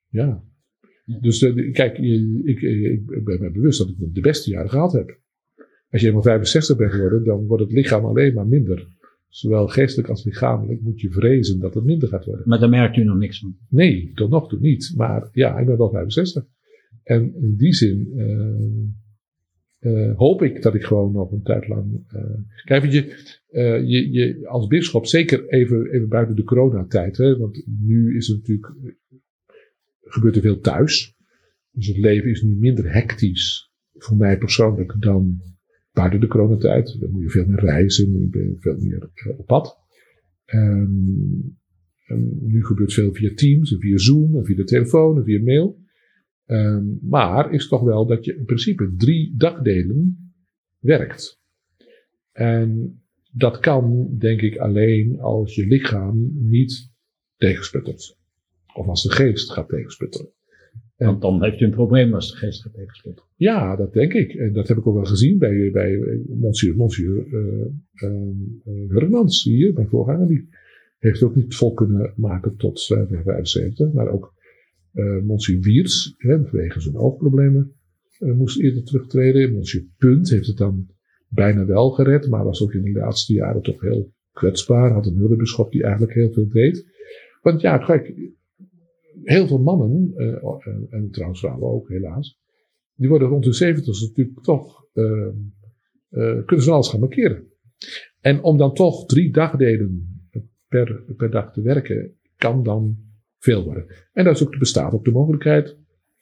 Ja. 0.10 0.44
Dus 1.06 1.42
uh, 1.42 1.74
kijk, 1.74 1.98
ik, 1.98 2.62
ik, 2.62 3.24
ben 3.24 3.42
me 3.42 3.52
bewust 3.52 3.78
dat 3.80 3.90
ik 3.90 3.96
de 4.14 4.22
beste 4.22 4.50
jaren 4.50 4.70
gehad 4.70 4.92
heb. 4.92 5.20
Als 5.92 6.02
je 6.02 6.08
eenmaal 6.08 6.22
65 6.22 6.78
bent 6.78 6.92
geworden, 6.92 7.24
dan 7.24 7.46
wordt 7.46 7.64
het 7.64 7.72
lichaam 7.72 8.06
alleen 8.06 8.34
maar 8.34 8.48
minder. 8.48 8.88
Zowel 9.38 9.68
geestelijk 9.68 10.10
als 10.10 10.24
lichamelijk 10.24 10.82
moet 10.82 11.02
je 11.02 11.12
vrezen 11.12 11.60
dat 11.60 11.74
het 11.74 11.84
minder 11.84 12.10
gaat 12.10 12.26
worden. 12.26 12.48
Maar 12.48 12.60
daar 12.60 12.70
merkt 12.70 12.98
u 12.98 13.04
nog 13.04 13.18
niks 13.18 13.40
van? 13.40 13.58
Nee, 13.70 14.12
tot 14.14 14.30
nog 14.30 14.50
toe 14.50 14.60
niet. 14.60 14.94
Maar 14.96 15.30
ja, 15.32 15.60
ik 15.60 15.66
ben 15.66 15.78
wel 15.78 15.90
65. 15.90 16.46
En 17.04 17.36
in 17.42 17.56
die 17.56 17.74
zin 17.74 18.12
hoop 20.16 20.42
ik 20.42 20.62
dat 20.62 20.76
ik 20.76 20.84
gewoon 20.84 21.12
nog 21.12 21.32
een 21.32 21.42
tijd 21.42 21.68
lang. 21.68 22.08
kijk, 22.64 22.84
weet 22.84 22.94
je, 22.94 23.16
je, 23.88 24.12
je, 24.12 24.48
als 24.48 24.68
bisschop, 24.68 25.06
zeker 25.06 25.48
even, 25.48 25.92
even 25.92 26.10
buiten 26.10 26.36
de 26.36 26.44
coronatijd, 26.44 27.18
hè, 27.18 27.38
want 27.38 27.64
nu 27.80 28.16
is 28.16 28.28
het 28.28 28.38
natuurlijk. 28.38 28.74
gebeurt 30.02 30.36
er 30.36 30.42
veel 30.42 30.60
thuis. 30.60 31.16
Dus 31.72 31.88
het 31.88 31.98
leven 31.98 32.30
is 32.30 32.42
nu 32.42 32.56
minder 32.56 32.94
hectisch 32.94 33.72
voor 33.94 34.18
mij 34.18 34.38
persoonlijk 34.38 34.96
dan 35.00 35.42
buiten 35.98 36.20
de 36.20 36.28
coronatijd. 36.28 37.00
Dan 37.00 37.12
moet 37.12 37.24
je 37.24 37.30
veel 37.30 37.46
meer 37.46 37.60
reizen, 37.60 38.12
moet 38.12 38.34
je 38.34 38.56
veel 38.60 38.78
meer 38.78 39.10
op 39.38 39.46
pad. 39.46 39.78
En 40.46 41.60
nu 42.40 42.66
gebeurt 42.66 42.94
veel 42.94 43.14
via 43.14 43.34
Teams 43.34 43.76
via 43.80 43.98
Zoom 43.98 44.46
via 44.46 44.56
de 44.56 44.64
telefoon 44.64 45.18
en 45.18 45.24
via 45.24 45.44
mail. 45.44 45.86
Um, 46.46 47.00
maar 47.02 47.54
is 47.54 47.68
toch 47.68 47.82
wel 47.82 48.06
dat 48.06 48.26
je 48.26 48.36
in 48.36 48.46
principe 48.46 48.94
drie 48.98 49.34
dagdelen 49.38 50.32
werkt. 50.80 51.42
En 52.32 53.02
dat 53.32 53.60
kan, 53.60 54.16
denk 54.18 54.42
ik, 54.42 54.58
alleen 54.58 55.20
als 55.20 55.56
je 55.56 55.68
lichaam 55.68 56.32
niet 56.34 56.92
tegensputtert. 57.36 58.18
Of 58.74 58.88
als 58.88 59.04
de 59.04 59.12
geest 59.12 59.52
gaat 59.52 59.70
tegensputteren. 59.70 60.32
Want 60.98 61.22
dan 61.22 61.44
heeft 61.44 61.60
u 61.60 61.66
een 61.66 61.72
probleem 61.72 62.14
als 62.14 62.32
de 62.32 62.38
geest 62.38 62.62
gaat 62.62 62.74
tegensputteren. 62.74 63.30
Ja, 63.36 63.76
dat 63.76 63.94
denk 63.94 64.14
ik. 64.14 64.34
En 64.34 64.54
dat 64.54 64.68
heb 64.68 64.78
ik 64.78 64.88
ook 64.88 64.96
wel 64.96 65.06
gezien 65.06 65.38
bij, 65.38 65.72
bij 65.72 66.00
Monsieur, 66.28 66.76
Monsieur 66.76 67.26
uh, 67.28 67.66
uh, 68.66 69.28
hier, 69.44 69.74
mijn 69.74 69.88
voorganger. 69.88 70.28
Die 70.28 70.50
heeft 70.98 71.24
ook 71.24 71.36
niet 71.36 71.56
vol 71.56 71.74
kunnen 71.74 72.14
maken 72.16 72.56
tot 72.56 72.84
75. 72.84 73.92
Maar 73.92 74.08
ook 74.08 74.34
uh, 74.94 75.22
Monsieur 75.22 75.62
Wiers, 75.62 76.14
hè, 76.18 76.46
vanwege 76.46 76.80
zijn 76.80 76.96
oogproblemen, 76.96 77.72
uh, 78.20 78.34
moest 78.34 78.60
eerder 78.60 78.84
terugtreden. 78.84 79.54
Monsieur 79.54 79.88
Punt 79.98 80.30
heeft 80.30 80.48
het 80.48 80.58
dan 80.58 80.88
bijna 81.30 81.66
wel 81.66 81.90
gered, 81.90 82.30
maar 82.30 82.44
was 82.44 82.62
ook 82.62 82.74
in 82.74 82.84
de 82.84 83.00
laatste 83.00 83.34
jaren 83.34 83.62
toch 83.62 83.82
heel 83.82 84.14
kwetsbaar. 84.32 84.92
Had 84.92 85.06
een 85.06 85.18
hulpbeschop 85.18 85.72
die 85.72 85.84
eigenlijk 85.84 86.14
heel 86.14 86.32
veel 86.32 86.48
deed. 86.48 86.86
Want 87.42 87.62
ja, 87.62 87.78
kijk, 87.78 88.14
heel 89.24 89.48
veel 89.48 89.60
mannen, 89.60 90.14
uh, 90.16 90.68
en 90.90 91.10
trouwens 91.12 91.40
vrouwen 91.40 91.72
ook 91.72 91.90
helaas, 91.90 92.40
die 92.96 93.10
worden 93.10 93.28
rond 93.28 93.44
de 93.44 93.54
70 93.54 94.02
natuurlijk 94.02 94.42
toch, 94.42 94.86
uh, 94.94 95.34
kunnen 96.46 96.66
ze 96.66 96.72
alles 96.72 96.90
gaan 96.90 97.00
markeren. 97.00 97.52
En 98.20 98.44
om 98.44 98.58
dan 98.58 98.74
toch 98.74 99.06
drie 99.06 99.32
dagdelen 99.32 100.20
per, 100.68 101.04
per 101.18 101.32
dag 101.32 101.54
te 101.54 101.62
werken, 101.62 102.16
kan 102.36 102.64
dan 102.64 102.98
veel 103.38 103.64
worden. 103.64 103.86
En 104.14 104.24
dat 104.24 104.36
is 104.36 104.44
ook, 104.46 104.58
bestaat 104.58 104.94
ook 104.94 105.06
de 105.06 105.12
mogelijkheid, 105.12 105.78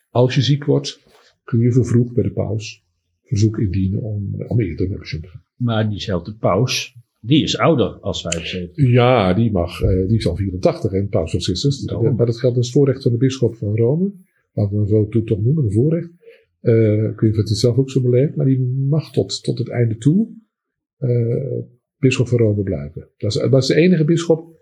als 0.10 0.36
je 0.36 0.42
ziek 0.42 0.66
wordt, 0.66 1.04
kun 1.44 1.60
je 1.60 1.72
vervroegd 1.72 2.14
bij 2.14 2.24
de 2.24 2.32
paus 2.32 2.86
verzoek 3.24 3.60
indienen 3.60 4.02
om, 4.02 4.44
om 4.48 4.62
eerder 4.62 4.90
naar 4.90 4.98
pensioen 4.98 5.22
te 5.22 5.28
gaan. 5.28 5.44
Maar 5.56 5.90
diezelfde 5.90 6.36
paus, 6.36 6.98
die 7.26 7.44
is 7.44 7.58
ouder 7.58 7.88
als 7.88 8.22
75. 8.22 8.90
Ja, 8.90 9.34
die 9.34 9.52
mag, 9.52 9.82
uh, 9.82 10.08
die 10.08 10.18
is 10.18 10.28
al 10.28 10.36
84 10.36 10.92
en 10.92 11.10
paus 11.10 11.30
Franciscus. 11.30 11.86
Oh. 11.86 12.18
Maar 12.18 12.26
dat 12.26 12.40
geldt 12.40 12.58
als 12.58 12.72
voorrecht 12.72 13.02
van 13.02 13.12
de 13.12 13.18
bisschop 13.18 13.56
van 13.56 13.78
Rome. 13.78 14.12
Laten 14.54 14.72
we 14.72 14.78
hem 14.78 15.10
zo 15.12 15.24
toch 15.24 15.44
noemen, 15.44 15.64
een 15.64 15.72
voorrecht. 15.72 16.10
Uh, 16.62 17.04
ik 17.04 17.20
weet 17.20 17.22
niet 17.22 17.32
of 17.32 17.50
het 17.50 17.58
zelf 17.58 17.78
ook 17.78 17.90
zo 17.90 18.02
beleefd, 18.02 18.36
maar 18.36 18.46
die 18.46 18.60
mag 18.90 19.12
tot, 19.12 19.44
tot 19.44 19.58
het 19.58 19.70
einde 19.70 19.98
toe 19.98 20.28
uh, 21.00 21.64
bisschop 21.98 22.28
van 22.28 22.38
Rome 22.38 22.64
blijven. 22.64 23.10
Dat 23.18 23.36
is, 23.36 23.42
dat 23.50 23.62
is 23.62 23.68
de 23.68 23.76
enige 23.76 24.06
bisschop 24.06 24.54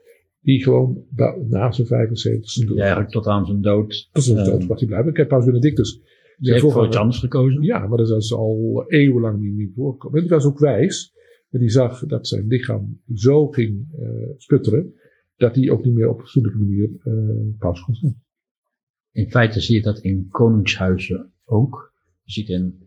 die 0.41 0.63
gewoon 0.63 1.05
na 1.49 1.71
zijn 1.71 1.87
75 1.87 2.65
dood. 2.65 2.77
Ja, 2.77 2.81
eigenlijk 2.81 3.11
tot 3.11 3.27
aan 3.27 3.45
zijn 3.45 3.61
dood. 3.61 4.09
Tot 4.11 4.23
zijn 4.23 4.45
dood 4.45 4.67
mag 4.67 4.79
hij 4.79 4.87
blijven. 4.87 5.13
Kijk, 5.13 5.27
Paus 5.27 5.45
Benedictus. 5.45 6.01
Die 6.37 6.51
heeft 6.51 6.71
voor 6.71 6.85
iets 6.85 6.97
anders 6.97 7.19
gekozen. 7.19 7.61
Ja, 7.61 7.87
maar 7.87 7.97
dat 7.97 8.09
is 8.09 8.33
al 8.33 8.83
eeuwenlang 8.87 9.39
niet, 9.39 9.55
niet 9.55 9.71
voorkomen. 9.75 10.17
En 10.17 10.23
die 10.23 10.33
was 10.33 10.45
ook 10.45 10.59
wijs. 10.59 11.13
En 11.53 11.59
die 11.59 11.69
zag 11.69 12.05
dat 12.05 12.27
zijn 12.27 12.47
lichaam 12.47 13.01
zo 13.13 13.47
ging 13.47 13.87
uh, 13.99 14.07
sputteren. 14.37 14.93
Dat 15.35 15.55
hij 15.55 15.69
ook 15.69 15.83
niet 15.85 15.93
meer 15.93 16.09
op 16.09 16.15
een 16.15 16.21
fatsoenlijke 16.21 16.59
manier 16.59 16.89
uh, 17.03 17.57
paus 17.57 17.81
kon 17.81 17.95
zijn. 17.95 18.21
In 19.11 19.29
feite 19.29 19.59
zie 19.59 19.75
je 19.75 19.81
dat 19.81 19.99
in 19.99 20.27
koningshuizen 20.29 21.33
ook. 21.45 21.93
Je 22.23 22.31
ziet 22.31 22.49
in 22.49 22.77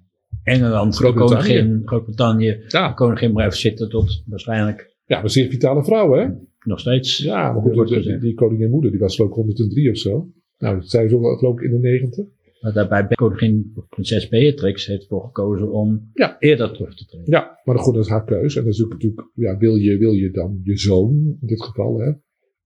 Engeland, 0.43 0.97
Groot-Brittannië, 0.97 1.83
Groot-Brittannië, 1.85 2.65
ja. 2.69 2.89
de 2.89 2.95
koningin 2.95 3.33
blijft 3.33 3.57
zitten 3.57 3.89
tot 3.89 4.23
waarschijnlijk... 4.27 4.95
Ja, 5.05 5.21
maar 5.21 5.31
zeer 5.31 5.51
vitale 5.51 5.85
vrouw, 5.85 6.13
hè? 6.13 6.29
Nog 6.61 6.81
steeds. 6.81 7.19
Ja, 7.19 7.53
goed, 7.53 7.89
die, 7.89 8.19
die, 8.19 8.35
koningin 8.35 8.71
moeder, 8.71 8.91
die 8.91 9.01
was 9.01 9.15
geloof 9.15 9.31
ik 9.31 9.37
103 9.37 9.91
of 9.91 9.97
zo. 9.97 10.33
Nou, 10.59 10.77
dat 10.77 10.91
zei 10.91 11.09
ze 11.09 11.17
geloof 11.17 11.59
ik 11.59 11.65
in 11.65 11.71
de 11.71 11.79
90. 11.79 12.27
Maar 12.61 12.73
daarbij 12.73 13.07
koningin 13.15 13.73
prinses 13.89 14.29
Beatrix 14.29 14.87
heeft 14.87 15.03
ervoor 15.03 15.25
gekozen 15.25 15.73
om 15.73 16.11
ja. 16.13 16.39
eerder 16.39 16.73
terug 16.73 16.97
te 16.97 17.05
treden. 17.05 17.31
Ja, 17.31 17.61
maar 17.65 17.79
goed, 17.79 17.95
dat 17.95 18.05
is 18.05 18.11
haar 18.11 18.25
keus. 18.25 18.57
En 18.57 18.65
dat 18.65 18.73
is 18.73 18.79
natuurlijk, 18.79 19.31
ja, 19.35 19.57
wil 19.57 19.77
je, 19.77 19.99
wil 19.99 20.13
je 20.13 20.31
dan 20.31 20.61
je 20.63 20.77
zoon, 20.79 21.37
in 21.41 21.47
dit 21.47 21.63
geval, 21.63 22.01
hè? 22.01 22.13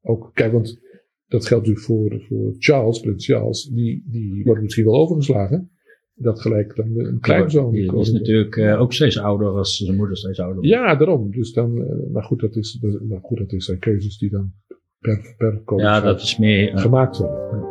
Ook, 0.02 0.30
kijk, 0.34 0.52
want 0.52 0.80
dat 1.26 1.46
geldt 1.46 1.66
natuurlijk 1.66 1.86
voor, 1.86 2.24
voor 2.28 2.54
Charles, 2.58 3.00
prins 3.00 3.26
Charles, 3.26 3.64
die, 3.64 4.04
die 4.06 4.44
wordt 4.44 4.62
misschien 4.62 4.84
wel 4.84 4.96
overgeslagen 4.96 5.70
dat 6.14 6.40
gelijk 6.40 6.76
dan 6.76 6.98
een 6.98 7.20
kleinzoon. 7.20 7.72
Die, 7.72 7.90
die 7.90 8.00
is 8.00 8.12
natuurlijk 8.12 8.56
uh, 8.56 8.80
ook 8.80 8.92
steeds 8.92 9.18
ouder 9.18 9.48
als 9.48 9.76
zijn 9.76 9.96
moeder 9.96 10.16
steeds 10.16 10.38
ouder 10.38 10.56
wordt. 10.56 10.70
Ja, 10.70 10.96
daarom. 10.96 11.30
Dus 11.30 11.52
dan, 11.52 11.76
uh, 11.76 12.12
maar 12.12 12.22
goed, 12.22 12.40
dat 12.40 12.56
is, 12.56 12.78
dat, 12.80 13.00
maar 13.08 13.20
goed, 13.22 13.38
dat 13.38 13.52
is 13.52 13.64
zijn 13.64 13.78
keuzes 13.78 14.18
die 14.18 14.30
dan 14.30 14.52
per, 14.98 15.34
per 15.36 15.62
ja, 15.76 16.00
dat 16.00 16.20
is 16.20 16.38
meer, 16.38 16.72
uh, 16.72 16.78
gemaakt 16.78 17.18
worden. 17.18 17.69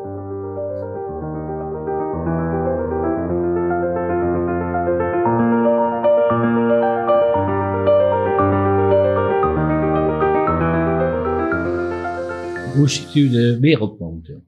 Hoe 12.80 12.89
ziet 12.89 13.15
u 13.15 13.30
de 13.30 13.58
wereld 13.60 14.00
momenteel? 14.00 14.44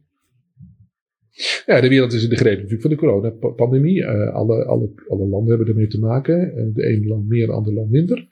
Ja, 1.65 1.81
de 1.81 1.89
wereld 1.89 2.13
is 2.13 2.23
in 2.23 2.29
de 2.29 2.35
greep 2.35 2.55
natuurlijk 2.55 2.81
van 2.81 2.89
de 2.89 2.95
coronapandemie. 2.95 3.97
Uh, 3.97 4.33
alle, 4.33 4.65
alle, 4.65 4.91
alle 5.07 5.27
landen 5.27 5.49
hebben 5.49 5.67
ermee 5.67 5.87
te 5.87 5.99
maken. 5.99 6.53
Uh, 6.57 6.75
de 6.75 6.83
ene 6.83 7.07
land 7.07 7.27
meer, 7.27 7.45
de 7.45 7.53
andere 7.53 7.75
land 7.75 7.89
minder. 7.89 8.27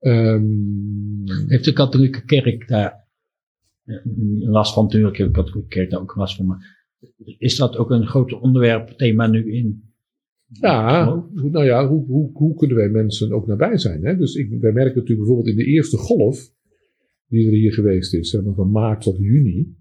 Um, 0.00 1.22
Heeft 1.46 1.64
de 1.64 1.72
katholieke 1.72 2.24
kerk 2.24 2.68
daar 2.68 3.06
last 4.38 4.74
van? 4.74 4.84
Natuurlijk 4.84 5.16
heeft 5.16 5.34
de 5.34 5.40
katholieke 5.40 5.68
kerk 5.68 5.90
daar 5.90 6.00
ook 6.00 6.16
last 6.16 6.36
van. 6.36 6.46
Maar 6.46 6.86
is 7.38 7.56
dat 7.56 7.76
ook 7.76 7.90
een 7.90 8.06
groot 8.06 8.32
onderwerp, 8.32 8.88
thema 8.88 9.26
nu 9.26 9.52
in? 9.52 9.82
Ja, 10.46 11.04
nou 11.32 11.64
ja, 11.64 11.88
hoe, 11.88 12.06
hoe, 12.06 12.30
hoe 12.32 12.54
kunnen 12.54 12.76
wij 12.76 12.88
mensen 12.88 13.32
ook 13.32 13.46
nabij 13.46 13.78
zijn? 13.78 14.04
Hè? 14.04 14.16
Dus 14.16 14.34
ik, 14.34 14.48
wij 14.48 14.72
merken 14.72 14.94
natuurlijk 14.94 15.18
bijvoorbeeld 15.18 15.48
in 15.48 15.64
de 15.64 15.70
eerste 15.70 15.96
golf, 15.96 16.56
die 17.28 17.46
er 17.46 17.52
hier 17.52 17.72
geweest 17.72 18.14
is, 18.14 18.38
van 18.54 18.70
maart 18.70 19.02
tot 19.02 19.16
juni, 19.18 19.76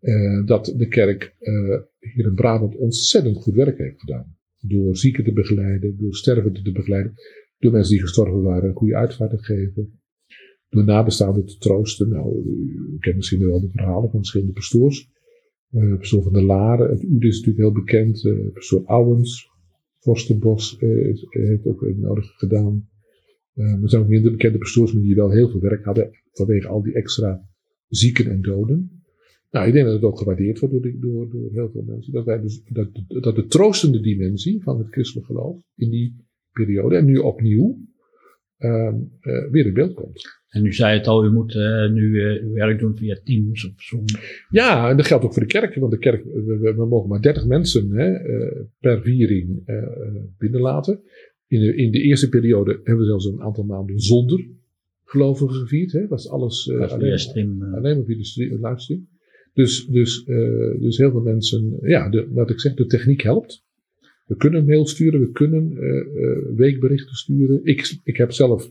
uh, 0.00 0.46
dat 0.46 0.74
de 0.76 0.88
kerk 0.88 1.34
uh, 1.40 1.78
hier 1.98 2.26
in 2.26 2.34
Brabant 2.34 2.76
ontzettend 2.76 3.36
goed 3.36 3.54
werk 3.54 3.78
heeft 3.78 4.00
gedaan. 4.00 4.36
Door 4.60 4.96
zieken 4.96 5.24
te 5.24 5.32
begeleiden, 5.32 5.96
door 5.98 6.14
stervenden 6.14 6.64
te 6.64 6.72
begeleiden, 6.72 7.14
door 7.58 7.72
mensen 7.72 7.92
die 7.92 8.02
gestorven 8.02 8.42
waren 8.42 8.68
een 8.68 8.76
goede 8.76 8.96
uitvaart 8.96 9.30
te 9.30 9.38
geven, 9.38 10.00
door 10.68 10.84
nabestaanden 10.84 11.46
te 11.46 11.58
troosten. 11.58 12.08
Nou, 12.08 12.42
u 12.44 12.96
kent 12.98 13.16
misschien 13.16 13.46
wel 13.46 13.60
de 13.60 13.70
verhalen 13.70 14.10
van 14.10 14.18
verschillende 14.18 14.52
pastoors. 14.52 15.10
Uh, 15.72 15.96
pastoor 15.96 16.22
van 16.22 16.32
de 16.32 16.42
Laren, 16.42 16.90
het 16.90 17.02
Ude 17.02 17.26
is 17.26 17.36
natuurlijk 17.36 17.64
heel 17.64 17.84
bekend. 17.84 18.24
Uh, 18.24 18.52
pastoor 18.52 18.84
Ouwens, 18.84 19.50
heeft 21.28 21.66
ook 21.66 21.92
nodig 21.96 22.26
gedaan. 22.36 22.88
er 23.54 23.90
zijn 23.90 24.02
ook 24.02 24.08
minder 24.08 24.30
bekende 24.30 24.58
pastoors, 24.58 24.92
maar 24.92 25.02
die 25.02 25.14
wel 25.14 25.30
heel 25.30 25.50
veel 25.50 25.60
werk 25.60 25.84
hadden 25.84 26.10
vanwege 26.38 26.68
al 26.68 26.82
die 26.82 26.94
extra 26.94 27.48
zieken 27.88 28.30
en 28.30 28.42
doden. 28.42 29.02
Nou, 29.50 29.66
ik 29.66 29.72
denk 29.72 29.84
dat 29.84 29.94
het 29.94 30.04
ook 30.04 30.18
gewaardeerd 30.18 30.58
wordt 30.58 30.74
door, 30.74 30.92
door, 31.00 31.30
door 31.30 31.50
heel 31.52 31.70
veel 31.70 31.82
mensen. 31.86 32.12
Dat, 32.12 32.24
wij 32.24 32.40
dus, 32.40 32.62
dat, 32.64 32.88
dat 33.22 33.36
de 33.36 33.46
troostende 33.46 34.00
dimensie 34.00 34.62
van 34.62 34.78
het 34.78 34.88
christelijk 34.90 35.26
geloof 35.26 35.56
in 35.74 35.90
die 35.90 36.16
periode 36.52 36.96
en 36.96 37.04
nu 37.04 37.16
opnieuw 37.16 37.78
uh, 38.58 38.92
uh, 39.20 39.50
weer 39.50 39.66
in 39.66 39.74
beeld 39.74 39.94
komt. 39.94 40.22
En 40.48 40.64
u 40.64 40.72
zei 40.72 40.98
het 40.98 41.06
al, 41.06 41.24
u 41.24 41.30
moet 41.30 41.54
uh, 41.54 41.90
nu 41.90 42.22
uw 42.40 42.52
werk 42.52 42.78
doen 42.78 42.96
via 42.96 43.20
Teams 43.24 43.66
of 43.66 43.82
Zoom. 43.82 44.04
Ja, 44.48 44.90
en 44.90 44.96
dat 44.96 45.06
geldt 45.06 45.24
ook 45.24 45.32
voor 45.32 45.42
de 45.42 45.48
kerk. 45.48 45.74
Want 45.74 45.92
de 45.92 45.98
kerk, 45.98 46.24
we, 46.24 46.74
we 46.76 46.86
mogen 46.86 47.08
maar 47.08 47.22
30 47.22 47.46
mensen 47.46 47.90
hè, 47.90 48.12
per 48.80 49.02
viering 49.02 49.62
binnenlaten. 50.38 51.00
In 51.46 51.60
de, 51.60 51.76
in 51.76 51.90
de 51.90 52.00
eerste 52.00 52.28
periode 52.28 52.70
hebben 52.70 52.98
we 52.98 53.04
zelfs 53.04 53.26
een 53.26 53.42
aantal 53.42 53.64
maanden 53.64 53.98
zonder 53.98 54.48
gelovigen 55.08 55.54
gevierd. 55.54 55.92
Hè. 55.92 56.06
Dat 56.06 56.18
is 56.18 56.28
alles 56.28 56.70
alleen, 56.70 57.18
stream, 57.18 57.62
alleen 57.74 57.96
maar 57.96 58.04
via 58.04 58.16
de 58.48 58.58
livestream. 58.60 59.08
Dus, 59.52 59.86
dus, 59.86 60.24
uh, 60.26 60.80
dus 60.80 60.96
heel 60.96 61.10
veel 61.10 61.20
mensen, 61.20 61.78
ja, 61.82 62.08
de, 62.08 62.28
wat 62.30 62.50
ik 62.50 62.60
zeg, 62.60 62.74
de 62.74 62.86
techniek 62.86 63.20
helpt. 63.22 63.64
We 64.26 64.36
kunnen 64.36 64.64
mail 64.64 64.86
sturen, 64.86 65.20
we 65.20 65.30
kunnen 65.30 65.72
uh, 65.72 65.80
uh, 65.80 66.56
weekberichten 66.56 67.14
sturen. 67.16 67.60
Ik, 67.64 67.98
ik 68.04 68.16
heb 68.16 68.32
zelf 68.32 68.70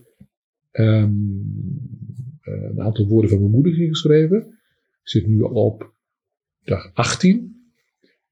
um, 0.72 1.42
een 2.42 2.80
aantal 2.80 3.06
woorden 3.06 3.30
van 3.30 3.40
mijn 3.40 3.50
moeder 3.50 3.72
geschreven. 3.72 4.38
Ik 5.02 5.08
zit 5.08 5.26
nu 5.26 5.42
al 5.42 5.64
op 5.64 5.92
dag 6.64 6.90
18. 6.94 7.56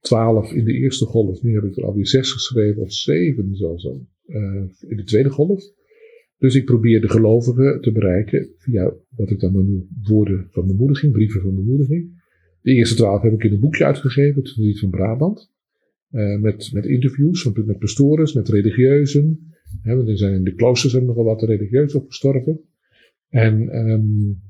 twaalf 0.01 0.53
in 0.53 0.65
de 0.65 0.73
eerste 0.73 1.05
golf. 1.05 1.43
Nu 1.43 1.55
heb 1.55 1.65
ik 1.65 1.77
er 1.77 1.85
alweer 1.85 2.07
zes 2.07 2.33
geschreven, 2.33 2.83
of 2.83 2.93
zeven 2.93 3.57
zelfs 3.57 3.87
al, 3.87 4.07
uh, 4.27 4.65
in 4.81 4.97
de 4.97 5.05
tweede 5.05 5.31
golf. 5.31 5.65
Dus 6.39 6.55
ik 6.55 6.65
probeer 6.65 7.01
de 7.01 7.09
gelovigen 7.09 7.81
te 7.81 7.93
bereiken 7.93 8.49
via 8.57 8.95
wat 9.17 9.31
ik 9.31 9.41
dan 9.41 9.53
noem 9.53 9.89
woorden 10.03 10.47
van 10.51 10.67
bemoediging, 10.67 11.13
brieven 11.13 11.41
van 11.41 11.55
bemoediging. 11.55 12.25
De 12.61 12.73
eerste 12.73 12.97
twaalf 12.97 13.23
heb 13.23 13.33
ik 13.33 13.45
in 13.45 13.53
een 13.53 13.61
boekje 13.61 13.85
uitgegeven, 13.85 14.43
het 14.43 14.57
Lied 14.57 14.79
van 14.79 14.91
Brabant. 14.91 15.55
Uh, 16.11 16.41
met, 16.41 16.71
met 16.73 16.87
interviews 16.87 17.53
met, 17.53 17.79
pastores, 17.79 18.33
met 18.33 18.49
religieuzen. 18.49 19.55
Want 19.83 20.09
er 20.09 20.19
zijn 20.19 20.35
in 20.35 20.45
de 20.45 20.55
kloosters 20.55 20.93
zijn 20.93 21.05
nogal 21.05 21.25
wat 21.25 21.43
religieuzen 21.43 22.01
opgestorven. 22.01 22.61
En 23.29 23.77
um, 23.77 24.41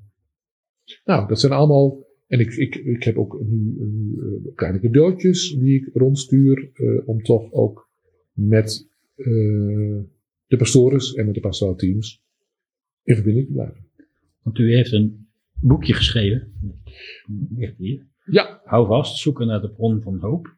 nou, 1.05 1.29
dat 1.29 1.41
zijn 1.41 1.53
allemaal. 1.53 2.05
En 2.27 2.41
ik, 2.41 2.55
ik, 2.55 2.75
ik 2.75 3.03
heb 3.03 3.17
ook 3.17 3.41
nu, 3.49 3.75
nu 3.79 4.17
kleine 4.55 4.81
cadeautjes 4.81 5.57
die 5.59 5.75
ik 5.75 5.91
rondstuur. 5.93 6.71
Uh, 6.75 7.09
om 7.09 7.23
toch 7.23 7.53
ook 7.53 7.91
met 8.33 8.89
uh, 9.17 10.01
de 10.47 10.57
pastores 10.57 11.15
en 11.15 11.25
met 11.25 11.35
de 11.35 11.41
pastoraal 11.41 11.77
teams 11.77 12.25
in 13.03 13.15
verbinding 13.15 13.47
te 13.47 13.53
blijven. 13.53 13.87
Want 14.43 14.59
u 14.59 14.75
heeft 14.75 14.93
een 14.93 15.29
boekje 15.61 15.93
geschreven. 15.93 16.53
Echt 17.59 17.77
hier. 17.77 18.07
Ja. 18.25 18.61
Hou 18.65 18.87
vast, 18.87 19.19
zoeken 19.19 19.47
naar 19.47 19.61
de 19.61 19.71
bron 19.71 20.03
van 20.03 20.19
hoop. 20.19 20.57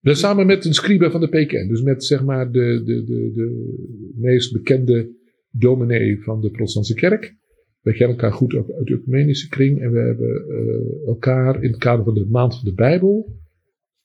Dus 0.00 0.18
samen 0.18 0.46
met 0.46 0.64
een 0.64 0.74
scribe 0.74 1.10
van 1.10 1.20
de 1.20 1.28
PKN. 1.28 1.68
Dus 1.68 1.82
met 1.82 2.04
zeg 2.04 2.24
maar 2.24 2.52
de, 2.52 2.82
de, 2.84 3.04
de, 3.04 3.32
de 3.34 4.12
meest 4.14 4.52
bekende 4.52 5.10
dominee 5.50 6.22
van 6.22 6.40
de 6.40 6.50
protestantse 6.50 6.94
kerk. 6.94 7.36
We 7.80 7.92
kennen 7.92 8.16
elkaar 8.16 8.32
goed 8.32 8.54
ook 8.54 8.70
uit 8.70 8.86
de 8.86 8.94
ecumenische 8.94 9.48
kring. 9.48 9.80
En 9.80 9.92
we 9.92 9.98
hebben 9.98 10.44
uh, 10.48 11.06
elkaar 11.06 11.62
in 11.62 11.70
het 11.70 11.80
kader 11.80 12.04
van 12.04 12.14
de 12.14 12.26
maand 12.26 12.54
van 12.54 12.64
de 12.64 12.74
Bijbel 12.74 13.40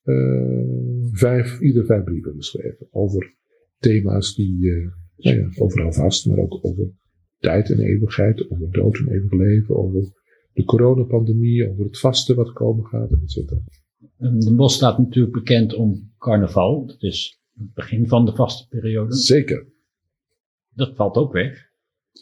uh, 0.03 1.09
vijf, 1.11 1.59
ieder 1.59 1.85
vijf 1.85 2.03
brieven 2.03 2.33
geschreven. 2.35 2.87
Over 2.91 3.35
thema's 3.79 4.35
die, 4.35 4.57
uh, 4.61 4.91
nou 5.15 5.37
ja, 5.37 5.49
overal 5.55 5.93
vast, 5.93 6.25
maar 6.25 6.37
ook 6.37 6.59
over 6.61 6.91
tijd 7.37 7.69
en 7.69 7.79
eeuwigheid, 7.79 8.51
over 8.51 8.71
dood 8.71 8.97
en 8.97 9.07
eeuwig 9.07 9.31
leven, 9.31 9.75
over 9.75 10.11
de 10.53 10.63
coronapandemie, 10.63 11.69
over 11.69 11.83
het 11.83 11.99
vasten 11.99 12.35
wat 12.35 12.53
komen 12.53 12.85
gaat, 12.85 13.11
et 13.11 13.31
cetera. 13.31 13.61
De 14.17 14.53
bos 14.55 14.73
staat 14.73 14.97
natuurlijk 14.97 15.33
bekend 15.33 15.73
om 15.73 16.11
carnaval. 16.17 16.85
Dat 16.85 17.03
is 17.03 17.41
het 17.53 17.73
begin 17.73 18.07
van 18.07 18.25
de 18.25 18.35
vaste 18.35 18.67
periode. 18.67 19.15
Zeker. 19.15 19.67
Dat 20.73 20.95
valt 20.95 21.15
ook 21.15 21.33
weg. 21.33 21.65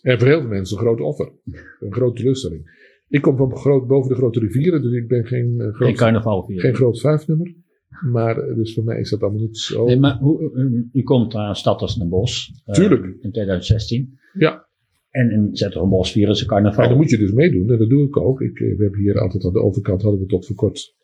En 0.01 0.19
voor 0.19 0.27
heel 0.27 0.39
veel 0.39 0.49
mensen 0.49 0.77
een 0.77 0.83
groot 0.83 0.99
offer. 0.99 1.31
Een 1.79 1.93
grote 1.93 2.17
teleurstelling. 2.17 2.83
Ik 3.07 3.21
kom 3.21 3.37
van 3.37 3.57
groot, 3.57 3.87
boven 3.87 4.09
de 4.09 4.15
grote 4.15 4.39
rivieren, 4.39 4.81
dus 4.81 4.93
ik 4.93 5.07
ben 5.07 5.25
geen, 5.25 5.53
uh, 5.57 5.73
groot, 5.73 5.87
geen 5.87 5.95
carnaval 5.95 6.41
geen 6.41 6.75
groot 6.75 6.99
vijfnummer. 6.99 7.55
Maar 8.01 8.49
uh, 8.49 8.55
dus 8.55 8.73
voor 8.73 8.83
mij 8.83 8.99
is 8.99 9.09
dat 9.09 9.21
allemaal 9.21 9.41
niet 9.41 9.57
zo. 9.57 9.85
Nee, 9.85 9.99
maar 9.99 10.17
hoe, 10.17 10.51
u, 10.53 10.89
u 10.93 11.03
komt 11.03 11.33
een 11.33 11.55
stad 11.55 11.81
als 11.81 11.95
Den 11.95 12.09
Bosch. 12.09 12.49
Uh, 12.49 12.75
Tuurlijk. 12.75 13.03
In 13.03 13.31
2016. 13.31 14.19
Ja. 14.33 14.67
En 15.09 15.31
in 15.31 15.55
Zetterenbos 15.55 16.11
vieren 16.11 16.35
ze 16.35 16.45
carnaval. 16.45 16.83
Ja, 16.83 16.89
dan 16.89 16.97
moet 16.97 17.09
je 17.09 17.17
dus 17.17 17.31
meedoen. 17.31 17.71
En 17.71 17.77
dat 17.77 17.89
doe 17.89 18.07
ik 18.07 18.17
ook. 18.17 18.41
Ik, 18.41 18.57
we 18.57 18.83
hebben 18.83 18.99
hier 18.99 19.19
altijd 19.19 19.45
aan 19.45 19.53
de 19.53 19.61
overkant, 19.61 20.01
hadden 20.01 20.21
we 20.21 20.25
tot 20.27 20.45
voor 20.45 20.55
kort 20.55 20.95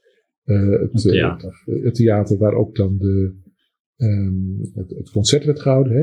uh, 0.45 0.79
het, 0.79 1.01
theater. 1.01 1.63
Het 1.65 1.95
theater 1.95 2.37
waar 2.37 2.53
ook 2.53 2.75
dan 2.75 2.97
de, 2.97 3.35
um, 3.97 4.59
het, 4.73 4.89
het, 4.89 5.11
concert 5.11 5.45
werd 5.45 5.61
gehouden, 5.61 5.93
hè? 5.93 6.01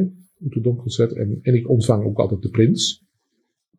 Het 0.48 0.62
Domconcert. 0.64 1.12
En, 1.12 1.38
en 1.42 1.54
ik 1.54 1.68
ontvang 1.68 2.04
ook 2.04 2.18
altijd 2.18 2.42
de 2.42 2.50
prins. 2.50 3.06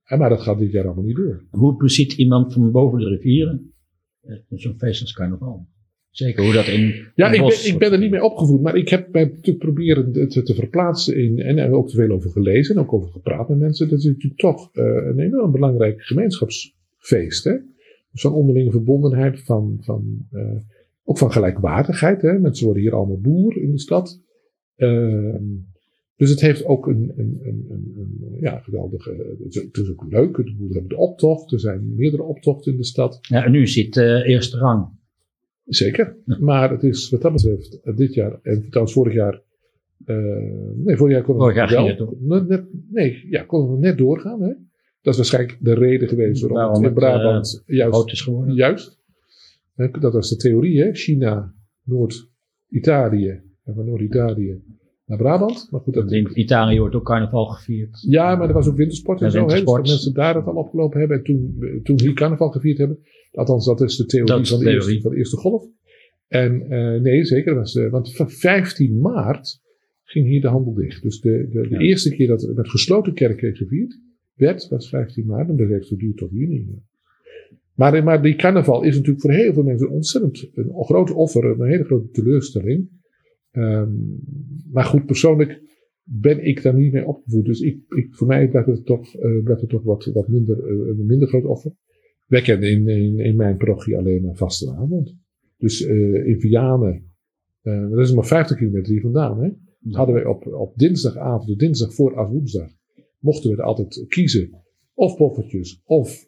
En, 0.04 0.20
maar 0.20 0.30
dat 0.30 0.42
gaat 0.42 0.60
dit 0.60 0.72
jaar 0.72 0.86
allemaal 0.86 1.04
niet 1.04 1.16
door. 1.16 1.46
Hoe 1.50 1.78
beziet 1.78 2.14
iemand 2.14 2.54
van 2.54 2.72
boven 2.72 3.00
de 3.00 3.08
rivieren 3.08 3.74
zo'n 4.50 4.78
feest 4.78 5.02
als 5.02 5.14
carnaval? 5.14 5.68
Zeker 6.12 6.44
hoe 6.44 6.54
dat 6.54 6.68
in. 6.68 7.08
Ja, 7.16 7.32
ik 7.32 7.40
ben, 7.40 7.66
ik 7.66 7.78
ben 7.78 7.92
er 7.92 8.00
niet 8.00 8.12
mee 8.12 8.24
opgevoed, 8.24 8.62
maar 8.62 8.76
ik 8.76 8.90
heb 8.90 9.12
mij 9.12 9.24
natuurlijk 9.24 9.58
proberen 9.58 10.30
te, 10.30 10.44
te 10.44 10.56
verplaatsen 10.56 11.18
in. 11.18 11.40
En 11.40 11.58
er 11.58 11.72
ook 11.72 11.90
te 11.90 11.96
veel 11.96 12.12
over 12.12 12.30
gelezen 12.30 12.76
en 12.76 12.82
ook 12.82 12.94
over 12.94 13.10
gepraat 13.10 13.50
met 13.50 13.60
mensen. 13.60 13.90
Dat 13.90 14.00
is 14.00 14.06
natuurlijk 14.06 14.40
toch 14.40 14.70
uh, 14.74 14.84
een 14.86 15.20
enorm 15.20 15.52
belangrijk 15.52 16.02
gemeenschapsfeest. 16.02 17.44
Hè? 17.44 17.54
Zo'n 18.14 18.34
onderlinge 18.34 18.72
verbondenheid 18.72 19.42
van, 19.42 19.78
van 19.82 20.28
uh, 20.34 20.42
ook 21.04 21.18
van 21.18 21.32
gelijkwaardigheid. 21.32 22.22
Hè? 22.22 22.40
Mensen 22.40 22.66
worden 22.66 22.84
hier 22.84 22.96
allemaal 22.96 23.20
boer 23.20 23.58
in 23.58 23.72
de 23.72 23.80
stad. 23.80 24.22
Uh, 24.78 25.36
dus 26.16 26.30
het 26.30 26.42
heeft 26.42 26.66
ook 26.66 26.88
een, 26.88 27.14
een, 27.16 27.40
een, 27.44 27.68
een 27.70 28.38
ja, 28.40 28.60
geweldige. 28.60 29.38
Het 29.44 29.78
is 29.78 29.90
ook 29.90 30.06
leuk. 30.10 30.38
We 30.38 30.54
hebben 30.70 30.90
de 30.90 30.98
optocht. 30.98 31.52
Er 31.52 31.60
zijn 31.60 31.96
meerdere 31.96 32.24
optochten 32.24 32.72
in 32.72 32.78
de 32.78 32.84
stad. 32.86 33.20
Ja, 33.22 33.46
en 33.46 33.52
nu 33.52 33.68
zit 33.68 33.96
uh, 33.96 34.28
eerste 34.28 34.58
rang. 34.58 34.98
Zeker. 35.70 36.18
Ja. 36.26 36.38
Maar 36.40 36.72
het 36.72 36.84
is 36.84 37.10
wat 37.10 37.22
dat 37.22 37.32
betreft 37.32 37.80
dit 37.96 38.14
jaar 38.14 38.40
en 38.42 38.66
trouwens 38.70 38.94
vorig 38.94 39.14
jaar. 39.14 39.42
Uh, 40.06 40.16
nee, 40.76 40.98
vorig 40.98 41.14
jaar 41.14 41.24
konden 41.24 41.48
we 41.48 41.68
wel. 42.20 42.44
Net, 42.48 42.66
nee, 42.90 43.28
ja, 43.30 43.44
konden 43.44 43.76
we 43.76 43.80
net 43.80 43.98
doorgaan. 43.98 44.42
Hè? 44.42 44.54
Dat 45.02 45.14
is 45.14 45.16
waarschijnlijk 45.16 45.58
de 45.62 45.74
reden 45.74 46.08
geweest 46.08 46.42
waarom, 46.42 46.58
waarom 46.58 46.84
het 46.84 46.86
in 46.86 46.94
Brabant 46.94 47.64
uh, 47.66 47.78
juist, 47.78 48.12
is 48.12 48.22
geworden. 48.22 48.56
juist. 48.56 49.00
Dat 50.00 50.14
was 50.14 50.30
de 50.30 50.36
theorie, 50.36 50.82
hè? 50.82 50.94
China, 50.94 51.54
Noord-Italië 51.84 53.42
en 53.64 53.74
van 53.74 53.86
Noord-Italië 53.86 54.62
naar 55.10 55.18
Brabant. 55.18 55.68
Maar 55.72 55.82
goed, 55.82 55.94
dat... 55.94 56.12
In 56.12 56.40
Italië 56.40 56.80
wordt 56.80 56.96
ook 56.96 57.06
carnaval 57.06 57.46
gevierd. 57.46 58.06
Ja, 58.08 58.36
maar 58.36 58.48
er 58.48 58.54
was 58.54 58.68
ook 58.68 58.76
wintersport 58.78 59.20
en 59.20 59.26
Ja, 59.26 59.32
zo. 59.32 59.40
Hè? 59.40 59.46
Dus 59.46 59.64
dat 59.64 59.88
mensen 59.88 60.14
daar 60.14 60.36
het 60.36 60.46
al 60.46 60.56
opgelopen 60.56 61.00
hebben 61.00 61.18
en 61.18 61.24
toen, 61.24 61.58
toen 61.84 62.00
hier 62.00 62.14
carnaval 62.14 62.50
gevierd 62.50 62.78
hebben. 62.78 63.00
Althans, 63.32 63.66
dat 63.66 63.82
is 63.82 63.96
de 63.96 64.06
theorie, 64.06 64.34
Dat 64.34 64.40
is 64.40 64.50
de 64.50 64.56
van, 64.56 64.64
de 64.64 64.70
theorie. 64.70 64.88
Eerste, 64.88 65.02
van 65.02 65.12
de 65.12 65.18
eerste 65.18 65.38
golf. 65.38 65.66
En 66.28 66.74
uh, 66.74 67.02
nee, 67.02 67.26
zeker. 67.26 67.54
Dat 67.54 67.64
was, 67.64 67.76
uh, 67.76 67.90
want 67.92 68.16
van 68.16 68.30
15 68.30 69.00
maart 69.00 69.62
ging 70.04 70.28
hier 70.28 70.42
de 70.42 70.48
handel 70.48 70.74
dicht. 70.74 71.02
Dus 71.02 71.20
de, 71.20 71.48
de, 71.52 71.62
de 71.62 71.70
Ja. 71.70 71.80
eerste 71.80 72.16
keer 72.16 72.28
dat 72.28 72.44
er 72.44 72.54
met 72.54 72.70
gesloten 72.70 73.14
kerken 73.14 73.56
gevierd 73.56 74.00
werd, 74.34 74.68
was 74.68 74.90
15 74.90 75.26
maart. 75.26 75.50
En 75.50 75.56
dat 75.56 75.68
heeft 75.68 75.88
geduurd 75.88 76.18
tot 76.18 76.30
juni. 76.32 76.68
Maar, 77.76 78.04
maar 78.04 78.22
die 78.22 78.36
carnaval 78.36 78.84
is 78.84 78.96
natuurlijk 78.96 79.22
voor 79.22 79.32
heel 79.32 79.54
veel 79.54 79.64
mensen 79.64 79.90
ontzettend 79.90 80.50
een 80.54 80.72
groot 80.84 81.12
offer, 81.12 81.46
een 81.46 81.68
hele 81.68 81.84
grote 81.84 82.10
teleurstelling. 82.10 82.90
Um, 83.52 84.20
maar 84.72 84.86
goed, 84.86 85.06
persoonlijk 85.06 85.62
ben 86.04 86.46
ik 86.46 86.64
daar 86.64 86.76
niet 86.76 86.92
mee 86.92 87.06
opgevoed. 87.06 87.46
Dus 87.46 87.60
ik, 87.60 87.80
ik, 87.88 88.16
voor 88.16 88.28
mij 88.28 88.50
blijft 88.50 88.68
het 88.68 88.86
toch, 88.86 89.16
uh, 89.16 89.44
blijft 89.44 89.62
het 89.62 89.70
toch 89.70 89.84
wat, 89.84 90.06
wat 90.06 90.28
minder, 90.28 90.58
uh, 90.58 90.88
een 90.88 91.06
minder 91.06 91.28
groot 91.28 91.46
offer. 91.46 91.72
Wij 92.28 92.42
kennen 92.42 92.70
in, 92.70 92.88
in, 92.88 93.20
in 93.20 93.36
mijn 93.36 93.58
parochie 93.58 93.98
alleen 93.98 94.22
maar 94.22 94.36
vastenavond. 94.36 95.16
Dus 95.58 95.82
uh, 95.82 96.28
in 96.28 96.40
Vianen, 96.40 97.14
dat 97.62 98.00
is 98.00 98.14
maar 98.14 98.26
50 98.26 98.58
kilometer 98.58 98.92
hier 98.92 99.02
vandaan, 99.02 99.44
hè, 99.44 99.50
hadden 99.92 100.16
wij 100.16 100.26
op, 100.26 100.48
op 100.48 100.78
dinsdagavond, 100.78 101.48
de 101.48 101.56
dinsdag 101.56 101.94
voor 101.94 102.16
als 102.16 102.30
woensdag, 102.30 102.70
mochten 103.20 103.50
we 103.50 103.58
er 103.58 103.64
altijd 103.64 104.06
kiezen. 104.08 104.68
Of 104.94 105.16
poffertjes, 105.16 105.82
of 105.86 106.26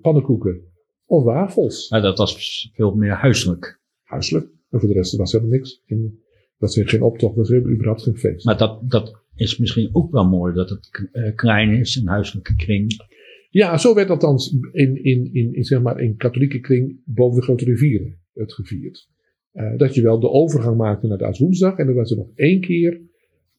pannenkoeken, 0.00 0.60
of 1.04 1.22
wafels. 1.24 1.90
Maar 1.90 2.02
dat 2.02 2.18
was 2.18 2.70
veel 2.74 2.94
meer 2.94 3.12
huiselijk. 3.12 3.80
Huiselijk. 4.02 4.48
En 4.70 4.80
voor 4.80 4.88
de 4.88 4.94
rest 4.94 5.16
was 5.16 5.32
helemaal 5.32 5.52
niks. 5.52 5.82
En 5.86 6.20
dat 6.58 6.76
is 6.76 6.90
geen 6.90 7.02
optocht, 7.02 7.36
dat 7.36 7.52
überhaupt 7.52 8.02
geen 8.02 8.16
feest. 8.16 8.44
Maar 8.44 8.58
dat, 8.58 8.90
dat 8.90 9.22
is 9.34 9.58
misschien 9.58 9.88
ook 9.92 10.12
wel 10.12 10.28
mooi 10.28 10.54
dat 10.54 10.70
het 10.70 11.08
uh, 11.12 11.34
klein 11.34 11.70
is, 11.70 11.96
een 11.96 12.08
huiselijke 12.08 12.54
kring. 12.54 12.92
Ja, 13.50 13.78
zo 13.78 13.94
werd 13.94 14.10
althans 14.10 14.56
in, 14.72 15.04
in, 15.04 15.32
in, 15.32 15.54
in, 15.54 15.64
zeg 15.64 15.82
maar 15.82 16.00
in 16.00 16.16
katholieke 16.16 16.60
kring 16.60 17.00
boven 17.04 17.38
de 17.38 17.44
grote 17.44 17.64
rivieren 17.64 18.18
het 18.34 18.52
gevierd. 18.52 19.08
Uh, 19.52 19.76
dat 19.76 19.94
je 19.94 20.02
wel 20.02 20.20
de 20.20 20.30
overgang 20.30 20.76
maakte 20.76 21.06
naar 21.06 21.18
de 21.18 21.26
Aswoensdag. 21.26 21.78
En 21.78 21.86
dan 21.86 21.94
was 21.94 22.10
er 22.10 22.16
nog 22.16 22.30
één 22.34 22.60
keer 22.60 23.00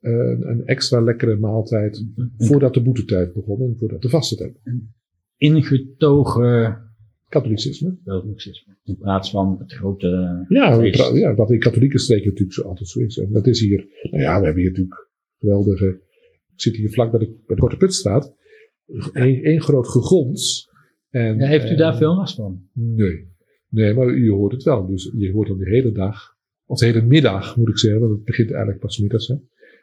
uh, 0.02 0.40
een 0.40 0.66
extra 0.66 1.02
lekkere 1.02 1.36
maaltijd 1.36 2.06
voordat 2.38 2.74
de 2.74 2.82
boetetijd 2.82 3.34
begon 3.34 3.62
en 3.62 3.76
voordat 3.78 4.02
de 4.02 4.10
vaste 4.10 4.36
tijd 4.36 4.54
begon. 4.54 4.94
Ingetogen 5.38 6.87
katholicisme. 7.30 7.98
Katholicisme. 8.04 8.76
In 8.84 8.98
plaats 8.98 9.30
van 9.30 9.56
het 9.60 9.74
grote. 9.74 10.46
Ja, 10.48 10.84
ja, 11.14 11.36
wat 11.36 11.52
in 11.52 11.60
katholieke 11.60 12.00
streken 12.00 12.28
natuurlijk 12.28 12.54
zo 12.54 12.64
altijd 12.64 12.90
zo 12.90 13.00
is. 13.00 13.18
En 13.18 13.32
dat 13.32 13.48
is 13.48 13.60
hier, 13.60 13.88
nou 14.02 14.24
ja, 14.24 14.40
we 14.40 14.46
hebben 14.46 14.62
hier 14.62 14.72
natuurlijk 14.72 15.10
geweldige. 15.40 15.86
Ik 16.54 16.62
zit 16.62 16.76
hier 16.76 16.90
vlak 16.90 17.12
bij 17.12 17.20
de, 17.20 17.26
bij 17.26 17.56
de 17.56 17.62
Korte 17.62 17.78
Putstraat. 17.78 18.36
Eén 19.14 19.62
groot 19.62 19.88
gegons. 19.88 20.70
En, 21.10 21.38
Ja, 21.38 21.48
heeft 21.48 21.72
u 21.72 21.76
daar 21.76 21.92
eh, 21.92 21.98
veel 21.98 22.16
last 22.16 22.36
van? 22.36 22.62
Nee. 22.74 23.36
Nee, 23.70 23.94
maar 23.94 24.18
je 24.18 24.32
hoort 24.32 24.52
het 24.52 24.64
wel. 24.64 24.88
Dus 24.88 25.12
je 25.18 25.32
hoort 25.32 25.48
dan 25.48 25.58
de 25.58 25.70
hele 25.70 25.92
dag, 25.92 26.36
of 26.66 26.80
de 26.80 26.86
hele 26.86 27.02
middag 27.02 27.58
moet 27.58 27.70
ik 27.70 27.78
zeggen, 27.78 28.00
want 28.00 28.12
het 28.12 28.24
begint 28.24 28.50
eigenlijk 28.50 28.80
pas 28.80 28.98
middags. 28.98 29.28
Hè. 29.28 29.36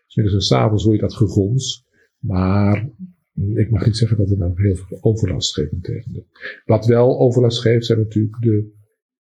Dus 0.05 0.15
middags 0.15 0.37
en 0.37 0.43
s'avonds 0.43 0.85
hoor 0.85 0.95
je 0.95 1.01
dat 1.01 1.15
gegons. 1.15 1.85
Maar 2.19 2.91
ik 3.35 3.71
mag 3.71 3.87
niet 3.87 3.97
zeggen 3.97 4.17
dat 4.17 4.29
het 4.29 4.39
nou 4.39 4.63
heel 4.63 4.75
veel 4.75 4.99
overlast 5.01 5.55
geeft. 5.55 5.73
Integendeel. 5.73 6.27
Wat 6.65 6.87
wel 6.87 7.19
overlast 7.19 7.61
geeft 7.61 7.87
zijn 7.87 7.99
natuurlijk 7.99 8.41
de, 8.41 8.73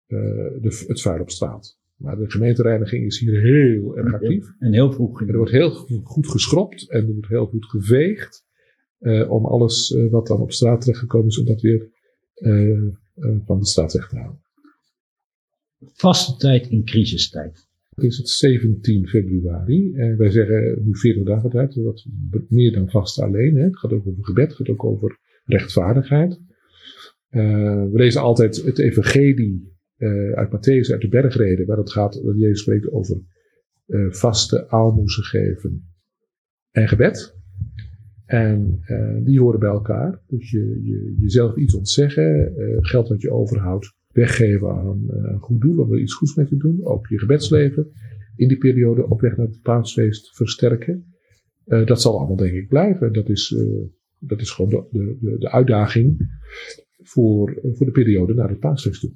uh, 0.07 0.63
de, 0.63 0.85
het 0.87 1.01
vuil 1.01 1.21
op 1.21 1.31
straat. 1.31 1.79
Maar 1.97 2.17
de 2.17 2.31
gemeentereiniging 2.31 3.05
is 3.07 3.19
hier 3.19 3.41
heel 3.41 3.97
erg 3.97 4.15
actief. 4.15 4.55
En 4.59 4.73
heel 4.73 4.93
vroeg. 4.93 5.29
Er 5.29 5.37
wordt 5.37 5.53
heel 5.53 5.71
goed 6.03 6.29
geschropt 6.29 6.91
en 6.91 7.07
er 7.07 7.13
wordt 7.13 7.29
heel 7.29 7.47
goed 7.47 7.65
geveegd. 7.65 8.45
Uh, 9.01 9.31
om 9.31 9.47
alles 9.47 9.91
uh, 9.91 10.11
wat 10.11 10.27
dan 10.27 10.41
op 10.41 10.53
straat 10.53 10.81
terechtgekomen 10.81 11.27
is, 11.27 11.39
om 11.39 11.47
dat 11.47 11.61
weer 11.61 11.93
van 13.45 13.59
de 13.59 13.67
straat 13.67 13.93
weg 13.93 14.09
te 14.09 14.17
halen. 14.17 14.43
Vaste 15.93 16.37
tijd 16.37 16.67
in 16.67 16.85
crisistijd. 16.85 17.69
Het 17.95 18.05
is 18.05 18.17
het 18.17 18.29
17 18.29 19.09
februari 19.09 19.95
en 19.95 20.17
wij 20.17 20.31
zeggen 20.31 20.85
nu 20.85 20.97
40 20.97 21.23
dagen 21.23 21.51
tijd, 21.51 21.75
wat 21.75 22.07
meer 22.49 22.73
dan 22.73 22.91
vast 22.91 23.21
alleen. 23.21 23.57
Hè. 23.57 23.63
Het 23.63 23.79
gaat 23.79 23.93
ook 23.93 24.07
over 24.07 24.25
gebed, 24.25 24.49
het 24.49 24.57
gaat 24.57 24.69
ook 24.69 24.85
over 24.85 25.19
rechtvaardigheid. 25.45 26.41
Uh, 27.31 27.91
we 27.91 27.99
lezen 27.99 28.21
altijd 28.21 28.63
het 28.65 28.79
evangelie 28.79 29.73
uh, 29.99 30.33
uit 30.33 30.49
Matthäus, 30.49 30.93
uit 30.93 31.01
de 31.01 31.09
bergreden, 31.09 31.67
waar 31.67 31.77
het 31.77 31.93
gaat, 31.93 32.23
dat 32.25 32.39
Jezus 32.39 32.61
spreekt 32.61 32.91
over 32.91 33.23
vaste 34.09 34.69
aalmoezen 34.69 35.23
geven 35.23 35.95
en 36.71 36.89
gebed. 36.89 37.37
En 38.27 38.81
die 39.25 39.41
horen 39.41 39.61
bij 39.61 39.69
elkaar. 39.69 40.23
Dus 40.27 40.51
je, 40.51 40.81
je 40.83 41.17
jezelf 41.21 41.57
iets 41.57 41.75
ontzeggen, 41.75 42.53
geld 42.81 43.09
wat 43.09 43.21
je 43.21 43.31
overhoudt, 43.31 43.95
weggeven 44.15 44.71
aan 44.71 45.05
een 45.09 45.41
goed 45.41 45.61
doel 45.61 45.79
om 45.79 45.93
er 45.93 46.01
iets 46.01 46.15
goeds 46.15 46.35
mee 46.35 46.47
te 46.47 46.57
doen. 46.57 46.85
Ook 46.85 47.07
je 47.07 47.19
gebedsleven 47.19 47.93
in 48.37 48.49
die 48.49 48.59
periode 48.59 49.09
op 49.09 49.21
weg 49.21 49.37
naar 49.37 49.47
het 49.47 49.63
paasfeest 49.63 50.37
versterken. 50.37 51.15
dat 51.65 52.01
zal 52.01 52.19
allemaal 52.19 52.37
denk 52.37 52.55
ik 52.55 52.69
blijven. 52.69 53.13
Dat 53.13 53.29
is, 53.29 53.57
dat 54.19 54.41
is 54.41 54.51
gewoon 54.51 54.71
de, 54.91 55.17
de, 55.21 55.39
de 55.39 55.51
uitdaging 55.51 56.29
voor, 57.03 57.59
voor 57.63 57.87
de 57.87 57.93
periode 57.93 58.35
naar 58.35 58.49
het 58.49 58.59
paasfeest 58.59 59.01
toe. 59.01 59.13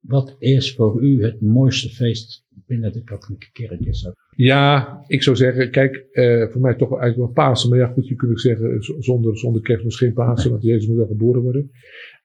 Wat 0.00 0.36
is 0.38 0.74
voor 0.74 1.02
u 1.02 1.22
het 1.22 1.40
mooiste 1.40 1.88
feest 1.88 2.46
binnen 2.66 2.92
de 2.92 3.02
katholieke 3.02 3.52
kerk? 3.52 3.80
Is 3.80 4.12
Ja, 4.36 4.98
ik 5.06 5.22
zou 5.22 5.36
zeggen, 5.36 5.70
kijk, 5.70 5.96
eh, 5.96 6.48
voor 6.48 6.60
mij 6.60 6.74
toch 6.74 6.88
wel 6.88 7.00
eigenlijk 7.00 7.34
wel 7.34 7.44
Pasen. 7.44 7.70
Maar 7.70 7.78
ja, 7.78 7.86
goed, 7.86 8.08
je 8.08 8.14
kunt 8.14 8.30
ook 8.30 8.40
zeggen, 8.40 8.82
zonder, 8.98 9.38
zonder 9.38 9.62
kerstmis 9.62 9.96
geen 9.96 10.12
Pasen, 10.12 10.50
want 10.50 10.62
Jezus 10.62 10.86
moet 10.86 10.96
wel 10.96 11.06
geboren 11.06 11.42
worden. 11.42 11.70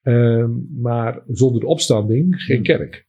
Uh, 0.03 0.49
maar 0.75 1.23
zonder 1.27 1.61
de 1.61 1.67
opstanding 1.67 2.35
geen 2.41 2.55
hmm. 2.55 2.65
kerk. 2.65 3.05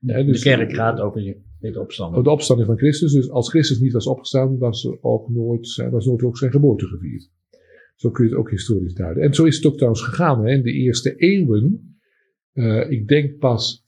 Ja, 0.00 0.22
dus, 0.22 0.42
de 0.42 0.48
kerk 0.48 0.72
gaat 0.72 1.00
over 1.00 1.36
de 1.70 1.80
opstanding. 1.80 2.24
De 2.24 2.30
opstanding 2.30 2.68
van 2.68 2.78
Christus. 2.78 3.12
Dus 3.12 3.30
als 3.30 3.50
Christus 3.50 3.78
niet 3.78 3.92
was 3.92 4.06
opgestaan, 4.06 4.58
was 4.58 4.84
er 4.84 4.98
ook 5.00 5.28
nooit, 5.28 5.88
was 5.90 6.06
nooit 6.06 6.22
ook 6.22 6.38
zijn 6.38 6.50
geboorte 6.50 6.86
gevierd. 6.86 7.30
Zo 7.96 8.10
kun 8.10 8.24
je 8.24 8.30
het 8.30 8.38
ook 8.38 8.50
historisch 8.50 8.94
duiden. 8.94 9.22
En 9.22 9.34
zo 9.34 9.44
is 9.44 9.56
het 9.56 9.66
ook 9.66 9.74
trouwens 9.74 10.02
gegaan. 10.02 10.44
Hè. 10.44 10.52
In 10.52 10.62
de 10.62 10.72
eerste 10.72 11.16
eeuwen, 11.16 11.96
uh, 12.54 12.90
ik 12.90 13.08
denk 13.08 13.38
pas, 13.38 13.86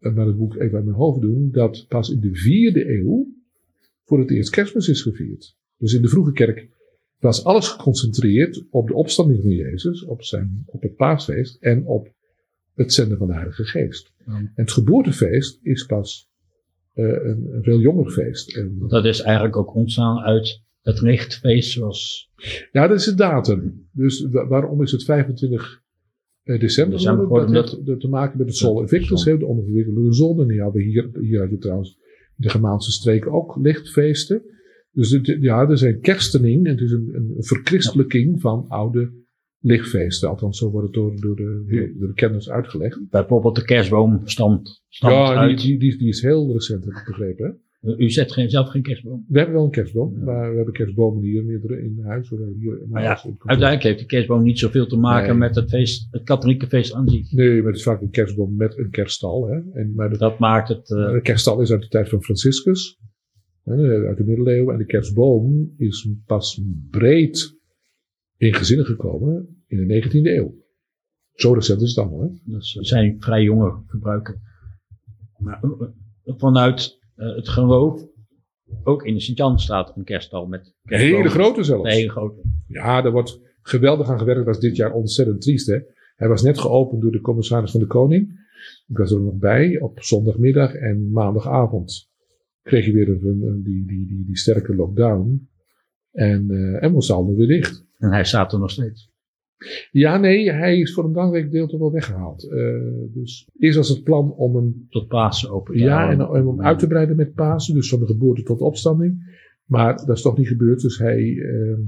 uh, 0.00 0.14
maar 0.14 0.24
dat 0.24 0.36
moet 0.36 0.54
ik 0.54 0.60
even 0.60 0.76
uit 0.76 0.84
mijn 0.84 0.96
hoofd 0.96 1.20
doen, 1.20 1.50
dat 1.50 1.84
pas 1.88 2.10
in 2.10 2.20
de 2.20 2.34
vierde 2.34 2.98
eeuw 2.98 3.34
voor 4.04 4.18
het 4.18 4.30
eerst 4.30 4.50
kerstmis 4.50 4.88
is 4.88 5.02
gevierd. 5.02 5.56
Dus 5.78 5.94
in 5.94 6.02
de 6.02 6.08
vroege 6.08 6.32
kerk 6.32 6.68
was 7.18 7.44
alles 7.44 7.68
geconcentreerd 7.68 8.66
op 8.70 8.88
de 8.88 8.94
opstanding 8.94 9.40
van 9.42 9.50
Jezus, 9.50 10.04
op, 10.04 10.22
zijn, 10.22 10.62
op 10.66 10.82
het 10.82 10.96
paasfeest 10.96 11.62
en 11.62 11.86
op 11.86 12.14
het 12.74 12.92
zenden 12.92 13.18
van 13.18 13.26
de 13.26 13.34
Heilige 13.34 13.64
Geest. 13.64 14.12
En 14.24 14.52
het 14.54 14.72
geboortefeest 14.72 15.58
is 15.62 15.86
pas 15.86 16.30
uh, 16.94 17.06
een, 17.06 17.48
een, 17.52 17.62
veel 17.62 17.78
jonger 17.78 18.10
feest. 18.10 18.56
En, 18.56 18.78
dat 18.88 19.04
is 19.04 19.20
eigenlijk 19.20 19.56
ook 19.56 19.74
ontstaan 19.74 20.18
uit 20.18 20.62
het 20.82 21.00
lichtfeest 21.00 21.70
zoals... 21.70 22.30
Ja, 22.72 22.86
dat 22.86 22.98
is 22.98 23.04
de 23.04 23.14
datum. 23.14 23.88
Dus 23.92 24.26
waarom 24.30 24.82
is 24.82 24.92
het 24.92 25.04
25 25.04 25.82
eh, 26.42 26.60
december? 26.60 26.98
december 26.98 27.52
dat 27.52 27.70
heeft 27.84 28.00
te 28.00 28.08
maken 28.08 28.38
met 28.38 28.46
het 28.46 28.56
Sol 28.56 28.80
Invictus, 28.80 29.24
de, 29.24 29.38
de 29.38 29.46
onverwikkelde 29.46 30.12
zon. 30.12 30.40
En 30.40 30.48
die 30.48 30.60
hadden 30.60 30.82
hier, 30.82 31.10
hier 31.20 31.50
je 31.50 31.58
trouwens 31.58 31.98
de 32.34 32.48
Germaanse 32.48 32.92
streken 32.92 33.32
ook 33.32 33.56
lichtfeesten. 33.56 34.42
Dus 34.96 35.18
ja, 35.40 35.68
er 35.68 35.78
zijn 35.78 36.00
kerstening, 36.00 36.66
het 36.66 36.80
is 36.80 36.90
een, 36.90 37.10
een 37.14 37.34
verchristelijking 37.38 38.40
van 38.40 38.64
oude 38.68 39.12
lichtfeesten. 39.58 40.28
Althans, 40.28 40.58
zo 40.58 40.70
wordt 40.70 40.86
het 40.86 40.94
door, 40.94 41.20
door, 41.20 41.36
de, 41.36 41.94
door 41.98 42.08
de 42.08 42.14
kennis 42.14 42.50
uitgelegd. 42.50 43.10
Bijvoorbeeld 43.10 43.56
de 43.56 43.64
kerstboom 43.64 44.20
stamt, 44.24 44.82
ja, 44.88 45.46
Die, 45.46 45.78
die, 45.78 45.98
die, 45.98 46.08
is 46.08 46.22
heel 46.22 46.52
recent, 46.52 46.84
heb 46.84 46.94
ik 46.94 47.04
begrepen. 47.06 47.60
Hè? 47.80 47.96
U 47.96 48.10
zet 48.10 48.32
geen, 48.32 48.50
zelf 48.50 48.68
geen 48.68 48.82
kerstboom? 48.82 49.24
We 49.28 49.38
hebben 49.38 49.56
wel 49.56 49.64
een 49.64 49.70
kerstboom, 49.70 50.24
maar 50.24 50.50
we 50.50 50.56
hebben 50.56 50.74
kerstbomen 50.74 51.22
hier 51.22 51.44
meerdere 51.44 51.82
in 51.82 52.00
huis. 52.02 52.30
Hier 52.30 52.82
in 52.82 52.88
maar 52.90 53.02
ja, 53.02 53.20
uiteindelijk 53.38 53.82
heeft 53.82 53.98
de 53.98 54.06
kerstboom 54.06 54.42
niet 54.42 54.58
zoveel 54.58 54.86
te 54.86 54.96
maken 54.96 55.38
met 55.38 55.54
het, 55.54 55.70
feest, 55.70 56.08
het 56.10 56.22
katholieke 56.22 56.66
feest 56.66 56.94
aan 56.94 57.08
zich. 57.08 57.32
Nee, 57.32 57.56
maar 57.56 57.66
het 57.66 57.76
is 57.76 57.82
vaak 57.82 58.00
een 58.00 58.10
kerstboom 58.10 58.56
met 58.56 58.78
een 58.78 58.90
kerststal. 58.90 59.46
Hè. 59.48 59.80
En, 59.80 59.92
maar 59.94 60.18
dat 60.18 60.38
maakt 60.38 60.68
het... 60.68 60.90
Uh... 60.90 61.12
De 61.12 61.20
kerststal 61.22 61.60
is 61.60 61.70
uit 61.70 61.82
de 61.82 61.88
tijd 61.88 62.08
van 62.08 62.22
Franciscus, 62.22 62.98
uit 63.66 64.16
de 64.16 64.24
middeleeuwen. 64.24 64.72
En 64.72 64.78
de 64.78 64.86
kerstboom 64.86 65.74
is 65.76 66.08
pas 66.26 66.60
breed 66.90 67.58
in 68.36 68.54
gezinnen 68.54 68.86
gekomen 68.86 69.62
in 69.66 69.86
de 69.86 70.02
19e 70.02 70.10
eeuw. 70.10 70.54
Zo 71.34 71.52
recent 71.52 71.82
is 71.82 71.94
het 71.94 71.98
allemaal. 71.98 72.20
Hè. 72.20 72.52
Dat 72.52 72.64
zijn 72.64 73.16
vrij 73.18 73.42
jonge 73.42 73.82
gebruiken. 73.86 74.40
Maar 75.38 75.62
eh, 75.62 76.34
vanuit 76.36 76.98
uh, 77.16 77.36
het 77.36 77.48
geloof. 77.48 78.14
Ook 78.82 79.04
in 79.04 79.14
de 79.14 79.20
Sint-Jan 79.20 79.58
staat 79.58 79.96
een 79.96 80.04
kerststal 80.04 80.46
met 80.46 80.74
Hele 80.82 81.28
grote 81.28 81.62
zelfs. 81.62 81.94
Hele 81.94 82.10
grote. 82.10 82.42
Ja, 82.66 83.02
daar 83.02 83.12
wordt 83.12 83.40
geweldig 83.62 84.08
aan 84.08 84.18
gewerkt. 84.18 84.44
Dat 84.44 84.54
is 84.54 84.60
dit 84.60 84.76
jaar 84.76 84.92
ontzettend 84.92 85.40
triest. 85.40 85.66
Hè? 85.66 85.78
Hij 86.14 86.28
was 86.28 86.42
net 86.42 86.58
geopend 86.58 87.02
door 87.02 87.12
de 87.12 87.20
commissaris 87.20 87.70
van 87.70 87.80
de 87.80 87.86
Koning. 87.86 88.44
Ik 88.86 88.96
was 88.96 89.10
er 89.10 89.20
nog 89.20 89.34
bij 89.34 89.80
op 89.80 90.02
zondagmiddag 90.02 90.74
en 90.74 91.10
maandagavond 91.10 92.10
kreeg 92.66 92.86
je 92.86 92.92
weer 92.92 93.08
een, 93.08 93.62
die, 93.64 93.86
die, 93.86 94.06
die, 94.06 94.24
die 94.26 94.36
sterke 94.36 94.74
lockdown. 94.74 95.48
En, 96.12 96.46
uh, 96.50 96.82
en 96.82 96.92
was 96.92 97.10
allemaal 97.10 97.36
weer 97.36 97.46
dicht. 97.46 97.86
En 97.98 98.12
hij 98.12 98.24
staat 98.24 98.52
er 98.52 98.58
nog 98.58 98.70
steeds. 98.70 99.14
Ja, 99.90 100.16
nee, 100.16 100.52
hij 100.52 100.78
is 100.78 100.94
voor 100.94 101.04
een 101.04 101.12
belangrijk 101.12 101.50
deel 101.50 101.66
toch 101.66 101.80
wel 101.80 101.92
weggehaald. 101.92 102.44
Uh, 102.44 103.14
dus 103.14 103.48
eerst 103.58 103.76
was 103.76 103.88
het 103.88 104.02
plan 104.02 104.32
om 104.32 104.56
hem... 104.56 104.86
Tot 104.90 105.08
Pasen 105.08 105.50
open 105.50 105.74
te 105.74 105.80
Ja, 105.80 106.10
en 106.10 106.46
om 106.46 106.62
uit 106.62 106.78
te 106.78 106.86
breiden 106.86 107.16
met 107.16 107.34
Pasen. 107.34 107.74
Dus 107.74 107.88
van 107.88 107.98
de 107.98 108.06
geboorte 108.06 108.42
tot 108.42 108.60
opstanding. 108.60 109.42
Maar 109.64 109.96
dat 109.96 110.16
is 110.16 110.22
toch 110.22 110.36
niet 110.36 110.48
gebeurd. 110.48 110.80
Dus 110.80 110.98
hij, 110.98 111.22
uh, 111.22 111.78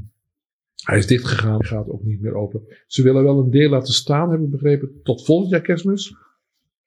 hij 0.84 0.98
is 0.98 1.06
dichtgegaan. 1.06 1.64
Gaat 1.64 1.88
ook 1.88 2.04
niet 2.04 2.20
meer 2.20 2.34
open. 2.34 2.62
Ze 2.86 3.02
willen 3.02 3.24
wel 3.24 3.38
een 3.38 3.50
deel 3.50 3.70
laten 3.70 3.94
staan, 3.94 4.30
heb 4.30 4.40
ik 4.40 4.50
begrepen, 4.50 4.90
tot 5.02 5.24
volgend 5.24 5.50
jaar 5.50 5.60
kerstmis. 5.60 6.14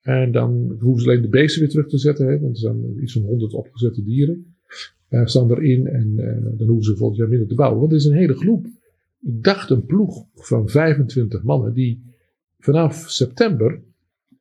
En 0.02 0.32
dan 0.32 0.76
hoeven 0.80 1.02
ze 1.02 1.08
alleen 1.08 1.22
de 1.22 1.28
beesten 1.28 1.60
weer 1.60 1.70
terug 1.70 1.88
te 1.88 1.98
zetten. 1.98 2.26
Hè, 2.26 2.40
want 2.40 2.54
er 2.54 2.60
zijn 2.60 3.02
iets 3.02 3.12
van 3.12 3.22
100 3.22 3.52
opgezette 3.52 4.04
dieren. 4.04 4.54
Uh, 5.08 5.26
staan 5.26 5.50
erin 5.50 5.86
en 5.86 6.12
uh, 6.16 6.58
dan 6.58 6.68
hoeven 6.68 6.84
ze 6.84 6.96
volgend 6.96 7.18
jaar 7.18 7.28
minder 7.28 7.48
te 7.48 7.54
bouwen. 7.54 7.80
Want 7.80 7.92
het 7.92 8.00
is 8.00 8.06
een 8.06 8.16
hele 8.16 8.34
groep 8.34 8.66
ik 9.22 9.42
dacht 9.42 9.70
een 9.70 9.86
ploeg 9.86 10.24
van 10.34 10.68
25 10.68 11.42
mannen 11.42 11.72
die 11.72 12.02
vanaf 12.58 13.10
september 13.10 13.82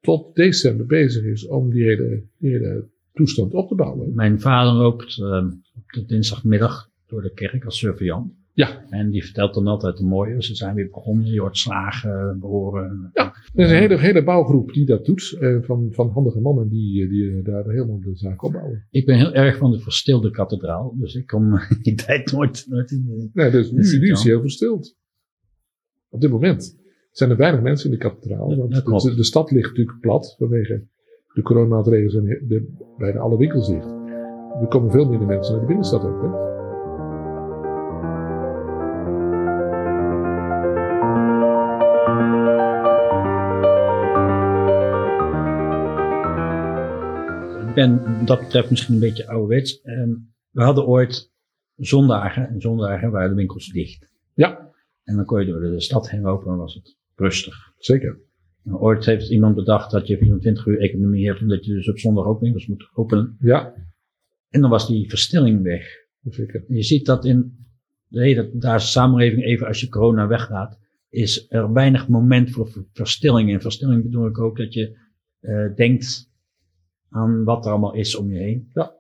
tot 0.02 0.36
december 0.36 0.86
bezig 0.86 1.24
is 1.24 1.48
om 1.48 1.70
die 1.70 1.84
hele, 1.84 2.24
die 2.38 2.50
hele 2.50 2.88
toestand 3.14 3.54
op 3.54 3.68
te 3.68 3.76
bouwen. 3.76 4.16
Mijn 4.16 4.40
vader 4.40 4.74
loopt 4.74 5.22
op 5.76 5.92
de 5.92 6.06
dinsdagmiddag 6.06 6.90
door 7.08 7.22
de 7.22 7.34
kerk 7.34 7.66
als 7.66 7.78
surveillant. 7.78 8.34
Ja. 8.54 8.86
En 8.90 9.10
die 9.10 9.24
vertelt 9.24 9.54
dan 9.54 9.68
altijd 9.68 9.98
de 9.98 10.04
mooie. 10.04 10.44
Ze 10.44 10.56
zijn 10.56 10.76
weer 10.76 10.90
begonnen, 10.90 11.26
je 11.26 11.40
hoort 11.40 11.58
slagen, 11.58 12.40
behoren. 12.40 13.12
Ja, 13.14 13.34
er 13.54 13.66
is 13.66 13.72
een 13.72 13.78
hele, 13.78 13.98
hele 13.98 14.24
bouwgroep 14.24 14.74
die 14.74 14.86
dat 14.86 15.06
doet. 15.06 15.38
Eh, 15.40 15.58
van, 15.62 15.88
van 15.92 16.10
handige 16.10 16.40
mannen 16.40 16.70
die, 16.70 17.10
die 17.10 17.42
daar 17.42 17.66
helemaal 17.66 18.00
de 18.00 18.16
zaak 18.16 18.44
opbouwen. 18.44 18.88
Ik 18.90 19.06
ben 19.06 19.18
heel 19.18 19.34
erg 19.34 19.58
van 19.58 19.72
de 19.72 19.80
verstilde 19.80 20.32
kathedraal. 20.32 20.96
Dus 20.98 21.16
ik 21.16 21.28
kom 21.28 21.60
die 21.82 21.96
tijd 21.96 22.32
nooit, 22.32 22.66
nooit 22.70 22.92
in. 22.92 23.30
Nee, 23.34 23.52
dus 23.52 23.72
nu, 23.72 24.00
nu 24.00 24.12
is 24.12 24.24
hij 24.24 24.32
heel 24.32 24.42
verstild. 24.42 24.98
Op 26.10 26.22
dit 26.22 26.32
moment 26.32 26.80
zijn 27.12 27.30
er 27.30 27.38
weinig 27.38 27.62
mensen 27.62 27.92
in 27.92 27.98
de 27.98 28.04
kathedraal. 28.04 28.56
Want 28.56 29.04
de, 29.04 29.16
de, 29.16 29.24
stad 29.24 29.52
ligt 29.52 29.70
natuurlijk 29.70 30.00
plat 30.00 30.36
vanwege 30.38 30.88
de 31.34 31.42
coronamaatregelen 31.42 32.12
zijn 32.12 32.26
de, 32.26 32.74
bijna 32.98 33.20
alle 33.20 33.38
winkels 33.38 33.68
dicht. 33.68 33.86
Er 34.62 34.68
komen 34.68 34.92
veel 34.92 35.10
minder 35.10 35.28
mensen 35.28 35.52
naar 35.52 35.62
de 35.62 35.68
binnenstad 35.68 36.04
ook. 36.04 36.22
Hè? 36.22 36.61
Ik 47.72 47.78
ben 47.78 48.26
dat 48.26 48.40
betreft 48.40 48.70
misschien 48.70 48.94
een 48.94 49.00
beetje 49.00 49.28
ouderwets. 49.28 49.80
Um, 49.84 50.34
we 50.50 50.64
hadden 50.64 50.86
ooit 50.86 51.32
zondagen, 51.76 52.50
en 52.50 52.62
zondagen 52.62 53.12
waren 53.12 53.30
de 53.30 53.36
winkels 53.36 53.68
dicht. 53.68 54.12
Ja. 54.34 54.72
En 55.04 55.16
dan 55.16 55.26
kon 55.26 55.40
je 55.40 55.46
door 55.46 55.60
de 55.60 55.82
stad 55.82 56.10
heen 56.10 56.22
lopen 56.22 56.52
en 56.52 56.58
was 56.58 56.74
het 56.74 56.98
rustig. 57.16 57.74
Zeker. 57.78 58.20
En 58.64 58.78
ooit 58.78 59.06
heeft 59.06 59.30
iemand 59.30 59.56
bedacht 59.56 59.92
dat 59.92 60.08
je 60.08 60.18
24 60.18 60.66
uur 60.66 60.80
economie 60.80 61.28
hebt 61.28 61.40
en 61.40 61.48
dat 61.48 61.66
je 61.66 61.74
dus 61.74 61.90
op 61.90 62.00
zondag 62.00 62.26
ook 62.26 62.40
winkels 62.40 62.68
moet 62.68 62.90
openen. 62.94 63.38
Ja. 63.40 63.74
En 64.50 64.62
dan 64.62 64.70
was 64.70 64.88
die 64.88 65.10
verstilling 65.10 65.64
weg. 65.64 65.86
Zeker. 66.24 66.64
je 66.68 66.84
ziet 66.84 67.06
dat 67.06 67.26
in 67.26 67.66
de 68.08 68.22
hele 68.22 68.50
daar 68.54 68.82
samenleving, 68.82 69.44
even 69.44 69.68
als 69.68 69.82
je 69.82 69.90
corona 69.90 70.28
weggaat, 70.28 70.80
is 71.10 71.46
er 71.50 71.74
weinig 71.74 72.08
moment 72.08 72.52
voor 72.52 72.86
verstilling. 72.94 73.52
En 73.52 73.62
verstilling 73.62 74.04
bedoel 74.04 74.28
ik 74.28 74.40
ook 74.40 74.58
dat 74.58 74.74
je 74.74 74.98
uh, 75.42 75.76
denkt 75.76 76.31
aan 77.12 77.44
wat 77.44 77.66
er 77.66 77.72
allemaal 77.72 77.96
is 77.96 78.16
om 78.16 78.32
je 78.32 78.40
heen. 78.40 78.70
Ja, 78.74 78.96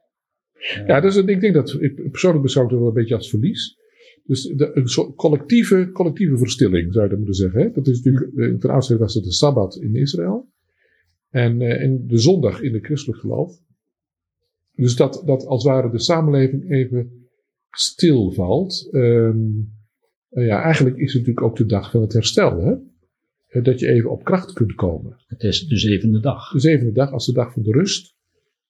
ja 0.85 0.99
dus 1.01 1.15
ik 1.15 1.41
denk 1.41 1.53
dat, 1.53 1.77
ik 1.81 2.11
persoonlijk 2.11 2.43
beschouw 2.43 2.63
het 2.63 2.71
wel 2.71 2.87
een 2.87 2.93
beetje 2.93 3.15
als 3.15 3.29
verlies. 3.29 3.79
Dus 4.23 4.43
de, 4.43 4.71
een 4.73 4.87
soort 4.87 5.15
collectieve, 5.15 5.89
collectieve 5.93 6.37
verstilling 6.37 6.93
zou 6.93 7.03
je 7.03 7.09
dat 7.09 7.17
moeten 7.17 7.35
zeggen. 7.35 7.61
Hè? 7.61 7.71
Dat 7.71 7.87
is 7.87 8.01
natuurlijk, 8.01 8.59
ten 8.59 8.71
aanzien 8.71 8.97
was 8.97 9.13
dat 9.13 9.23
de 9.23 9.31
Sabbat 9.31 9.75
in 9.75 9.95
Israël. 9.95 10.49
En, 11.29 11.61
uh, 11.61 11.81
en 11.81 12.07
de 12.07 12.17
zondag 12.17 12.61
in 12.61 12.71
de 12.71 12.79
christelijk 12.79 13.19
geloof. 13.19 13.59
Dus 14.75 14.95
dat, 14.95 15.23
dat 15.25 15.45
als 15.45 15.63
het 15.63 15.73
ware 15.73 15.91
de 15.91 15.99
samenleving 15.99 16.71
even 16.71 17.27
stilvalt. 17.69 18.89
Um, 18.91 19.73
ja, 20.29 20.61
eigenlijk 20.61 20.97
is 20.97 21.13
het 21.13 21.21
natuurlijk 21.21 21.45
ook 21.45 21.57
de 21.57 21.65
dag 21.65 21.91
van 21.91 22.01
het 22.01 22.13
herstel. 22.13 22.61
Hè? 22.61 22.75
Dat 23.51 23.79
je 23.79 23.87
even 23.87 24.11
op 24.11 24.23
kracht 24.23 24.53
kunt 24.53 24.73
komen. 24.73 25.15
Het 25.27 25.43
is 25.43 25.67
de 25.67 25.77
zevende 25.77 26.19
dag. 26.19 26.51
De 26.51 26.59
zevende 26.59 26.91
dag 26.91 27.11
als 27.11 27.25
de 27.25 27.33
dag 27.33 27.53
van 27.53 27.63
de 27.63 27.71
rust. 27.71 28.15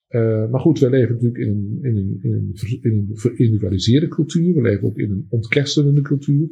Uh, 0.09 0.49
maar 0.49 0.59
goed, 0.59 0.79
wij 0.79 0.89
leven 0.89 1.13
natuurlijk 1.13 1.43
in 1.43 1.49
een, 1.49 1.79
in, 1.81 1.97
een, 1.97 2.19
in, 2.21 2.33
een, 2.33 2.79
in 2.81 2.91
een 2.91 3.09
verindividualiseerde 3.13 4.07
cultuur. 4.07 4.53
We 4.53 4.61
leven 4.61 4.87
ook 4.87 4.97
in 4.97 5.11
een 5.11 5.25
ontkerstende 5.29 6.01
cultuur. 6.01 6.49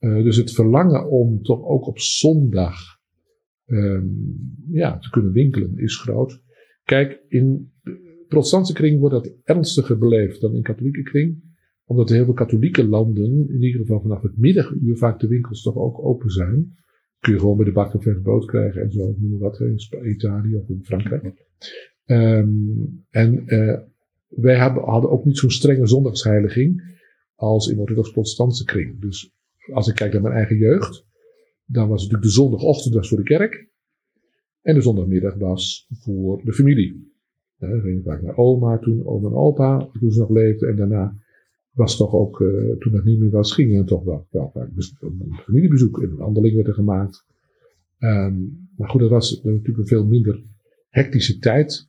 Uh, 0.00 0.22
dus 0.22 0.36
het 0.36 0.52
verlangen 0.52 1.10
om 1.10 1.42
toch 1.42 1.64
ook 1.64 1.86
op 1.86 1.98
zondag 1.98 2.76
um, 3.66 4.64
ja, 4.70 4.98
te 4.98 5.10
kunnen 5.10 5.32
winkelen 5.32 5.78
is 5.78 5.96
groot. 5.96 6.42
Kijk, 6.84 7.22
in 7.28 7.72
de 7.82 8.24
protestantse 8.28 8.72
kring 8.72 8.98
wordt 9.00 9.14
dat 9.14 9.36
ernstiger 9.42 9.98
beleefd 9.98 10.40
dan 10.40 10.54
in 10.54 10.62
katholieke 10.62 11.02
kring. 11.02 11.42
Omdat 11.84 12.08
in 12.08 12.14
heel 12.16 12.24
veel 12.24 12.34
katholieke 12.34 12.88
landen, 12.88 13.48
in 13.48 13.62
ieder 13.62 13.80
geval 13.80 14.00
vanaf 14.00 14.22
het 14.22 14.36
middaguur, 14.36 14.96
vaak 14.96 15.20
de 15.20 15.28
winkels 15.28 15.62
toch 15.62 15.76
ook 15.76 16.04
open 16.04 16.30
zijn. 16.30 16.76
Kun 17.24 17.32
je 17.32 17.38
gewoon 17.38 17.56
bij 17.56 17.64
de 17.64 17.72
bakker 17.72 18.02
vers 18.02 18.20
brood 18.22 18.44
krijgen 18.44 18.82
en 18.82 18.92
zo, 18.92 19.14
noem 19.18 19.38
wat, 19.38 19.60
in 19.60 19.78
Italië 20.04 20.56
of 20.56 20.68
in 20.68 20.80
Frankrijk. 20.84 21.46
Um, 22.06 23.04
en 23.10 23.42
uh, 23.46 23.78
wij 24.28 24.56
hebben, 24.56 24.82
hadden 24.82 25.10
ook 25.10 25.24
niet 25.24 25.38
zo'n 25.38 25.50
strenge 25.50 25.86
zondagsheiliging 25.86 26.98
als 27.34 27.68
in 27.68 27.74
de 27.74 27.80
orthodox-protestantse 27.80 28.64
kring. 28.64 29.00
Dus 29.00 29.32
als 29.72 29.88
ik 29.88 29.94
kijk 29.94 30.12
naar 30.12 30.22
mijn 30.22 30.34
eigen 30.34 30.56
jeugd, 30.56 31.06
dan 31.64 31.88
was 31.88 32.02
natuurlijk 32.02 32.22
de 32.22 32.34
zondagochtend 32.34 32.94
was 32.94 33.08
voor 33.08 33.18
de 33.18 33.24
kerk. 33.24 33.68
En 34.62 34.74
de 34.74 34.82
zondagmiddag 34.82 35.34
was 35.34 35.86
voor 35.90 36.42
de 36.44 36.52
familie. 36.52 37.12
We 37.56 37.80
gingen 37.80 38.02
vaak 38.02 38.22
naar 38.22 38.36
oma 38.36 38.78
toen, 38.78 39.06
oma 39.06 39.28
en 39.28 39.34
opa, 39.34 39.88
toen 39.92 40.10
ze 40.10 40.20
nog 40.20 40.30
leefden. 40.30 40.68
En 40.68 40.76
daarna 40.76 41.16
was 41.74 41.96
toch 41.96 42.12
ook, 42.12 42.40
uh, 42.40 42.76
toen 42.78 42.94
het 42.94 43.04
niet 43.04 43.18
meer 43.18 43.30
was, 43.30 43.52
gingen 43.52 43.80
we 43.80 43.84
toch 43.84 44.04
wel, 44.04 44.26
wel 44.30 44.52
een 44.54 45.34
familiebezoek. 45.42 46.02
En 46.02 46.10
een 46.10 46.16
wandeling 46.16 46.54
werd 46.54 46.66
er 46.66 46.74
gemaakt. 46.74 47.24
Um, 47.98 48.68
maar 48.76 48.88
goed, 48.88 49.00
dat 49.00 49.10
was 49.10 49.42
natuurlijk 49.42 49.78
een 49.78 49.86
veel 49.86 50.06
minder 50.06 50.42
hectische 50.88 51.38
tijd. 51.38 51.88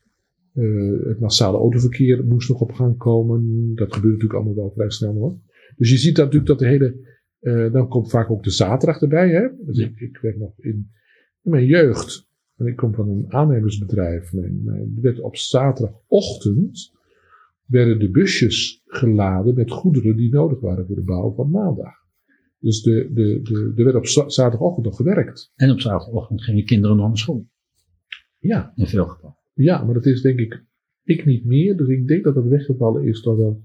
Uh, 0.53 1.07
het 1.07 1.19
massale 1.19 1.57
autoverkeer 1.57 2.25
moest 2.25 2.49
nog 2.49 2.61
op 2.61 2.71
gang 2.71 2.97
komen. 2.97 3.71
Dat 3.75 3.93
gebeurde 3.93 4.17
natuurlijk 4.17 4.33
allemaal 4.33 4.55
wel 4.55 4.71
vrij 4.71 4.89
snel 4.89 5.13
hoor. 5.13 5.37
Dus 5.77 5.89
je 5.89 5.97
ziet 5.97 6.15
dat 6.15 6.25
natuurlijk 6.25 6.51
dat 6.51 6.59
de 6.59 6.67
hele 6.67 7.13
uh, 7.41 7.71
dan 7.71 7.87
komt 7.87 8.09
vaak 8.09 8.31
ook 8.31 8.43
de 8.43 8.49
zaterdag 8.49 9.01
erbij. 9.01 9.29
Hè? 9.29 9.47
Dus 9.65 9.77
ik, 9.77 10.19
werk 10.21 10.37
nog 10.37 10.53
in, 10.57 10.91
in, 11.41 11.51
mijn 11.51 11.65
jeugd. 11.65 12.27
En 12.57 12.65
ik 12.65 12.75
kom 12.75 12.93
van 12.93 13.09
een 13.09 13.25
aannemersbedrijf. 13.27 14.33
Mijn, 14.33 14.63
mijn, 14.63 14.97
werd 15.01 15.19
op 15.19 15.35
zaterdagochtend 15.35 16.93
werden 17.65 17.99
de 17.99 18.11
busjes 18.11 18.81
geladen 18.85 19.55
met 19.55 19.71
goederen 19.71 20.15
die 20.15 20.29
nodig 20.29 20.59
waren 20.59 20.85
voor 20.85 20.95
de 20.95 21.03
bouw 21.03 21.33
van 21.33 21.49
maandag. 21.49 21.93
Dus 22.59 22.81
de, 22.81 23.09
de, 23.13 23.41
de, 23.41 23.73
er 23.75 23.83
werd 23.83 23.95
op 23.95 24.07
zaterdagochtend 24.07 24.85
nog 24.85 24.95
gewerkt. 24.95 25.51
En 25.55 25.71
op 25.71 25.79
zaterdagochtend 25.79 26.43
gingen 26.43 26.65
kinderen 26.65 26.97
nog 26.97 27.07
naar 27.07 27.17
school. 27.17 27.47
Ja. 28.39 28.73
In 28.75 28.87
veel 28.87 29.05
gevallen. 29.05 29.37
Ja, 29.53 29.83
maar 29.83 29.93
dat 29.93 30.05
is 30.05 30.21
denk 30.21 30.39
ik, 30.39 30.63
ik 31.03 31.25
niet 31.25 31.45
meer. 31.45 31.77
Dus 31.77 31.87
ik 31.87 32.07
denk 32.07 32.23
dat 32.23 32.35
dat 32.35 32.45
weggevallen 32.45 33.03
is 33.07 33.21
toch 33.21 33.37
wel 33.37 33.63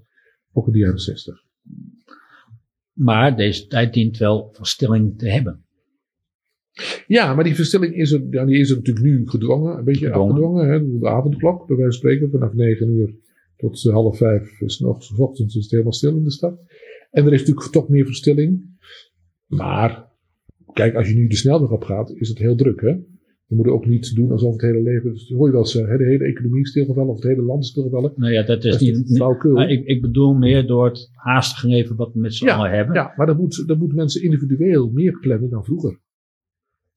ook 0.51 0.67
in 0.67 0.73
de 0.73 0.79
jaren 0.79 0.99
zestig. 0.99 1.43
Maar 2.93 3.35
deze 3.35 3.67
tijd 3.67 3.93
dient 3.93 4.17
wel 4.17 4.49
verstilling 4.51 5.17
te 5.17 5.29
hebben. 5.29 5.65
Ja, 7.07 7.33
maar 7.33 7.43
die 7.43 7.55
verstilling 7.55 7.95
is 7.95 8.11
er, 8.11 8.27
ja, 8.29 8.45
die 8.45 8.57
is 8.57 8.69
er 8.69 8.75
natuurlijk 8.75 9.05
nu 9.05 9.27
gedwongen, 9.27 9.77
een 9.77 9.83
beetje 9.83 10.05
gedwongen. 10.05 10.33
afgedwongen. 10.33 10.69
Hè? 10.69 10.99
De 10.99 11.09
avondklok, 11.09 11.67
bij 11.67 11.75
wijze 11.75 11.91
van 11.91 12.09
spreken, 12.09 12.31
vanaf 12.31 12.53
negen 12.53 12.89
uur 12.89 13.13
tot 13.61 13.83
half 13.83 14.17
vijf 14.17 14.61
is 14.61 14.79
nog, 14.79 15.19
ochtends 15.19 15.55
is 15.55 15.61
het 15.61 15.71
helemaal 15.71 15.93
stil 15.93 16.17
in 16.17 16.23
de 16.23 16.31
stad. 16.31 16.59
En 17.11 17.25
er 17.25 17.33
is 17.33 17.39
natuurlijk 17.39 17.71
toch 17.71 17.89
meer 17.89 18.05
verstilling. 18.05 18.79
Maar, 19.47 20.07
kijk, 20.73 20.95
als 20.95 21.09
je 21.09 21.15
nu 21.15 21.27
de 21.27 21.35
snelweg 21.35 21.71
op 21.71 21.83
gaat, 21.83 22.11
is 22.11 22.29
het 22.29 22.37
heel 22.37 22.55
druk, 22.55 22.81
hè? 22.81 22.95
We 23.47 23.57
moeten 23.57 23.75
ook 23.75 23.85
niet 23.85 24.15
doen 24.15 24.31
alsof 24.31 24.51
het 24.51 24.61
hele 24.61 24.81
leven, 24.81 25.11
dus 25.11 25.29
hoor 25.29 25.45
je 25.45 25.51
wel 25.51 25.61
eens, 25.61 25.73
de 25.73 26.05
hele 26.05 26.23
economie 26.23 26.67
stilgevallen 26.67 27.09
of 27.09 27.15
het 27.15 27.27
hele 27.27 27.41
land 27.41 27.65
stilgevallen. 27.65 28.13
Nou 28.15 28.33
ja, 28.33 28.43
dat 28.43 28.63
is, 28.63 28.71
dat 28.71 28.81
niet 28.81 29.15
flauwkul. 29.15 29.61
Ik, 29.61 29.85
ik, 29.85 30.01
bedoel 30.01 30.33
meer 30.33 30.67
door 30.67 30.85
het 30.85 31.09
haastig 31.13 31.71
even 31.71 31.95
wat 31.95 32.13
we 32.13 32.19
met 32.19 32.33
z'n 32.33 32.45
ja, 32.45 32.55
allen 32.55 32.71
hebben. 32.71 32.95
Ja, 32.95 33.13
maar 33.15 33.25
dan, 33.25 33.37
moet, 33.37 33.67
dan 33.67 33.77
moeten 33.77 33.97
mensen 33.97 34.23
individueel 34.23 34.91
meer 34.91 35.19
plannen 35.19 35.49
dan 35.49 35.63
vroeger. 35.65 35.99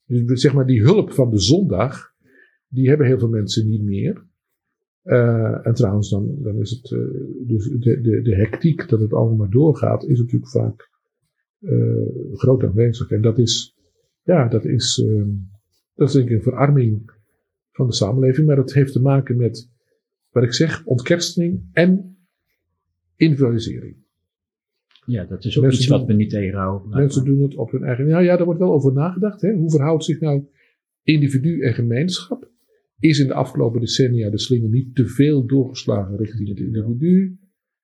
Dus 0.07 0.41
zeg 0.41 0.55
maar 0.55 0.67
die 0.67 0.83
hulp 0.83 1.13
van 1.13 1.31
de 1.31 1.39
zondag, 1.39 2.13
die 2.69 2.89
hebben 2.89 3.07
heel 3.07 3.19
veel 3.19 3.29
mensen 3.29 3.69
niet 3.69 3.83
meer. 3.83 4.27
Uh, 5.05 5.67
en 5.67 5.75
trouwens, 5.75 6.11
dan, 6.11 6.43
dan 6.43 6.61
is 6.61 6.71
het, 6.71 6.91
uh, 6.91 7.01
dus 7.47 7.69
de, 7.69 8.01
de, 8.01 8.23
de 8.23 8.37
hectiek 8.37 8.89
dat 8.89 9.01
het 9.01 9.13
allemaal 9.13 9.37
maar 9.37 9.51
doorgaat, 9.51 10.05
is 10.05 10.19
natuurlijk 10.19 10.51
vaak 10.51 10.91
uh, 11.61 12.07
groot 12.33 12.65
aanwezig. 12.65 13.11
En 13.11 13.23
dat 13.23 13.39
is, 13.39 13.77
ja, 14.23 14.49
dat 14.49 14.65
is, 14.65 15.05
dat 15.95 16.09
is 16.09 16.15
denk 16.15 16.29
ik 16.29 16.37
een 16.37 16.43
verarming 16.43 17.11
van 17.73 17.87
de 17.87 17.95
samenleving, 17.95 18.47
maar 18.47 18.57
dat 18.57 18.73
heeft 18.73 18.93
te 18.93 19.01
maken 19.01 19.37
met, 19.37 19.71
wat 20.31 20.43
ik 20.43 20.53
zeg, 20.53 20.85
ontkerstening 20.85 21.69
en 21.73 22.17
individualisering. 23.17 23.97
Ja, 25.07 25.25
dat 25.25 25.45
is 25.45 25.57
ook 25.57 25.63
mensen 25.63 25.81
iets 25.81 25.91
doen, 25.91 25.99
wat 25.99 26.07
we 26.07 26.15
niet 26.15 26.31
tegenhouden. 26.31 26.89
Mensen 26.89 27.25
doen 27.25 27.43
het 27.43 27.57
op 27.57 27.71
hun 27.71 27.83
eigen. 27.83 28.07
Nou 28.07 28.25
ja, 28.25 28.37
daar 28.37 28.45
wordt 28.45 28.61
wel 28.61 28.73
over 28.73 28.93
nagedacht. 28.93 29.41
Hè? 29.41 29.53
Hoe 29.53 29.71
verhoudt 29.71 30.05
zich 30.05 30.21
nou 30.21 30.49
individu 31.03 31.61
en 31.61 31.75
gemeenschap? 31.75 32.53
Is 33.05 33.19
in 33.19 33.27
de 33.27 33.35
afgelopen 33.35 33.81
decennia 33.81 34.31
de 34.31 34.39
slinger 34.39 34.69
niet 34.69 34.95
te 34.95 35.07
veel 35.07 35.47
doorgeslagen 35.47 36.17
richting 36.17 36.49
het 36.49 36.59
individu? 36.59 37.39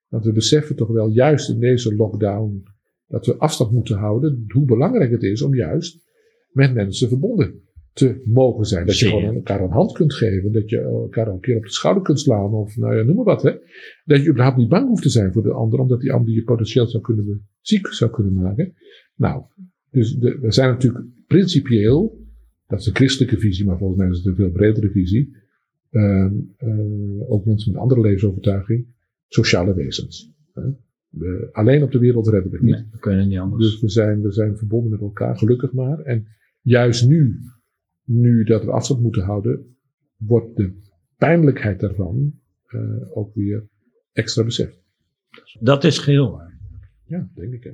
Want 0.09 0.25
we 0.25 0.33
beseffen 0.33 0.77
toch 0.77 0.89
wel, 0.89 1.09
juist 1.09 1.51
in 1.51 1.59
deze 1.59 1.95
lockdown, 1.95 2.63
dat 3.07 3.27
we 3.27 3.37
afstand 3.37 3.73
moeten 3.73 3.97
houden. 3.97 4.45
Hoe 4.49 4.65
belangrijk 4.65 5.11
het 5.11 5.23
is 5.23 5.43
om 5.43 5.55
juist 5.55 6.09
met 6.51 6.75
mensen 6.75 7.09
verbonden 7.09 7.63
te 7.93 8.23
mogen 8.25 8.65
zijn. 8.65 8.87
Dat 8.87 8.99
je 8.99 9.09
gewoon 9.09 9.35
elkaar 9.35 9.63
een 9.63 9.71
hand 9.71 9.93
kunt 9.93 10.15
geven. 10.15 10.53
Dat 10.53 10.71
je 10.71 10.79
elkaar 10.79 11.29
een 11.29 11.41
keer 11.41 11.57
op 11.57 11.63
de 11.63 11.73
schouder 11.73 12.03
kunt 12.03 12.21
slaan. 12.21 12.53
Of 12.53 12.77
nou 12.77 12.97
ja, 12.97 13.03
noem 13.03 13.17
maar 13.17 13.25
wat. 13.25 13.43
Hè. 13.43 13.53
Dat 14.05 14.23
je 14.23 14.29
überhaupt 14.29 14.57
niet 14.57 14.69
bang 14.69 14.89
hoeft 14.89 15.03
te 15.03 15.09
zijn 15.09 15.33
voor 15.33 15.43
de 15.43 15.53
ander. 15.53 15.79
Omdat 15.79 16.01
die 16.01 16.13
ander 16.13 16.35
je 16.35 16.45
potentieel 16.45 16.87
zou 16.87 17.03
kunnen 17.03 17.49
ziek 17.61 17.87
zou 17.87 18.11
kunnen 18.11 18.33
maken. 18.33 18.75
Nou, 19.15 19.43
dus 19.91 20.15
de, 20.15 20.39
we 20.39 20.53
zijn 20.53 20.71
natuurlijk 20.71 21.05
principieel. 21.27 22.29
Dat 22.71 22.81
is 22.81 22.87
een 22.87 22.95
christelijke 22.95 23.39
visie. 23.39 23.65
Maar 23.65 23.79
volgens 23.79 23.99
mij 23.99 24.09
is 24.09 24.17
het 24.17 24.27
een 24.27 24.35
veel 24.35 24.51
bredere 24.51 24.91
visie. 24.91 25.37
Uh, 25.91 26.31
uh, 26.59 27.31
ook 27.31 27.45
mensen 27.45 27.73
met 27.73 27.81
andere 27.81 28.01
levensovertuiging. 28.01 28.87
Sociale 29.29 29.75
wezens. 29.75 30.33
Hè. 30.53 30.63
We, 31.09 31.49
alleen 31.53 31.83
op 31.83 31.93
de 31.93 31.99
wereld 31.99 32.29
redden 32.29 32.51
we 32.51 32.57
het 32.57 32.67
niet. 32.67 32.75
Nee, 32.75 32.87
we 32.91 32.99
kunnen 32.99 33.29
niet 33.29 33.39
anders. 33.39 33.65
Dus 33.65 33.81
we 33.81 33.89
zijn, 33.89 34.23
we 34.23 34.33
zijn 34.33 34.57
verbonden 34.57 34.91
met 34.91 35.01
elkaar, 35.01 35.39
gelukkig 35.39 35.73
maar. 35.73 35.99
En 35.99 36.27
juist 36.63 37.09
nu 37.09 37.41
nu 38.11 38.45
dat 38.45 38.65
we 38.65 38.71
afstand 38.71 39.03
moeten 39.03 39.23
houden, 39.23 39.77
wordt 40.17 40.57
de 40.57 40.73
pijnlijkheid 41.17 41.81
daarvan 41.81 42.33
uh, 42.69 43.17
ook 43.17 43.35
weer 43.35 43.69
extra 44.13 44.45
beseft. 44.45 44.83
Dat 45.61 45.85
is 45.85 45.99
geheel 45.99 46.31
waar. 46.31 46.59
Ja, 47.07 47.29
denk 47.35 47.53
ik. 47.53 47.65
Hè. 47.65 47.73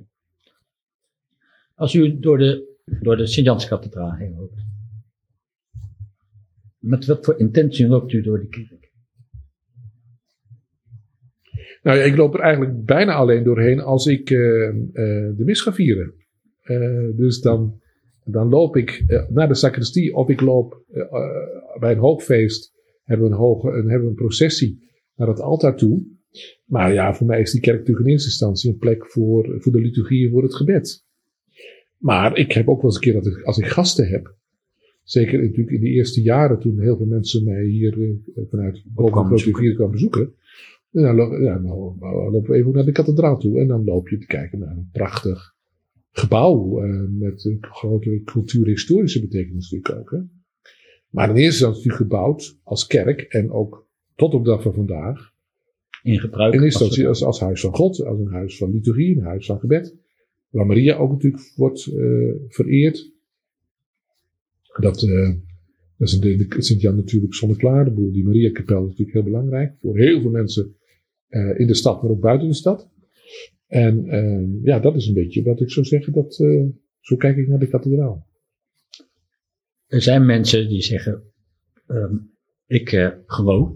Als 1.74 1.94
u 1.94 2.18
door 2.18 2.38
de, 2.38 2.78
door 3.00 3.16
de 3.16 3.26
Sint-Janskathedraal 3.26 4.14
heen 4.14 4.34
loopt, 4.34 4.64
met 6.86 7.06
wat 7.06 7.24
voor 7.24 7.38
intentie 7.38 7.88
loopt 7.88 8.12
u 8.12 8.22
door 8.22 8.40
de 8.40 8.48
kerk? 8.48 8.84
Nou 11.82 11.98
ja, 11.98 12.04
ik 12.04 12.16
loop 12.16 12.34
er 12.34 12.40
eigenlijk 12.40 12.84
bijna 12.84 13.14
alleen 13.14 13.44
doorheen 13.44 13.80
als 13.80 14.06
ik 14.06 14.30
uh, 14.30 14.38
uh, 14.38 14.82
de 15.36 15.42
mis 15.44 15.60
ga 15.60 15.72
vieren. 15.72 16.14
dus 17.16 17.40
dan 17.40 17.80
dan 18.24 18.48
loop 18.48 18.76
ik 18.76 19.04
naar 19.28 19.48
de 19.48 19.54
sacristie 19.54 20.14
of 20.14 20.28
ik 20.28 20.40
loop 20.40 20.84
bij 21.78 21.92
een 21.92 21.98
hoogfeest. 21.98 22.74
Hebben 23.02 23.26
we 23.26 23.32
een, 23.32 23.38
hoge, 23.38 23.68
een, 23.68 23.88
hebben 23.88 24.02
we 24.02 24.08
een 24.08 24.14
processie 24.14 24.86
naar 25.16 25.28
het 25.28 25.40
altaar 25.40 25.76
toe. 25.76 26.02
Maar 26.64 26.92
ja, 26.92 27.14
voor 27.14 27.26
mij 27.26 27.40
is 27.40 27.52
die 27.52 27.60
kerk 27.60 27.78
natuurlijk 27.78 28.06
in 28.06 28.12
eerste 28.12 28.28
instantie 28.28 28.70
een 28.70 28.78
plek 28.78 29.06
voor, 29.06 29.56
voor 29.58 29.72
de 29.72 29.80
liturgie, 29.80 30.30
voor 30.30 30.42
het 30.42 30.54
gebed. 30.54 31.04
Maar 31.98 32.36
ik 32.36 32.52
heb 32.52 32.68
ook 32.68 32.82
wel 32.82 32.84
eens 32.84 32.94
een 32.94 33.00
keer 33.00 33.22
dat 33.22 33.44
als 33.44 33.58
ik 33.58 33.66
gasten 33.66 34.08
heb. 34.08 34.36
Zeker 35.06 35.42
natuurlijk 35.42 35.70
in 35.70 35.80
de 35.80 35.88
eerste 35.88 36.22
jaren 36.22 36.58
toen 36.58 36.80
heel 36.80 36.96
veel 36.96 37.06
mensen 37.06 37.44
mij 37.44 37.64
hier 37.64 37.98
uh, 37.98 38.14
vanuit 38.50 38.82
Grote 38.94 39.44
Rivier 39.44 39.74
kwamen 39.74 39.92
bezoeken. 39.92 40.34
Dan, 40.90 41.02
ja, 41.42 41.58
nou, 41.58 41.96
nou, 42.00 42.30
lopen 42.30 42.50
we 42.50 42.56
even 42.56 42.72
naar 42.72 42.84
de 42.84 42.92
kathedraal 42.92 43.38
toe 43.38 43.60
en 43.60 43.66
dan 43.66 43.84
loop 43.84 44.08
je 44.08 44.18
te 44.18 44.26
kijken 44.26 44.58
naar 44.58 44.76
een 44.76 44.88
prachtig 44.92 45.54
gebouw 46.10 46.84
uh, 46.84 47.08
met 47.08 47.44
een 47.44 47.58
grote 47.60 48.20
cultuurhistorische 48.24 49.20
betekenis 49.20 49.70
natuurlijk 49.70 50.00
ook. 50.00 50.10
Hè. 50.10 50.18
Maar 51.10 51.28
in 51.28 51.36
eerste 51.36 51.64
instantie 51.66 51.90
natuurlijk 51.90 52.10
gebouwd 52.10 52.58
als 52.62 52.86
kerk 52.86 53.20
en 53.20 53.50
ook 53.50 53.88
tot 54.14 54.34
op 54.34 54.44
de 54.44 54.50
dag 54.50 54.62
van 54.62 54.74
vandaag. 54.74 55.34
In 56.02 56.18
gebruik. 56.18 56.54
In 56.54 56.62
eerste 56.62 56.82
instantie 56.82 57.08
als, 57.08 57.22
als 57.24 57.40
huis 57.40 57.60
van 57.60 57.74
God, 57.74 58.04
als 58.04 58.18
een 58.18 58.32
huis 58.32 58.56
van 58.56 58.72
liturgie, 58.72 59.16
een 59.16 59.24
huis 59.24 59.46
van 59.46 59.58
gebed. 59.58 59.96
Waar 60.48 60.66
Maria 60.66 60.96
ook 60.96 61.10
natuurlijk 61.10 61.52
wordt 61.56 61.86
uh, 61.86 62.34
vereerd. 62.48 63.14
Dat, 64.80 65.02
uh, 65.02 65.34
Dat 65.96 66.08
is 66.08 66.18
in 66.18 66.38
de 66.38 66.62
Sint-Jan 66.62 66.96
natuurlijk 66.96 67.34
zonneklaar. 67.34 67.84
De 67.84 67.90
boel, 67.90 68.12
die 68.12 68.24
Mariakapel 68.24 68.82
is 68.82 68.88
natuurlijk 68.88 69.12
heel 69.12 69.32
belangrijk. 69.32 69.74
Voor 69.80 69.98
heel 69.98 70.20
veel 70.20 70.30
mensen 70.30 70.76
uh, 71.28 71.58
in 71.58 71.66
de 71.66 71.74
stad, 71.74 72.02
maar 72.02 72.10
ook 72.10 72.20
buiten 72.20 72.48
de 72.48 72.54
stad. 72.54 72.90
En 73.66 74.04
uh, 74.04 74.64
ja, 74.64 74.80
dat 74.80 74.94
is 74.94 75.06
een 75.06 75.14
beetje 75.14 75.42
wat 75.42 75.60
ik 75.60 75.70
zou 75.70 75.86
zeggen. 75.86 76.12
Dat, 76.12 76.34
zo 77.00 77.16
kijk 77.16 77.36
ik 77.36 77.48
naar 77.48 77.58
de 77.58 77.68
kathedraal. 77.68 78.26
Er 79.86 80.02
zijn 80.02 80.26
mensen 80.26 80.68
die 80.68 80.82
zeggen, 80.82 81.22
um, 81.86 82.30
ik 82.66 83.20
geloof, 83.26 83.72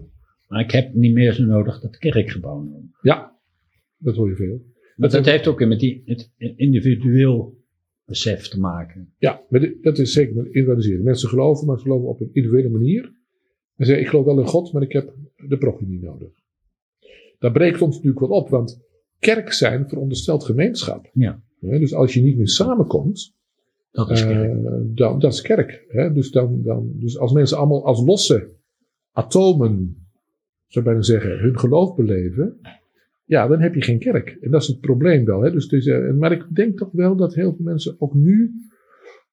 maar 0.47 0.61
ik 0.61 0.71
heb 0.71 0.93
niet 0.93 1.13
meer 1.13 1.33
zo 1.33 1.43
nodig 1.43 1.79
dat 1.79 1.97
kerkgebouw. 1.97 2.89
Ja, 3.01 3.39
dat 3.97 4.15
hoor 4.15 4.29
je 4.29 4.35
veel. 4.35 4.61
Maar 4.95 5.09
dat, 5.09 5.11
dat 5.11 5.25
heeft 5.25 5.47
ook 5.47 5.65
met 5.65 5.79
die, 5.79 6.01
het 6.05 6.31
individueel 6.55 7.60
besef 8.11 8.47
te 8.47 8.59
maken. 8.59 9.13
Ja, 9.17 9.41
maar 9.49 9.73
dat 9.81 9.97
is 9.97 10.13
zeker 10.13 10.35
met 10.35 10.45
individualiseren. 10.45 11.03
Mensen 11.03 11.29
geloven, 11.29 11.67
maar 11.67 11.77
ze 11.77 11.83
geloven 11.83 12.07
op 12.07 12.21
een 12.21 12.29
individuele 12.33 12.69
manier. 12.69 13.13
En 13.75 13.85
zeggen, 13.85 14.03
ik 14.03 14.09
geloof 14.09 14.25
wel 14.25 14.39
in 14.39 14.47
God, 14.47 14.73
maar 14.73 14.81
ik 14.81 14.91
heb 14.91 15.13
de 15.47 15.57
prochie 15.57 15.87
niet 15.87 16.01
nodig. 16.01 16.29
Dat 17.39 17.53
breekt 17.53 17.81
ons 17.81 17.95
natuurlijk 17.95 18.19
wel 18.27 18.37
op, 18.37 18.49
want 18.49 18.81
kerk 19.19 19.53
zijn 19.53 19.89
veronderstelt 19.89 20.43
gemeenschap. 20.43 21.09
Ja. 21.13 21.41
dus 21.59 21.93
als 21.93 22.13
je 22.13 22.21
niet 22.21 22.37
meer 22.37 22.47
samenkomt, 22.47 23.35
dat 23.91 24.09
is 24.09 24.25
kerk. 24.25 24.53
Uh, 24.53 24.71
dan, 24.83 25.19
dat 25.19 25.33
is 25.33 25.41
kerk. 25.41 25.85
Hè? 25.87 26.13
Dus, 26.13 26.31
dan, 26.31 26.61
dan, 26.63 26.91
dus 26.95 27.17
als 27.17 27.31
mensen 27.31 27.57
allemaal 27.57 27.85
als 27.85 28.03
losse 28.05 28.49
atomen, 29.11 30.05
zou 30.67 30.85
ik 30.85 30.91
bijna 30.91 31.01
zeggen, 31.01 31.39
hun 31.39 31.59
geloof 31.59 31.95
beleven, 31.95 32.59
ja, 33.31 33.47
dan 33.47 33.59
heb 33.59 33.75
je 33.75 33.81
geen 33.81 33.99
kerk. 33.99 34.37
En 34.41 34.51
dat 34.51 34.61
is 34.61 34.67
het 34.67 34.79
probleem 34.79 35.25
wel. 35.25 35.41
Hè? 35.41 35.51
Dus 35.51 35.63
het 35.63 35.73
is, 35.73 35.85
uh, 35.85 36.13
maar 36.13 36.31
ik 36.31 36.45
denk 36.49 36.77
toch 36.77 36.89
wel 36.91 37.15
dat 37.15 37.35
heel 37.35 37.55
veel 37.55 37.65
mensen 37.65 37.95
ook 37.99 38.13
nu 38.13 38.51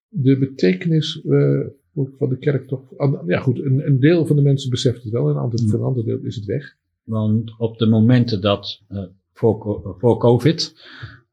de 0.09 0.39
betekenis 0.39 1.23
uh, 1.25 1.67
van 1.95 2.29
de 2.29 2.39
kerk 2.39 2.69
toch. 2.69 2.83
Ja, 3.27 3.41
goed, 3.41 3.59
een, 3.59 3.87
een, 3.87 4.01
deel 4.01 4.27
van 4.27 4.37
de 4.37 4.43
mensen 4.43 4.71
beseft 4.71 5.03
het 5.03 5.13
wel, 5.13 5.29
en 5.29 5.35
een 5.35 5.41
ander, 5.41 5.59
voor 5.69 5.79
een 5.79 5.85
ander 5.85 6.05
deel 6.05 6.19
is 6.23 6.37
het 6.37 6.45
weg. 6.45 6.77
Want 7.03 7.59
op 7.59 7.79
de 7.79 7.87
momenten 7.87 8.41
dat, 8.41 8.83
uh, 8.91 9.05
voor, 9.33 9.97
voor 9.99 10.19
COVID, 10.19 10.75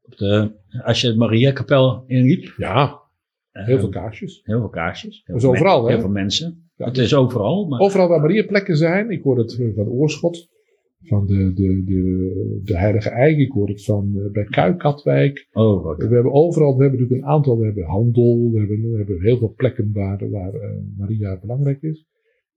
op 0.02 0.16
de, 0.16 0.50
als 0.84 1.00
je 1.00 1.06
het 1.06 1.16
Mariakapel 1.16 2.04
inliep. 2.06 2.54
Ja, 2.56 3.00
heel 3.52 3.78
veel 3.78 3.88
kaarsjes. 3.88 4.40
Heel 4.44 4.58
veel 4.58 4.68
kaarsjes. 4.68 5.22
Heel, 5.24 5.40
veel, 5.40 5.48
overal, 5.48 5.86
heel 5.86 6.00
veel 6.00 6.08
mensen. 6.08 6.70
Ja, 6.76 6.86
het 6.86 6.98
is 6.98 7.14
overal. 7.14 7.66
Maar... 7.66 7.80
Overal 7.80 8.08
waar 8.08 8.20
Mariaplekken 8.20 8.76
zijn. 8.76 9.10
Ik 9.10 9.22
hoor 9.22 9.38
het 9.38 9.54
van 9.74 9.88
Oorschot 9.88 10.54
van 11.02 11.26
de, 11.26 11.52
de, 11.52 11.82
de, 11.84 12.60
de 12.64 12.78
Heilige 12.78 13.10
Eik. 13.10 13.38
Ik 13.38 13.50
hoor 13.50 13.68
het 13.68 13.84
van 13.84 14.12
uh, 14.16 14.30
bij 14.30 14.44
Kuikatwijk. 14.44 15.48
Oh, 15.52 15.86
okay. 15.86 16.08
We 16.08 16.14
hebben 16.14 16.32
overal, 16.32 16.76
we 16.76 16.82
hebben 16.82 17.00
natuurlijk 17.00 17.26
een 17.26 17.34
aantal, 17.34 17.58
we 17.58 17.64
hebben 17.64 17.84
handel, 17.84 18.50
we 18.52 18.58
hebben, 18.58 18.90
we 18.90 18.96
hebben 18.96 19.22
heel 19.22 19.38
veel 19.38 19.54
plekken 19.56 19.90
waar, 19.92 20.30
waar 20.30 20.54
uh, 20.54 20.60
Maria 20.96 21.38
belangrijk 21.40 21.82
is. 21.82 22.06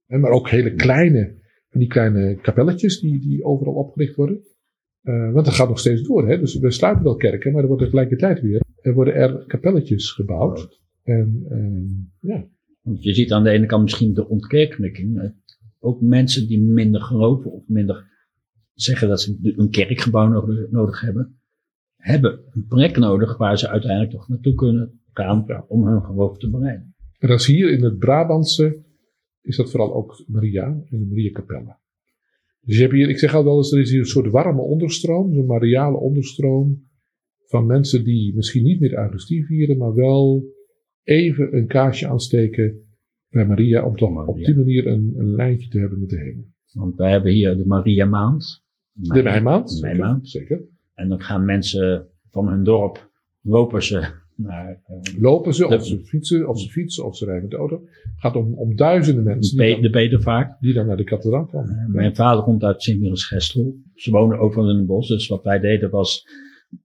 En 0.06 0.20
maar 0.20 0.30
ook 0.30 0.48
hele 0.48 0.74
kleine, 0.74 1.34
van 1.68 1.80
die 1.80 1.88
kleine 1.88 2.38
kapelletjes 2.40 3.00
die, 3.00 3.20
die 3.20 3.44
overal 3.44 3.74
opgericht 3.74 4.14
worden. 4.14 4.40
Uh, 5.02 5.32
want 5.32 5.44
dat 5.44 5.54
gaat 5.54 5.68
nog 5.68 5.78
steeds 5.78 6.02
door. 6.02 6.28
Hè? 6.28 6.38
Dus 6.38 6.58
we 6.58 6.70
sluiten 6.70 7.04
wel 7.04 7.16
kerken, 7.16 7.52
maar 7.52 7.62
er 7.62 7.68
wordt 7.68 7.82
tegelijkertijd 7.82 8.40
weer, 8.40 8.62
er 8.80 8.94
worden 8.94 9.14
er 9.14 9.44
kapelletjes 9.46 10.12
gebouwd. 10.12 10.80
En 11.02 11.46
ja. 12.20 12.48
Want 12.82 13.02
je 13.02 13.14
ziet 13.14 13.32
aan 13.32 13.44
de 13.44 13.50
ene 13.50 13.66
kant 13.66 13.82
misschien 13.82 14.14
de 14.14 14.28
ontkerkelijking. 14.28 15.32
Ook 15.78 16.00
mensen 16.00 16.46
die 16.48 16.62
minder 16.62 17.00
geloven 17.00 17.52
of 17.52 17.68
minder 17.68 18.08
zeggen 18.82 19.08
dat 19.08 19.20
ze 19.20 19.54
een 19.56 19.70
kerkgebouw 19.70 20.28
nodig, 20.28 20.70
nodig 20.70 21.00
hebben, 21.00 21.40
hebben 21.96 22.40
een 22.50 22.66
plek 22.68 22.96
nodig 22.96 23.36
waar 23.36 23.58
ze 23.58 23.68
uiteindelijk 23.68 24.10
toch 24.10 24.28
naartoe 24.28 24.54
kunnen 24.54 25.00
gaan 25.12 25.64
om 25.68 25.86
hun 25.86 26.02
geloof 26.02 26.38
te 26.38 26.50
bereiden. 26.50 26.94
En 27.18 27.28
dat 27.28 27.40
is 27.40 27.46
hier 27.46 27.70
in 27.70 27.82
het 27.82 27.98
Brabantse, 27.98 28.84
is 29.42 29.56
dat 29.56 29.70
vooral 29.70 29.94
ook 29.94 30.24
Maria 30.26 30.82
in 30.90 30.98
de 30.98 31.06
Mariakapelle. 31.06 31.78
Dus 32.60 32.76
je 32.76 32.82
hebt 32.82 32.94
hier, 32.94 33.08
ik 33.08 33.18
zeg 33.18 33.34
al 33.34 33.44
wel 33.44 33.56
eens, 33.56 33.72
er 33.72 33.80
is 33.80 33.90
hier 33.90 33.98
een 33.98 34.06
soort 34.06 34.30
warme 34.30 34.60
onderstroom, 34.60 35.34
zo'n 35.34 35.46
mariale 35.46 35.96
onderstroom 35.96 36.88
van 37.46 37.66
mensen 37.66 38.04
die 38.04 38.34
misschien 38.34 38.62
niet 38.62 38.80
meer 38.80 38.98
Eucharistie 38.98 39.46
vieren, 39.46 39.78
maar 39.78 39.94
wel 39.94 40.44
even 41.02 41.56
een 41.56 41.66
kaarsje 41.66 42.08
aansteken 42.08 42.88
bij 43.28 43.46
Maria 43.46 43.86
om 43.86 43.96
toch 43.96 44.26
op 44.26 44.36
die 44.36 44.56
manier 44.56 44.86
een, 44.86 45.14
een 45.16 45.34
lijntje 45.34 45.68
te 45.68 45.78
hebben 45.78 46.00
met 46.00 46.08
de 46.08 46.18
hemel. 46.18 46.44
Want 46.72 46.96
wij 46.96 47.10
hebben 47.10 47.32
hier 47.32 47.56
de 47.56 47.66
Maria 47.66 48.04
Maand. 48.04 48.64
De 49.02 49.22
Meimaand. 49.22 49.68
De 49.68 49.86
Meimaand. 49.86 50.28
Zeker. 50.28 50.60
En 50.94 51.08
dan 51.08 51.20
gaan 51.20 51.44
mensen 51.44 52.06
van 52.30 52.48
hun 52.48 52.64
dorp, 52.64 53.10
lopen 53.40 53.82
ze 53.82 54.08
naar... 54.34 54.80
Uh, 54.90 55.20
lopen 55.20 55.54
ze, 55.54 55.68
de, 55.68 55.74
of 55.74 55.86
ze 55.86 56.04
fietsen, 56.04 56.48
of 56.48 56.60
ze 56.60 56.70
fietsen, 56.70 57.04
of 57.04 57.16
ze 57.16 57.24
rijden 57.24 57.42
met 57.42 57.50
de 57.50 57.56
auto. 57.56 57.76
Het 58.02 58.20
gaat 58.20 58.36
om, 58.36 58.54
om 58.54 58.76
duizenden 58.76 59.24
mensen. 59.24 59.56
De, 59.56 59.70
dan, 59.70 59.80
de 59.80 59.90
bedevaart. 59.90 60.60
Die 60.60 60.74
dan 60.74 60.86
naar 60.86 60.96
de 60.96 61.04
kathedraal 61.04 61.46
komen. 61.46 61.86
Uh, 61.88 61.94
mijn 61.94 62.14
vader 62.14 62.44
komt 62.44 62.62
uit 62.62 62.82
Sint-Michiels-Gestel. 62.82 63.74
Ze 63.94 64.10
wonen 64.10 64.38
overal 64.38 64.70
in 64.70 64.76
het 64.76 64.86
bos. 64.86 65.08
Dus 65.08 65.28
wat 65.28 65.44
wij 65.44 65.58
deden 65.58 65.90
was 65.90 66.26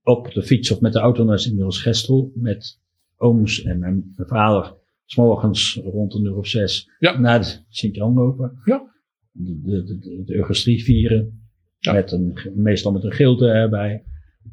op 0.02 0.32
de 0.32 0.42
fiets 0.42 0.70
of 0.70 0.80
met 0.80 0.92
de 0.92 0.98
auto 0.98 1.24
naar 1.24 1.38
Sint-Michiels-Gestel. 1.38 2.32
Met 2.34 2.80
ooms 3.16 3.62
en 3.62 3.78
mijn, 3.78 4.12
mijn 4.16 4.28
vader. 4.28 4.74
S'morgens 5.04 5.80
rond 5.84 6.14
een 6.14 6.24
uur 6.24 6.36
of 6.36 6.46
zes 6.46 6.90
ja. 6.98 7.18
naar 7.18 7.64
Sint-Jan 7.68 8.14
lopen. 8.14 8.60
Ja. 8.64 8.94
De, 9.32 9.60
de, 9.62 9.98
de, 9.98 10.62
de 10.64 10.78
vieren. 10.78 11.45
Ja. 11.86 11.92
Met 11.92 12.12
een, 12.12 12.38
meestal 12.54 12.92
met 12.92 13.04
een 13.04 13.12
gilde 13.12 13.48
erbij. 13.48 14.04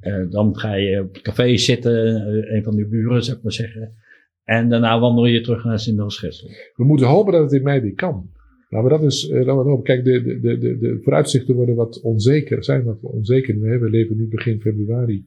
Uh, 0.02 0.30
dan 0.30 0.58
ga 0.58 0.74
je 0.74 1.02
op 1.02 1.14
het 1.14 1.24
café 1.24 1.58
zitten, 1.58 2.28
uh, 2.28 2.56
een 2.56 2.64
van 2.64 2.76
die 2.76 2.88
buren, 2.88 3.24
zeg 3.24 3.42
maar 3.42 3.52
zeggen. 3.52 3.94
En 4.44 4.70
daarna 4.70 5.00
wandel 5.00 5.26
je 5.26 5.42
terug 5.42 5.64
naar 5.64 5.80
Sint-Michiels 5.80 6.72
We 6.76 6.84
moeten 6.84 7.08
hopen 7.08 7.34
dat 7.34 7.42
het 7.42 7.52
in 7.52 7.64
mei 7.64 7.82
weer 7.82 7.94
kan. 7.94 8.30
Nou, 8.70 8.84
maar 8.84 9.00
dat 9.00 9.04
is, 9.04 9.30
uh, 9.30 9.36
laten 9.36 9.64
we 9.64 9.70
hopen. 9.70 9.84
Kijk, 9.84 10.04
de, 10.04 10.22
de, 10.22 10.58
de, 10.58 10.78
de 10.78 11.00
vooruitzichten 11.02 11.56
worden 11.56 11.76
wat 11.76 12.02
onzeker, 12.02 12.64
zijn 12.64 12.84
wat 12.84 13.02
onzeker. 13.02 13.60
We, 13.60 13.78
we 13.78 13.90
leven 13.90 14.18
nu 14.18 14.28
begin 14.28 14.62
februari. 14.62 15.26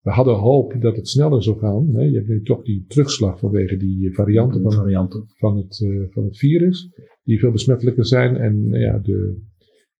We 0.00 0.10
hadden 0.10 0.34
hoop 0.34 0.74
dat 0.80 0.96
het 0.96 1.08
sneller 1.08 1.42
zou 1.42 1.58
gaan. 1.58 1.88
Hè. 1.94 2.02
Je 2.02 2.16
hebt 2.16 2.28
nu 2.28 2.42
toch 2.42 2.62
die 2.64 2.84
terugslag 2.88 3.38
vanwege 3.38 3.76
die 3.76 4.14
varianten, 4.14 4.62
van, 4.62 4.72
varianten. 4.72 5.24
van, 5.36 5.56
het, 5.56 5.86
van 6.10 6.24
het 6.24 6.38
virus. 6.38 6.88
Die 7.24 7.38
veel 7.38 7.50
besmettelijker 7.50 8.06
zijn. 8.06 8.36
En 8.36 8.68
ja, 8.70 8.98
de, 8.98 9.46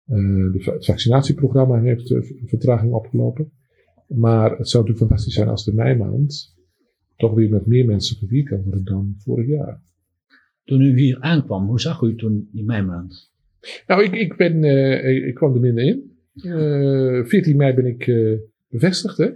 Uh, 0.08 0.52
de, 0.52 0.70
het 0.72 0.84
vaccinatieprogramma 0.84 1.80
heeft 1.80 2.10
uh, 2.10 2.22
vertraging 2.44 2.92
opgelopen. 2.92 3.50
Maar 4.06 4.58
het 4.58 4.68
zou 4.68 4.82
natuurlijk 4.82 4.98
fantastisch 4.98 5.34
zijn 5.34 5.48
als 5.48 5.64
de 5.64 5.74
meimaand 5.74 6.56
toch 7.16 7.34
weer 7.34 7.50
met 7.50 7.66
meer 7.66 7.86
mensen 7.86 8.16
gevierd 8.16 8.48
kan 8.48 8.62
worden 8.62 8.84
dan 8.84 9.14
vorig 9.18 9.46
jaar. 9.46 9.82
Toen 10.64 10.80
u 10.80 10.98
hier 10.98 11.20
aankwam, 11.20 11.66
hoe 11.66 11.80
zag 11.80 12.02
u 12.02 12.14
toen 12.14 12.48
die 12.52 12.64
meimaand? 12.64 13.32
Nou, 13.86 14.02
ik, 14.02 14.12
ik, 14.12 14.36
ben, 14.36 14.62
uh, 14.62 15.26
ik 15.26 15.34
kwam 15.34 15.54
er 15.54 15.60
minder 15.60 15.84
in. 15.84 16.16
14 17.26 17.56
mei 17.56 17.74
ben 17.74 17.86
ik 17.86 18.12
bevestigd, 18.68 19.16
hè? 19.16 19.30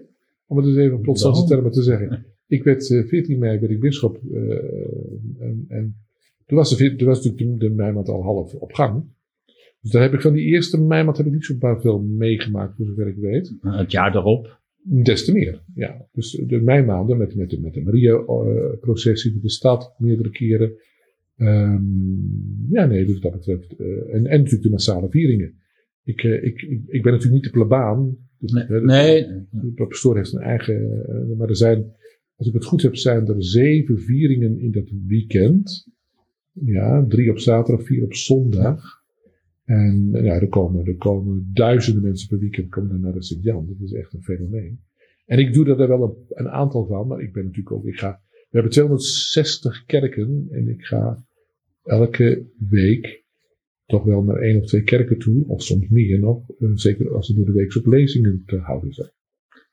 om 0.46 0.56
het 0.56 0.66
eens 0.66 0.76
even 0.76 0.96
op 0.96 1.02
plotselige 1.02 1.46
termen 1.46 1.70
te 1.70 1.82
zeggen. 1.82 2.26
Ik 2.46 2.64
werd 2.64 2.86
14 2.86 3.38
mei 3.38 3.58
werd 3.58 3.72
ik 3.72 3.80
bisschop. 3.80 4.20
en, 5.38 5.64
en 5.68 5.96
toen 6.46 6.58
was, 6.58 6.76
de, 6.76 6.96
toen 6.96 7.08
was 7.08 7.24
natuurlijk 7.24 7.60
de, 7.60 7.68
de 7.68 7.74
meimaand 7.74 8.08
al 8.08 8.22
half 8.22 8.54
op 8.54 8.72
gang. 8.72 9.04
Dus 9.82 9.90
daar 9.90 10.02
heb 10.02 10.12
ik 10.12 10.20
van 10.20 10.32
die 10.32 10.44
eerste 10.44 10.80
meimaand 10.80 11.16
heb 11.16 11.26
ik 11.26 11.32
niet 11.32 11.44
zo 11.44 11.76
veel 11.78 12.02
meegemaakt, 12.02 12.76
voor 12.76 12.86
zover 12.86 13.08
ik 13.08 13.16
weet. 13.16 13.56
Het 13.60 13.92
jaar 13.92 14.16
erop? 14.16 14.60
Des 14.84 15.24
te 15.24 15.32
meer, 15.32 15.62
ja. 15.74 16.08
Dus 16.12 16.42
de 16.46 16.60
meimaanden 16.60 17.16
met, 17.16 17.36
met, 17.36 17.50
de, 17.50 17.60
met 17.60 17.74
de 17.74 17.82
Maria-processie 17.82 19.32
door 19.32 19.42
de 19.42 19.50
stad 19.50 19.94
meerdere 19.98 20.30
keren. 20.30 20.72
Um, 21.36 22.66
ja, 22.70 22.86
nee, 22.86 23.04
dus 23.04 23.20
dat 23.20 23.32
betreft. 23.32 23.74
Uh, 23.78 24.14
en, 24.14 24.26
en 24.26 24.38
natuurlijk 24.38 24.62
de 24.62 24.70
massale 24.70 25.10
vieringen. 25.10 25.54
Ik, 26.04 26.22
uh, 26.22 26.44
ik, 26.44 26.62
ik, 26.62 26.80
ik 26.86 27.02
ben 27.02 27.12
natuurlijk 27.12 27.42
niet 27.42 27.52
de 27.52 27.58
plebaan. 27.58 28.16
Dus, 28.38 28.52
nee. 28.52 28.66
Uh, 28.68 28.84
nee. 28.84 29.26
De 29.50 29.86
pastoor 29.88 30.16
heeft 30.16 30.28
zijn 30.28 30.44
eigen. 30.44 31.34
maar 31.36 31.48
er 31.48 31.56
zijn, 31.56 31.92
als 32.36 32.48
ik 32.48 32.54
het 32.54 32.64
goed 32.64 32.82
heb, 32.82 32.96
zijn 32.96 33.26
er 33.26 33.44
zeven 33.44 33.98
vieringen 33.98 34.58
in 34.58 34.70
dat 34.70 34.90
weekend. 35.06 35.88
Ja, 36.52 37.06
drie 37.08 37.30
op 37.30 37.38
zaterdag, 37.38 37.86
vier 37.86 38.04
op 38.04 38.14
zondag. 38.14 39.01
En 39.72 40.10
ja, 40.12 40.40
er 40.40 40.48
komen, 40.48 40.86
er 40.86 40.96
komen 40.96 41.50
duizenden 41.52 42.02
mensen 42.02 42.28
per 42.28 42.38
weekend 42.38 42.68
komen 42.68 43.00
naar 43.00 43.12
de 43.12 43.22
Sint-Jan. 43.22 43.66
Dat 43.66 43.88
is 43.88 43.92
echt 43.92 44.12
een 44.12 44.22
fenomeen. 44.22 44.80
En 45.26 45.38
ik 45.38 45.52
doe 45.52 45.68
er 45.68 45.88
wel 45.88 46.02
een, 46.02 46.14
een, 46.28 46.50
aantal 46.50 46.86
van, 46.86 47.06
maar 47.06 47.20
ik 47.20 47.32
ben 47.32 47.44
natuurlijk 47.44 47.72
ook, 47.72 47.86
ik 47.86 47.98
ga, 47.98 48.20
we 48.30 48.48
hebben 48.50 48.72
260 48.72 49.84
kerken 49.84 50.46
en 50.50 50.68
ik 50.68 50.84
ga 50.84 51.24
elke 51.84 52.46
week 52.68 53.24
toch 53.86 54.04
wel 54.04 54.22
naar 54.22 54.36
één 54.36 54.60
of 54.60 54.66
twee 54.66 54.82
kerken 54.82 55.18
toe, 55.18 55.44
of 55.46 55.62
soms 55.62 55.88
meer 55.88 56.18
nog, 56.18 56.44
zeker 56.74 57.14
als 57.14 57.28
er 57.28 57.34
door 57.34 57.46
de 57.46 57.52
week 57.52 57.76
op 57.76 57.86
lezingen 57.86 58.42
te 58.46 58.56
houden 58.56 58.92
zijn. 58.92 59.10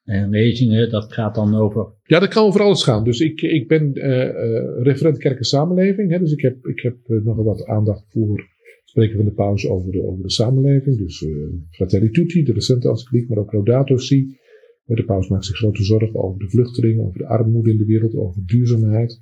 En 0.04 0.30
lezingen, 0.30 0.90
dat 0.90 1.14
gaat 1.14 1.36
dan 1.36 1.56
over? 1.56 1.88
Ja, 2.04 2.20
dat 2.20 2.30
kan 2.30 2.46
over 2.46 2.62
alles 2.62 2.84
gaan. 2.84 3.04
Dus 3.04 3.20
ik, 3.20 3.42
ik 3.42 3.68
ben 3.68 3.92
uh, 3.98 4.06
uh, 4.06 4.82
referent 4.82 5.18
kerken 5.18 5.46
samenleving, 5.46 6.12
hè, 6.12 6.20
dus 6.20 6.32
ik 6.32 6.42
heb, 6.42 6.66
ik 6.66 6.80
heb 6.80 6.98
nogal 7.08 7.44
wat 7.44 7.66
aandacht 7.66 8.06
voor 8.08 8.58
spreken 8.90 9.16
van 9.16 9.26
de 9.26 9.32
paus 9.32 9.68
over 9.68 9.92
de, 9.92 10.02
over 10.04 10.24
de 10.24 10.32
samenleving. 10.32 10.98
Dus 10.98 11.22
uh, 11.22 11.48
Fratelli 11.70 12.10
Tutti, 12.10 12.44
de 12.44 12.54
recente 12.54 12.90
encycliek, 12.90 13.30
maar 13.30 13.38
ook 13.38 13.54
Laudato 13.54 13.98
Si. 13.98 14.38
De 14.86 15.06
paus 15.06 15.30
maakt 15.30 15.46
zich 15.46 15.56
grote 15.56 15.84
zorgen 15.84 16.24
over 16.24 16.40
de 16.40 16.50
vluchtelingen, 16.50 17.06
over 17.06 17.18
de 17.18 17.28
armoede 17.28 17.72
in 17.72 17.78
de 17.78 17.86
wereld, 17.86 18.16
over 18.16 18.42
duurzaamheid. 18.46 19.22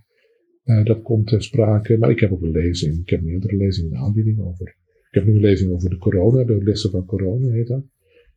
Uh, 0.66 0.86
dat 0.86 1.02
komt 1.02 1.28
ter 1.28 1.44
sprake. 1.44 1.98
Maar 1.98 2.10
ik 2.10 2.20
heb 2.20 2.32
ook 2.32 2.42
een 2.42 2.52
lezing. 2.52 3.00
Ik 3.00 3.10
heb 3.10 3.22
meerdere 3.22 3.56
lezingen 3.56 3.92
in 3.92 3.98
aanbieding 3.98 4.40
over. 4.40 4.68
Ik 5.10 5.14
heb 5.14 5.26
nu 5.26 5.34
een 5.34 5.40
lezing 5.40 5.72
over 5.72 5.90
de 5.90 5.98
corona, 5.98 6.44
de 6.44 6.64
lessen 6.64 6.92
van 6.92 7.06
corona 7.06 7.52
heet 7.52 7.68
dat. 7.68 7.84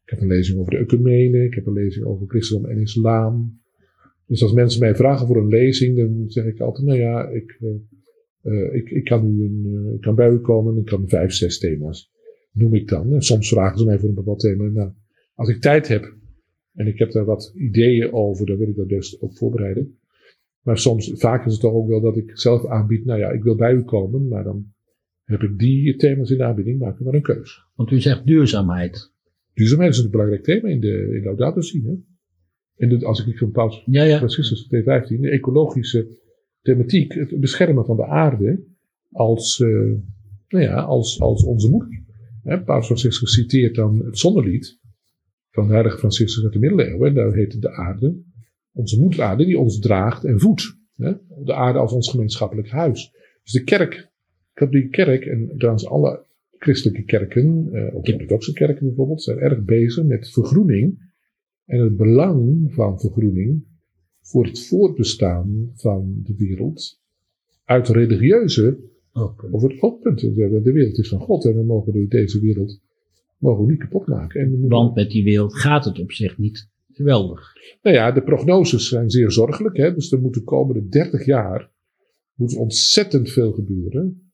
Ik 0.04 0.10
heb 0.10 0.20
een 0.20 0.26
lezing 0.26 0.58
over 0.58 0.72
de 0.72 0.78
ecumene. 0.78 1.44
Ik 1.44 1.54
heb 1.54 1.66
een 1.66 1.72
lezing 1.72 2.04
over 2.04 2.26
christendom 2.26 2.70
en 2.70 2.80
islam. 2.80 3.60
Dus 4.26 4.42
als 4.42 4.52
mensen 4.52 4.80
mij 4.80 4.94
vragen 4.94 5.26
voor 5.26 5.36
een 5.36 5.48
lezing, 5.48 5.96
dan 5.96 6.24
zeg 6.26 6.44
ik 6.44 6.60
altijd, 6.60 6.86
nou 6.86 6.98
ja, 6.98 7.28
ik, 7.28 7.60
uh, 8.42 8.74
ik, 8.74 8.90
ik 8.90 9.04
kan 9.04 9.24
een, 9.24 9.92
ik 9.94 10.00
kan 10.00 10.14
bij 10.14 10.30
u 10.30 10.38
komen 10.38 10.74
en 10.74 10.80
ik 10.80 10.86
kan 10.86 11.08
vijf, 11.08 11.32
zes 11.32 11.58
thema's 11.58 12.10
noem 12.52 12.74
ik 12.74 12.88
dan. 12.88 13.14
En 13.14 13.22
soms 13.22 13.48
vragen 13.48 13.78
ze 13.78 13.84
mij 13.84 13.98
voor 13.98 14.08
een 14.08 14.14
bepaald 14.14 14.40
thema. 14.40 14.64
Nou, 14.64 14.92
als 15.34 15.48
ik 15.48 15.60
tijd 15.60 15.88
heb 15.88 16.14
en 16.74 16.86
ik 16.86 16.98
heb 16.98 17.10
daar 17.10 17.24
wat 17.24 17.52
ideeën 17.56 18.12
over, 18.12 18.46
dan 18.46 18.56
wil 18.56 18.68
ik 18.68 18.76
dat 18.76 18.88
dus 18.88 19.20
ook 19.20 19.36
voorbereiden. 19.36 19.98
Maar 20.62 20.78
soms, 20.78 21.12
vaak 21.14 21.46
is 21.46 21.52
het 21.52 21.60
toch 21.60 21.72
ook 21.72 21.88
wel 21.88 22.00
dat 22.00 22.16
ik 22.16 22.38
zelf 22.38 22.66
aanbied, 22.66 23.04
nou 23.04 23.18
ja, 23.18 23.30
ik 23.30 23.42
wil 23.42 23.54
bij 23.54 23.72
u 23.72 23.82
komen, 23.82 24.28
maar 24.28 24.44
dan 24.44 24.72
heb 25.24 25.42
ik 25.42 25.58
die 25.58 25.96
thema's 25.96 26.30
in 26.30 26.36
de 26.36 26.44
aanbieding, 26.44 26.78
maak 26.78 26.98
ik 26.98 27.04
maar 27.04 27.14
een 27.14 27.22
keus. 27.22 27.64
Want 27.74 27.90
u 27.90 28.00
zegt 28.00 28.26
duurzaamheid. 28.26 29.12
Duurzaamheid 29.54 29.92
is 29.92 29.98
een 29.98 30.10
belangrijk 30.10 30.42
thema 30.42 30.68
in 30.68 30.80
de, 30.80 31.20
in. 31.72 32.02
Hè? 32.76 32.88
De, 32.88 33.06
als 33.06 33.26
ik 33.26 33.38
van 33.38 33.50
Paus 33.50 33.82
ja, 33.86 34.02
ja. 34.02 34.16
Franciscus 34.16 34.66
215, 34.66 35.20
de 35.20 35.30
ecologische 35.30 36.08
thematiek, 36.62 37.12
het 37.12 37.40
beschermen 37.40 37.84
van 37.84 37.96
de 37.96 38.06
aarde 38.06 38.64
als, 39.10 39.58
uh, 39.58 39.98
nou 40.48 40.64
ja, 40.64 40.80
als, 40.80 41.20
als 41.20 41.44
onze 41.44 41.70
moeder. 41.70 41.98
Paus 42.64 42.86
Franciscus 42.86 43.32
citeert 43.32 43.74
dan 43.74 44.04
het 44.04 44.18
zonnelied 44.18 44.78
van 45.50 45.66
de 45.66 45.72
heilige 45.72 45.98
Franciscus 45.98 46.44
uit 46.44 46.52
de 46.52 46.58
middeleeuwen. 46.58 47.14
Daar 47.14 47.32
heet 47.32 47.60
de 47.60 47.70
aarde, 47.70 48.22
onze 48.72 49.00
moederaarde, 49.00 49.44
die 49.44 49.58
ons 49.58 49.78
draagt 49.78 50.24
en 50.24 50.40
voedt. 50.40 50.78
De 51.44 51.54
aarde 51.54 51.78
als 51.78 51.92
ons 51.92 52.10
gemeenschappelijk 52.10 52.68
huis. 52.68 53.12
Dus 53.42 53.52
de 53.52 53.64
kerk, 53.64 54.10
katholieke 54.52 54.88
kerk 54.88 55.24
en 55.24 55.54
trouwens 55.56 55.86
alle 55.86 56.26
christelijke 56.58 57.02
kerken, 57.02 57.68
eh, 57.72 57.96
ook 57.96 58.04
de 58.04 58.12
orthodoxe 58.12 58.52
kerken 58.52 58.86
bijvoorbeeld, 58.86 59.22
zijn 59.22 59.38
erg 59.38 59.64
bezig 59.64 60.04
met 60.04 60.30
vergroening 60.30 61.12
en 61.64 61.80
het 61.80 61.96
belang 61.96 62.72
van 62.74 63.00
vergroening 63.00 63.64
voor 64.30 64.44
het 64.44 64.66
voortbestaan 64.66 65.70
van 65.74 66.20
de 66.22 66.34
wereld 66.36 67.00
uit 67.64 67.88
religieuze 67.88 68.78
over 69.52 69.70
het 69.70 69.82
oogpunt. 69.82 70.20
De, 70.20 70.60
de 70.62 70.72
wereld 70.72 70.98
is 70.98 71.08
van 71.08 71.20
God 71.20 71.44
en 71.44 71.54
we 71.54 71.64
mogen 71.64 72.08
deze 72.08 72.40
wereld 72.40 72.80
mogen 73.38 73.64
we 73.64 73.70
niet 73.70 73.80
kapot 73.80 74.06
maken. 74.06 74.40
En 74.40 74.68
Want 74.68 74.94
met 74.94 75.10
die 75.10 75.24
wereld 75.24 75.54
gaat 75.54 75.84
het 75.84 75.98
op 75.98 76.12
zich 76.12 76.38
niet 76.38 76.68
geweldig. 76.92 77.52
Nou 77.82 77.96
ja, 77.96 78.12
de 78.12 78.22
prognoses 78.22 78.88
zijn 78.88 79.10
zeer 79.10 79.30
zorgelijk. 79.30 79.76
Hè? 79.76 79.94
Dus 79.94 80.12
er 80.12 80.20
moet 80.20 80.34
de 80.34 80.42
komende 80.42 80.88
30 80.88 81.24
jaar 81.24 81.70
moet 82.34 82.56
ontzettend 82.56 83.30
veel 83.30 83.52
gebeuren 83.52 84.32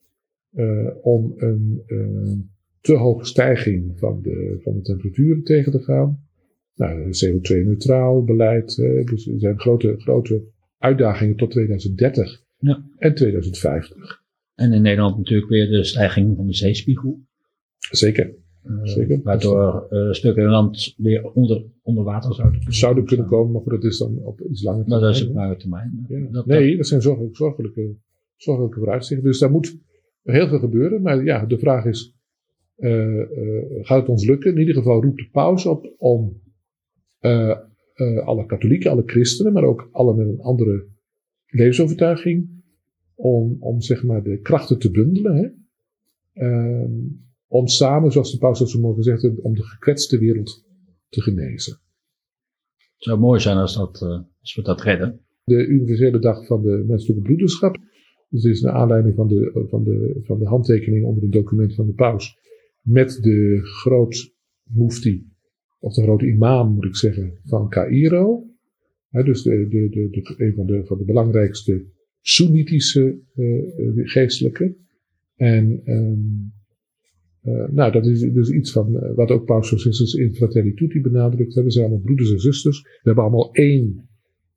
uh, 0.55 0.89
om 1.03 1.33
een 1.37 1.83
uh, 1.87 2.33
te 2.81 2.95
hoge 2.95 3.25
stijging 3.25 3.99
van 3.99 4.23
de, 4.23 4.59
van 4.63 4.75
de 4.75 4.81
temperaturen 4.81 5.43
tegen 5.43 5.73
te 5.73 5.83
gaan. 5.83 6.26
Nou, 6.77 7.05
CO2-neutraal 7.05 8.25
beleid. 8.25 8.77
Uh, 8.77 9.05
dus 9.05 9.27
er 9.27 9.41
zijn 9.41 9.61
grote, 9.61 9.95
grote 9.99 10.45
uitdagingen 10.79 11.37
tot 11.37 11.51
2030 11.51 12.43
ja. 12.59 12.85
en 12.97 13.15
2050. 13.15 14.25
En 14.55 14.73
in 14.73 14.83
Nederland 14.83 15.17
natuurlijk 15.17 15.49
weer 15.51 15.69
de 15.71 15.85
stijging 15.85 16.37
van 16.37 16.47
de 16.47 16.55
zeespiegel. 16.55 17.21
Zeker. 17.91 18.35
Uh, 18.65 18.81
Zeker. 18.83 19.21
Waardoor 19.23 19.87
uh, 19.91 20.13
stukken 20.13 20.45
land 20.45 20.95
weer 20.97 21.33
onder, 21.33 21.65
onder 21.83 22.05
water 22.05 22.35
zouden 22.35 22.59
kunnen, 22.59 22.75
zouden 22.75 23.05
kunnen 23.05 23.27
komen, 23.27 23.53
maar 23.53 23.75
dat 23.75 23.85
is 23.85 23.99
dan 23.99 24.19
op 24.19 24.41
iets 24.41 24.63
langer 24.63 24.85
termijn. 24.85 25.03
dat 25.03 25.15
is 25.15 25.29
op 25.29 25.35
lange 25.35 25.57
termijn. 25.57 26.07
Ja. 26.09 26.27
Dat, 26.31 26.47
nee, 26.47 26.77
dat 26.77 26.87
zijn 26.87 27.03
zorgelijke, 27.03 27.37
zorgelijke, 27.37 27.97
zorgelijke 28.37 28.79
vooruitzichten. 28.79 29.27
Dus 29.27 29.39
daar 29.39 29.51
moet 29.51 29.79
heel 30.23 30.49
veel 30.49 30.59
gebeuren. 30.59 31.03
Maar 31.03 31.25
ja, 31.25 31.45
de 31.47 31.59
vraag 31.59 31.85
is, 31.85 32.17
uh, 32.77 33.23
gaat 33.81 34.01
het 34.01 34.09
ons 34.09 34.27
lukken? 34.27 34.53
In 34.53 34.59
ieder 34.59 34.75
geval 34.75 35.03
roept 35.03 35.19
de 35.19 35.29
paus 35.33 35.67
op 35.67 35.95
om 35.99 36.41
alle 38.25 38.47
katholieken, 38.47 38.91
alle 38.91 39.03
christenen, 39.07 39.53
maar 39.53 39.65
ook 39.65 39.89
alle 39.93 40.15
met 40.15 40.29
een 40.29 40.41
andere 40.41 40.87
levensovertuiging, 41.47 42.57
om, 43.15 43.57
om 43.61 43.81
zeg 43.81 44.05
maar 44.05 44.23
de 44.23 44.41
krachten 44.41 44.79
te 44.79 44.91
bundelen. 44.91 45.37
Hè? 45.37 45.49
Uh, 46.35 46.91
om 47.47 47.67
samen, 47.67 48.13
zoals 48.13 48.33
de 48.33 48.39
paus 48.39 48.59
dat 48.59 48.71
zo 48.71 48.81
mooi 48.81 48.95
gezegd 48.95 49.23
heeft, 49.23 49.41
om 49.41 49.55
de 49.55 49.63
gekwetste 49.63 50.19
wereld 50.19 50.65
te 51.09 51.21
genezen. 51.21 51.73
Het 52.77 53.05
zou 53.05 53.19
mooi 53.19 53.41
zijn 53.41 53.57
als, 53.57 53.77
dat, 53.77 54.01
uh, 54.03 54.21
als 54.41 54.55
we 54.55 54.63
dat 54.63 54.81
redden. 54.81 55.21
De 55.45 55.67
universele 55.67 56.19
dag 56.19 56.47
van 56.47 56.63
de 56.63 56.85
menselijke 56.87 57.23
broederschap. 57.23 57.79
Dus 58.29 58.43
dit 58.43 58.53
is 58.53 58.61
naar 58.61 58.73
aanleiding 58.73 59.15
van 59.15 59.29
de, 59.29 59.67
van, 59.69 59.85
de, 59.85 60.21
van 60.23 60.39
de 60.39 60.47
handtekening 60.47 61.05
onder 61.05 61.23
een 61.23 61.31
document 61.31 61.75
van 61.75 61.87
de 61.87 61.93
paus. 61.93 62.39
Met 62.81 63.19
de 63.23 63.59
groot 63.63 64.35
mufti, 64.63 65.27
of 65.79 65.95
de 65.95 66.03
grote 66.03 66.27
imam 66.27 66.75
moet 66.75 66.85
ik 66.85 66.97
zeggen, 66.97 67.41
van 67.45 67.69
Cairo. 67.69 68.45
Dus 69.11 69.43
de, 69.43 69.69
de, 69.69 69.89
de, 69.91 70.35
een 70.37 70.55
van 70.55 70.67
de, 70.67 70.85
van 70.85 70.99
de 70.99 71.05
belangrijkste 71.05 71.95
Soenitische 72.21 73.19
uh, 73.35 74.09
geestelijke. 74.09 74.77
En 75.37 75.81
um, 75.85 76.53
uh, 77.43 77.69
nou, 77.69 77.93
dat 77.93 78.07
is 78.07 78.21
dus 78.21 78.51
iets 78.51 78.73
van 78.73 79.15
wat 79.15 79.31
ook 79.31 79.45
Paus 79.45 79.67
Franciscus 79.67 80.15
in 80.15 80.35
Fratelli 80.35 80.75
Tutti 80.75 81.01
benadrukt. 81.01 81.55
We 81.55 81.71
zijn 81.71 81.85
allemaal 81.85 82.05
broeders 82.05 82.33
en 82.33 82.41
zusters. 82.41 82.83
We 82.83 83.01
hebben 83.03 83.25
allemaal 83.25 83.53
één 83.53 84.09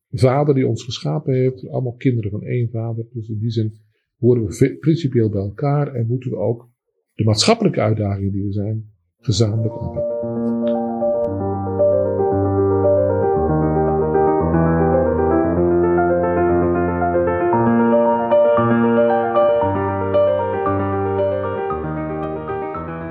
vader 0.10 0.56
die 0.56 0.68
ons 0.68 0.84
geschapen 0.84 1.34
heeft. 1.34 1.68
Allemaal 1.68 1.96
kinderen 1.96 2.32
van 2.32 2.44
één 2.44 2.70
vader. 2.70 3.06
Dus 3.14 3.30
in 3.30 3.40
die 3.40 3.52
zin 3.52 3.74
horen 4.18 4.46
we 4.46 4.78
principieel 4.80 5.30
bij 5.30 5.42
elkaar 5.42 5.94
en 5.94 6.08
moeten 6.08 6.30
we 6.30 6.38
ook 6.38 6.70
de 7.14 7.24
maatschappelijke 7.24 7.82
uitdagingen 7.82 8.32
die 8.32 8.46
er 8.46 8.54
zijn 8.54 8.92
gezamenlijk 9.18 9.74
aanpakken. 9.74 10.79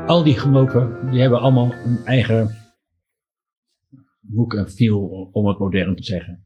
Al 0.08 0.24
die 0.24 0.38
geloven, 0.38 1.10
die 1.10 1.20
hebben 1.20 1.40
allemaal 1.40 1.72
een 1.72 1.98
eigen 2.04 2.50
boek 4.20 4.54
en 4.54 4.70
feel, 4.70 5.28
om 5.32 5.46
het 5.46 5.58
modern 5.58 5.96
te 5.96 6.02
zeggen. 6.02 6.42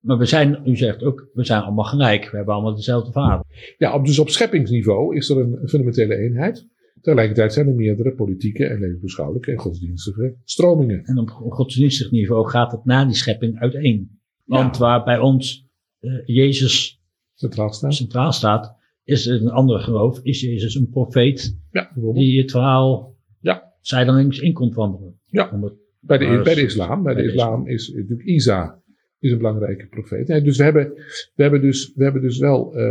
Maar 0.00 0.18
we 0.18 0.24
zijn, 0.24 0.62
u 0.64 0.76
zegt 0.76 1.02
ook, 1.02 1.28
we 1.32 1.44
zijn 1.44 1.62
allemaal 1.62 1.84
gelijk. 1.84 2.30
We 2.30 2.36
hebben 2.36 2.54
allemaal 2.54 2.74
dezelfde 2.74 3.12
vader. 3.12 3.74
Ja, 3.78 3.98
dus 3.98 4.18
op 4.18 4.28
scheppingsniveau 4.28 5.16
is 5.16 5.28
er 5.28 5.38
een 5.38 5.68
fundamentele 5.68 6.16
eenheid. 6.16 6.68
Tegelijkertijd 7.00 7.52
zijn 7.52 7.68
er 7.68 7.74
meerdere 7.74 8.14
politieke 8.14 8.66
en 8.66 8.80
levensbeschouwelijke 8.80 9.50
en 9.50 9.58
godsdienstige 9.58 10.36
stromingen. 10.44 11.04
En 11.04 11.18
op 11.18 11.30
godsdienstig 11.30 12.10
niveau 12.10 12.48
gaat 12.48 12.72
het 12.72 12.84
na 12.84 13.04
die 13.04 13.14
schepping 13.14 13.58
uiteen. 13.58 14.20
Want 14.44 14.76
ja. 14.76 14.80
waar 14.80 15.04
bij 15.04 15.18
ons 15.18 15.68
uh, 16.00 16.26
Jezus 16.26 17.02
centraal 17.34 17.72
staat. 17.72 17.94
centraal 17.94 18.32
staat, 18.32 18.76
is 19.04 19.24
het 19.24 19.40
een 19.40 19.50
ander 19.50 19.80
geloof, 19.80 20.20
is 20.22 20.40
Jezus 20.40 20.74
een 20.74 20.88
profeet 20.88 21.58
ja, 21.70 21.92
die 22.12 22.40
het 22.40 22.50
verhaal 22.50 23.16
ja. 23.40 23.74
zijdelings 23.80 24.38
in 24.38 24.52
komt 24.52 24.74
wandelen. 24.74 25.20
Ja, 25.24 25.60
het, 25.60 25.74
bij, 26.00 26.18
de, 26.18 26.40
bij 26.44 26.54
de 26.54 26.62
islam. 26.62 27.02
Bij, 27.02 27.14
bij 27.14 27.22
de, 27.22 27.28
de 27.28 27.34
islam, 27.34 27.66
is 27.66 27.92
natuurlijk 27.94 28.28
Isa 28.28 28.82
is 29.22 29.30
een 29.30 29.38
belangrijke 29.38 29.86
profeet. 29.86 30.28
Nee, 30.28 30.42
dus 30.42 30.56
we 30.56 30.64
hebben, 30.64 30.92
we 31.34 31.42
hebben 31.42 31.60
dus, 31.60 31.92
we 31.94 32.04
hebben 32.04 32.22
dus 32.22 32.38
wel 32.38 32.78
uh, 32.78 32.84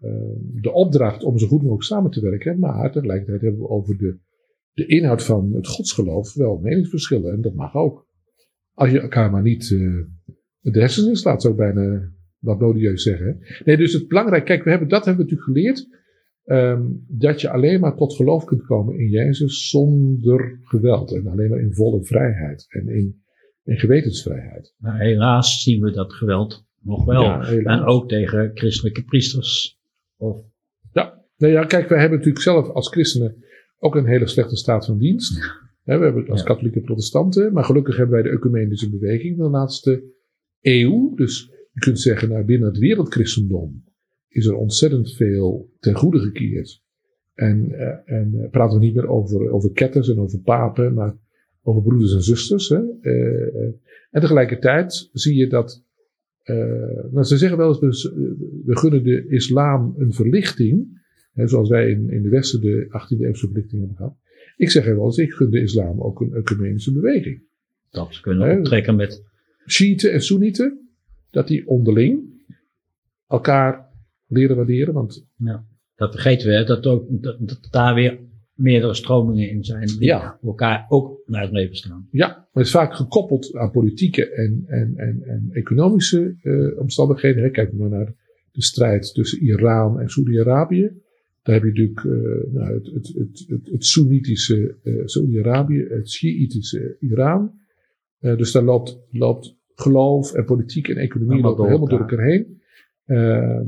uh, 0.00 0.36
de 0.60 0.72
opdracht 0.72 1.22
om 1.22 1.38
zo 1.38 1.46
goed 1.46 1.60
mogelijk 1.60 1.82
samen 1.82 2.10
te 2.10 2.20
werken. 2.20 2.58
Maar 2.58 2.92
tegelijkertijd 2.92 3.40
hebben 3.40 3.60
we 3.60 3.68
over 3.68 3.96
de, 3.96 4.18
de 4.72 4.86
inhoud 4.86 5.24
van 5.24 5.52
het 5.54 5.66
godsgeloof 5.66 6.34
wel 6.34 6.58
meningsverschillen. 6.58 7.32
En 7.32 7.40
dat 7.40 7.54
mag 7.54 7.74
ook. 7.74 8.06
Als 8.72 8.90
je 8.90 9.00
elkaar 9.00 9.30
maar 9.30 9.42
niet 9.42 9.70
uh, 9.70 10.04
de 10.60 10.80
hersenen 10.80 11.16
slaat, 11.16 11.42
zou 11.42 11.54
bijna 11.54 12.12
wat 12.38 12.60
modieus 12.60 13.02
zeggen. 13.02 13.38
Nee, 13.64 13.76
dus 13.76 13.92
het 13.92 14.08
belangrijk, 14.08 14.44
kijk, 14.44 14.64
we 14.64 14.70
hebben, 14.70 14.88
dat 14.88 15.04
hebben 15.04 15.26
we 15.26 15.30
natuurlijk 15.30 15.58
geleerd. 15.58 15.96
Um, 16.44 17.04
dat 17.08 17.40
je 17.40 17.50
alleen 17.50 17.80
maar 17.80 17.96
tot 17.96 18.14
geloof 18.14 18.44
kunt 18.44 18.66
komen 18.66 18.98
in 18.98 19.08
Jezus 19.08 19.68
zonder 19.68 20.58
geweld. 20.62 21.14
En 21.14 21.26
alleen 21.26 21.48
maar 21.48 21.60
in 21.60 21.74
volle 21.74 22.04
vrijheid 22.04 22.66
en 22.68 22.88
in, 22.88 23.22
in 23.64 23.78
gewetensvrijheid. 23.78 24.74
Maar 24.78 24.98
helaas 24.98 25.62
zien 25.62 25.82
we 25.82 25.90
dat 25.90 26.12
geweld 26.12 26.66
nog 26.82 27.04
wel. 27.04 27.22
Ja, 27.22 27.48
en 27.50 27.84
ook 27.84 28.08
tegen 28.08 28.50
christelijke 28.54 29.04
priesters. 29.04 29.80
Of... 30.16 30.40
Ja, 30.92 31.24
nou 31.36 31.52
ja, 31.52 31.64
kijk, 31.64 31.88
wij 31.88 32.00
hebben 32.00 32.18
natuurlijk 32.18 32.44
zelf 32.44 32.68
als 32.68 32.88
christenen 32.88 33.44
ook 33.78 33.94
een 33.94 34.06
hele 34.06 34.26
slechte 34.26 34.56
staat 34.56 34.86
van 34.86 34.98
dienst. 34.98 35.38
we 35.82 35.92
hebben 35.92 36.16
het 36.16 36.30
als 36.30 36.40
ja. 36.40 36.46
katholieke 36.46 36.80
protestanten. 36.80 37.52
Maar 37.52 37.64
gelukkig 37.64 37.96
hebben 37.96 38.14
wij 38.14 38.30
de 38.30 38.36
ecumenische 38.36 38.90
beweging 38.90 39.36
de 39.36 39.50
laatste 39.50 40.02
eeuw. 40.60 41.14
Dus 41.14 41.50
je 41.78 41.84
kunt 41.84 42.00
zeggen, 42.00 42.28
nou, 42.28 42.44
binnen 42.44 42.68
het 42.68 42.78
wereldchristendom 42.78 43.84
is 44.28 44.46
er 44.46 44.54
ontzettend 44.54 45.14
veel 45.14 45.70
ten 45.80 45.94
goede 45.94 46.18
gekeerd. 46.18 46.82
En, 47.34 47.68
uh, 47.70 47.94
en 48.04 48.32
uh, 48.34 48.50
praten 48.50 48.78
we 48.78 48.84
niet 48.84 48.94
meer 48.94 49.08
over, 49.08 49.50
over 49.50 49.72
ketters 49.72 50.08
en 50.08 50.18
over 50.18 50.38
papen, 50.40 50.94
maar 50.94 51.16
over 51.62 51.82
broeders 51.82 52.14
en 52.14 52.22
zusters. 52.22 52.68
Hè? 52.68 52.80
Uh, 53.00 53.64
en 54.10 54.20
tegelijkertijd 54.20 55.08
zie 55.12 55.36
je 55.36 55.46
dat 55.46 55.86
nou, 57.10 57.22
ze 57.22 57.36
zeggen 57.36 57.58
wel 57.58 57.82
eens, 57.82 58.02
we 58.64 58.76
gunnen 58.76 59.04
de 59.04 59.26
islam 59.28 59.94
een 59.98 60.12
verlichting. 60.12 61.02
Hè, 61.32 61.48
zoals 61.48 61.68
wij 61.68 61.90
in, 61.90 62.10
in 62.10 62.22
de 62.22 62.28
Westen 62.28 62.60
de 62.60 62.86
18e 62.86 63.20
eeuwse 63.20 63.46
verlichting 63.46 63.80
hebben 63.80 63.96
gehad. 63.96 64.16
Ik 64.56 64.70
zeg 64.70 64.84
wel 64.84 65.04
eens, 65.04 65.16
ik 65.16 65.32
gun 65.32 65.50
de 65.50 65.60
islam 65.60 66.00
ook 66.00 66.20
een 66.20 66.34
ecumenische 66.34 66.92
beweging. 66.92 67.42
Dat 67.90 68.20
kunnen 68.20 68.48
we 68.48 68.58
optrekken 68.58 68.96
met... 68.96 69.26
Shiiten 69.66 70.12
en 70.12 70.22
Soenieten, 70.22 70.87
dat 71.30 71.48
die 71.48 71.66
onderling 71.66 72.36
elkaar 73.26 73.88
leren 74.26 74.56
waarderen. 74.56 74.94
Want 74.94 75.26
ja, 75.36 75.64
dat 75.94 76.12
vergeten 76.12 76.48
we, 76.48 76.64
dat, 76.64 76.86
ook, 76.86 77.06
dat, 77.22 77.68
daar 77.70 77.94
weer 77.94 78.18
meerdere 78.54 78.94
stromingen 78.94 79.50
in 79.50 79.64
zijn 79.64 79.86
die 79.86 80.04
ja. 80.04 80.38
elkaar 80.42 80.86
ook 80.88 81.22
naar 81.26 81.42
het 81.42 81.52
leven 81.52 81.76
staan. 81.76 82.08
Ja, 82.10 82.26
maar 82.28 82.48
het 82.52 82.66
is 82.66 82.70
vaak 82.70 82.94
gekoppeld 82.94 83.54
aan 83.54 83.70
politieke 83.70 84.30
en, 84.30 84.64
en, 84.66 84.92
en, 84.96 85.22
en 85.22 85.48
economische 85.52 86.36
uh, 86.42 86.78
omstandigheden. 86.78 87.52
Kijk 87.52 87.72
maar 87.72 87.88
naar 87.88 88.14
de 88.52 88.62
strijd 88.62 89.14
tussen 89.14 89.42
Iran 89.42 90.00
en 90.00 90.08
Saudi-Arabië. 90.08 90.90
Daar 91.42 91.54
heb 91.54 91.64
je 91.64 91.68
natuurlijk 91.68 92.04
uh, 92.04 92.52
nou, 92.52 92.74
het, 92.74 92.86
het, 92.86 93.12
het, 93.14 93.44
het, 93.48 93.68
het 93.72 93.84
Soenitische 93.84 94.76
uh, 94.82 95.02
Saudi-Arabië, 95.04 95.86
het 95.88 96.10
Shiïtische 96.10 96.96
Iran. 97.00 97.52
dus 98.20 98.52
daar 98.52 98.62
loopt, 98.62 98.98
loopt 99.10 99.57
geloof 99.80 100.32
en 100.32 100.44
politiek 100.44 100.88
en 100.88 100.96
economie 100.96 101.42
lopen 101.42 101.64
helemaal 101.64 101.88
door 101.88 101.98
elkaar 101.98 102.24
heen. 102.24 102.56
Uh, 103.06 103.60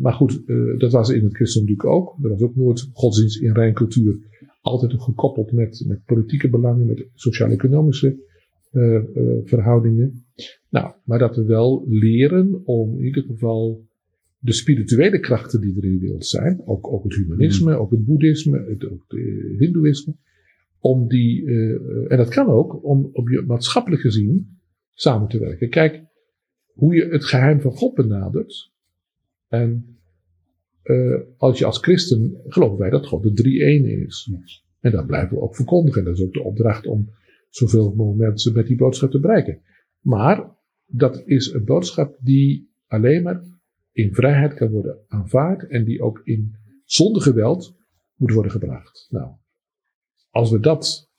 maar 0.00 0.12
goed, 0.12 0.42
uh, 0.46 0.78
dat 0.78 0.92
was 0.92 1.10
in 1.10 1.24
het 1.24 1.34
christendom 1.34 1.74
natuurlijk 1.74 1.98
ook. 1.98 2.24
Er 2.24 2.28
was 2.28 2.40
ook 2.40 2.56
nooit 2.56 2.90
godsdienst 2.92 3.40
in 3.40 3.52
rein 3.52 3.74
cultuur. 3.74 4.18
Altijd 4.60 5.02
gekoppeld 5.02 5.52
met, 5.52 5.84
met 5.86 6.04
politieke 6.04 6.48
belangen, 6.48 6.86
met 6.86 7.06
sociaal-economische 7.14 8.16
uh, 8.72 9.00
verhoudingen. 9.44 10.24
Nou, 10.70 10.92
maar 11.04 11.18
dat 11.18 11.36
we 11.36 11.44
wel 11.44 11.84
leren 11.88 12.62
om 12.64 12.98
in 12.98 13.04
ieder 13.04 13.22
geval 13.22 13.84
de 14.38 14.52
spirituele 14.52 15.20
krachten 15.20 15.60
die 15.60 15.76
er 15.76 15.84
in 15.84 15.92
de 15.92 15.98
wereld 15.98 16.26
zijn, 16.26 16.62
ook, 16.64 16.92
ook 16.92 17.04
het 17.04 17.14
humanisme, 17.14 17.72
mm. 17.72 17.78
ook 17.78 17.90
het 17.90 18.04
boeddhisme, 18.04 18.64
het, 18.68 18.90
ook 18.90 19.04
het 19.08 19.20
hindoeïsme, 19.58 20.14
om 20.78 21.08
die, 21.08 21.46
en 22.08 22.16
dat 22.16 22.28
kan 22.28 22.46
ook, 22.46 22.84
om 22.84 23.08
op 23.12 23.28
je 23.28 23.44
maatschappelijk 23.46 24.02
gezien 24.02 24.58
samen 24.96 25.28
te 25.28 25.38
werken. 25.38 25.70
Kijk, 25.70 26.04
hoe 26.72 26.94
je 26.94 27.08
het 27.08 27.24
geheim 27.24 27.60
van 27.60 27.72
God 27.72 27.94
benadert, 27.94 28.72
en 29.48 29.98
uh, 30.84 31.20
als 31.36 31.58
je 31.58 31.64
als 31.64 31.78
christen 31.78 32.40
geloven 32.46 32.78
wij 32.78 32.90
dat 32.90 33.06
God 33.06 33.22
de 33.22 33.32
drie 33.32 33.64
ene 33.64 34.04
is. 34.06 34.30
En 34.80 34.90
dat 34.92 35.06
blijven 35.06 35.36
we 35.36 35.42
ook 35.42 35.56
verkondigen. 35.56 36.04
Dat 36.04 36.14
is 36.14 36.24
ook 36.24 36.32
de 36.32 36.42
opdracht 36.42 36.86
om 36.86 37.10
zoveel 37.48 37.94
mogelijk 37.94 38.20
mensen 38.20 38.52
met 38.52 38.66
die 38.66 38.76
boodschap 38.76 39.10
te 39.10 39.20
bereiken. 39.20 39.60
Maar 40.00 40.56
dat 40.86 41.22
is 41.26 41.52
een 41.52 41.64
boodschap 41.64 42.18
die 42.20 42.70
alleen 42.86 43.22
maar 43.22 43.42
in 43.92 44.14
vrijheid 44.14 44.54
kan 44.54 44.70
worden 44.70 44.98
aanvaard 45.08 45.68
en 45.68 45.84
die 45.84 46.02
ook 46.02 46.20
in 46.24 46.56
zonder 46.84 47.22
geweld 47.22 47.76
moet 48.14 48.32
worden 48.32 48.52
gebracht. 48.52 49.06
Nou, 49.10 49.30
als 50.30 50.50
we 50.50 50.60
dat 50.60 51.10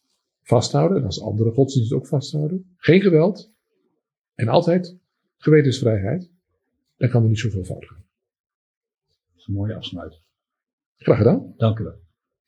vasthouden, 0.42 0.98
en 0.98 1.04
als 1.04 1.22
andere 1.22 1.52
godsdiensten 1.52 1.98
ook 1.98 2.08
vasthouden, 2.08 2.76
geen 2.78 3.02
geweld 3.02 3.54
en 4.38 4.48
altijd 4.48 4.98
gewetensvrijheid, 5.38 6.32
dan 6.98 7.10
kan 7.10 7.24
er 7.24 7.30
niet 7.30 7.40
zoveel 7.40 7.64
fout 7.64 7.86
gaan 7.86 8.06
een 9.48 9.54
mooie 9.54 9.76
afsluiting. 9.76 10.22
Graag 10.98 11.18
gedaan. 11.18 11.54
Dank 11.58 11.80
u 11.80 11.84
wel. 11.84 12.00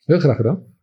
Heel 0.06 0.20
graag 0.20 0.36
gedaan. 0.36 0.78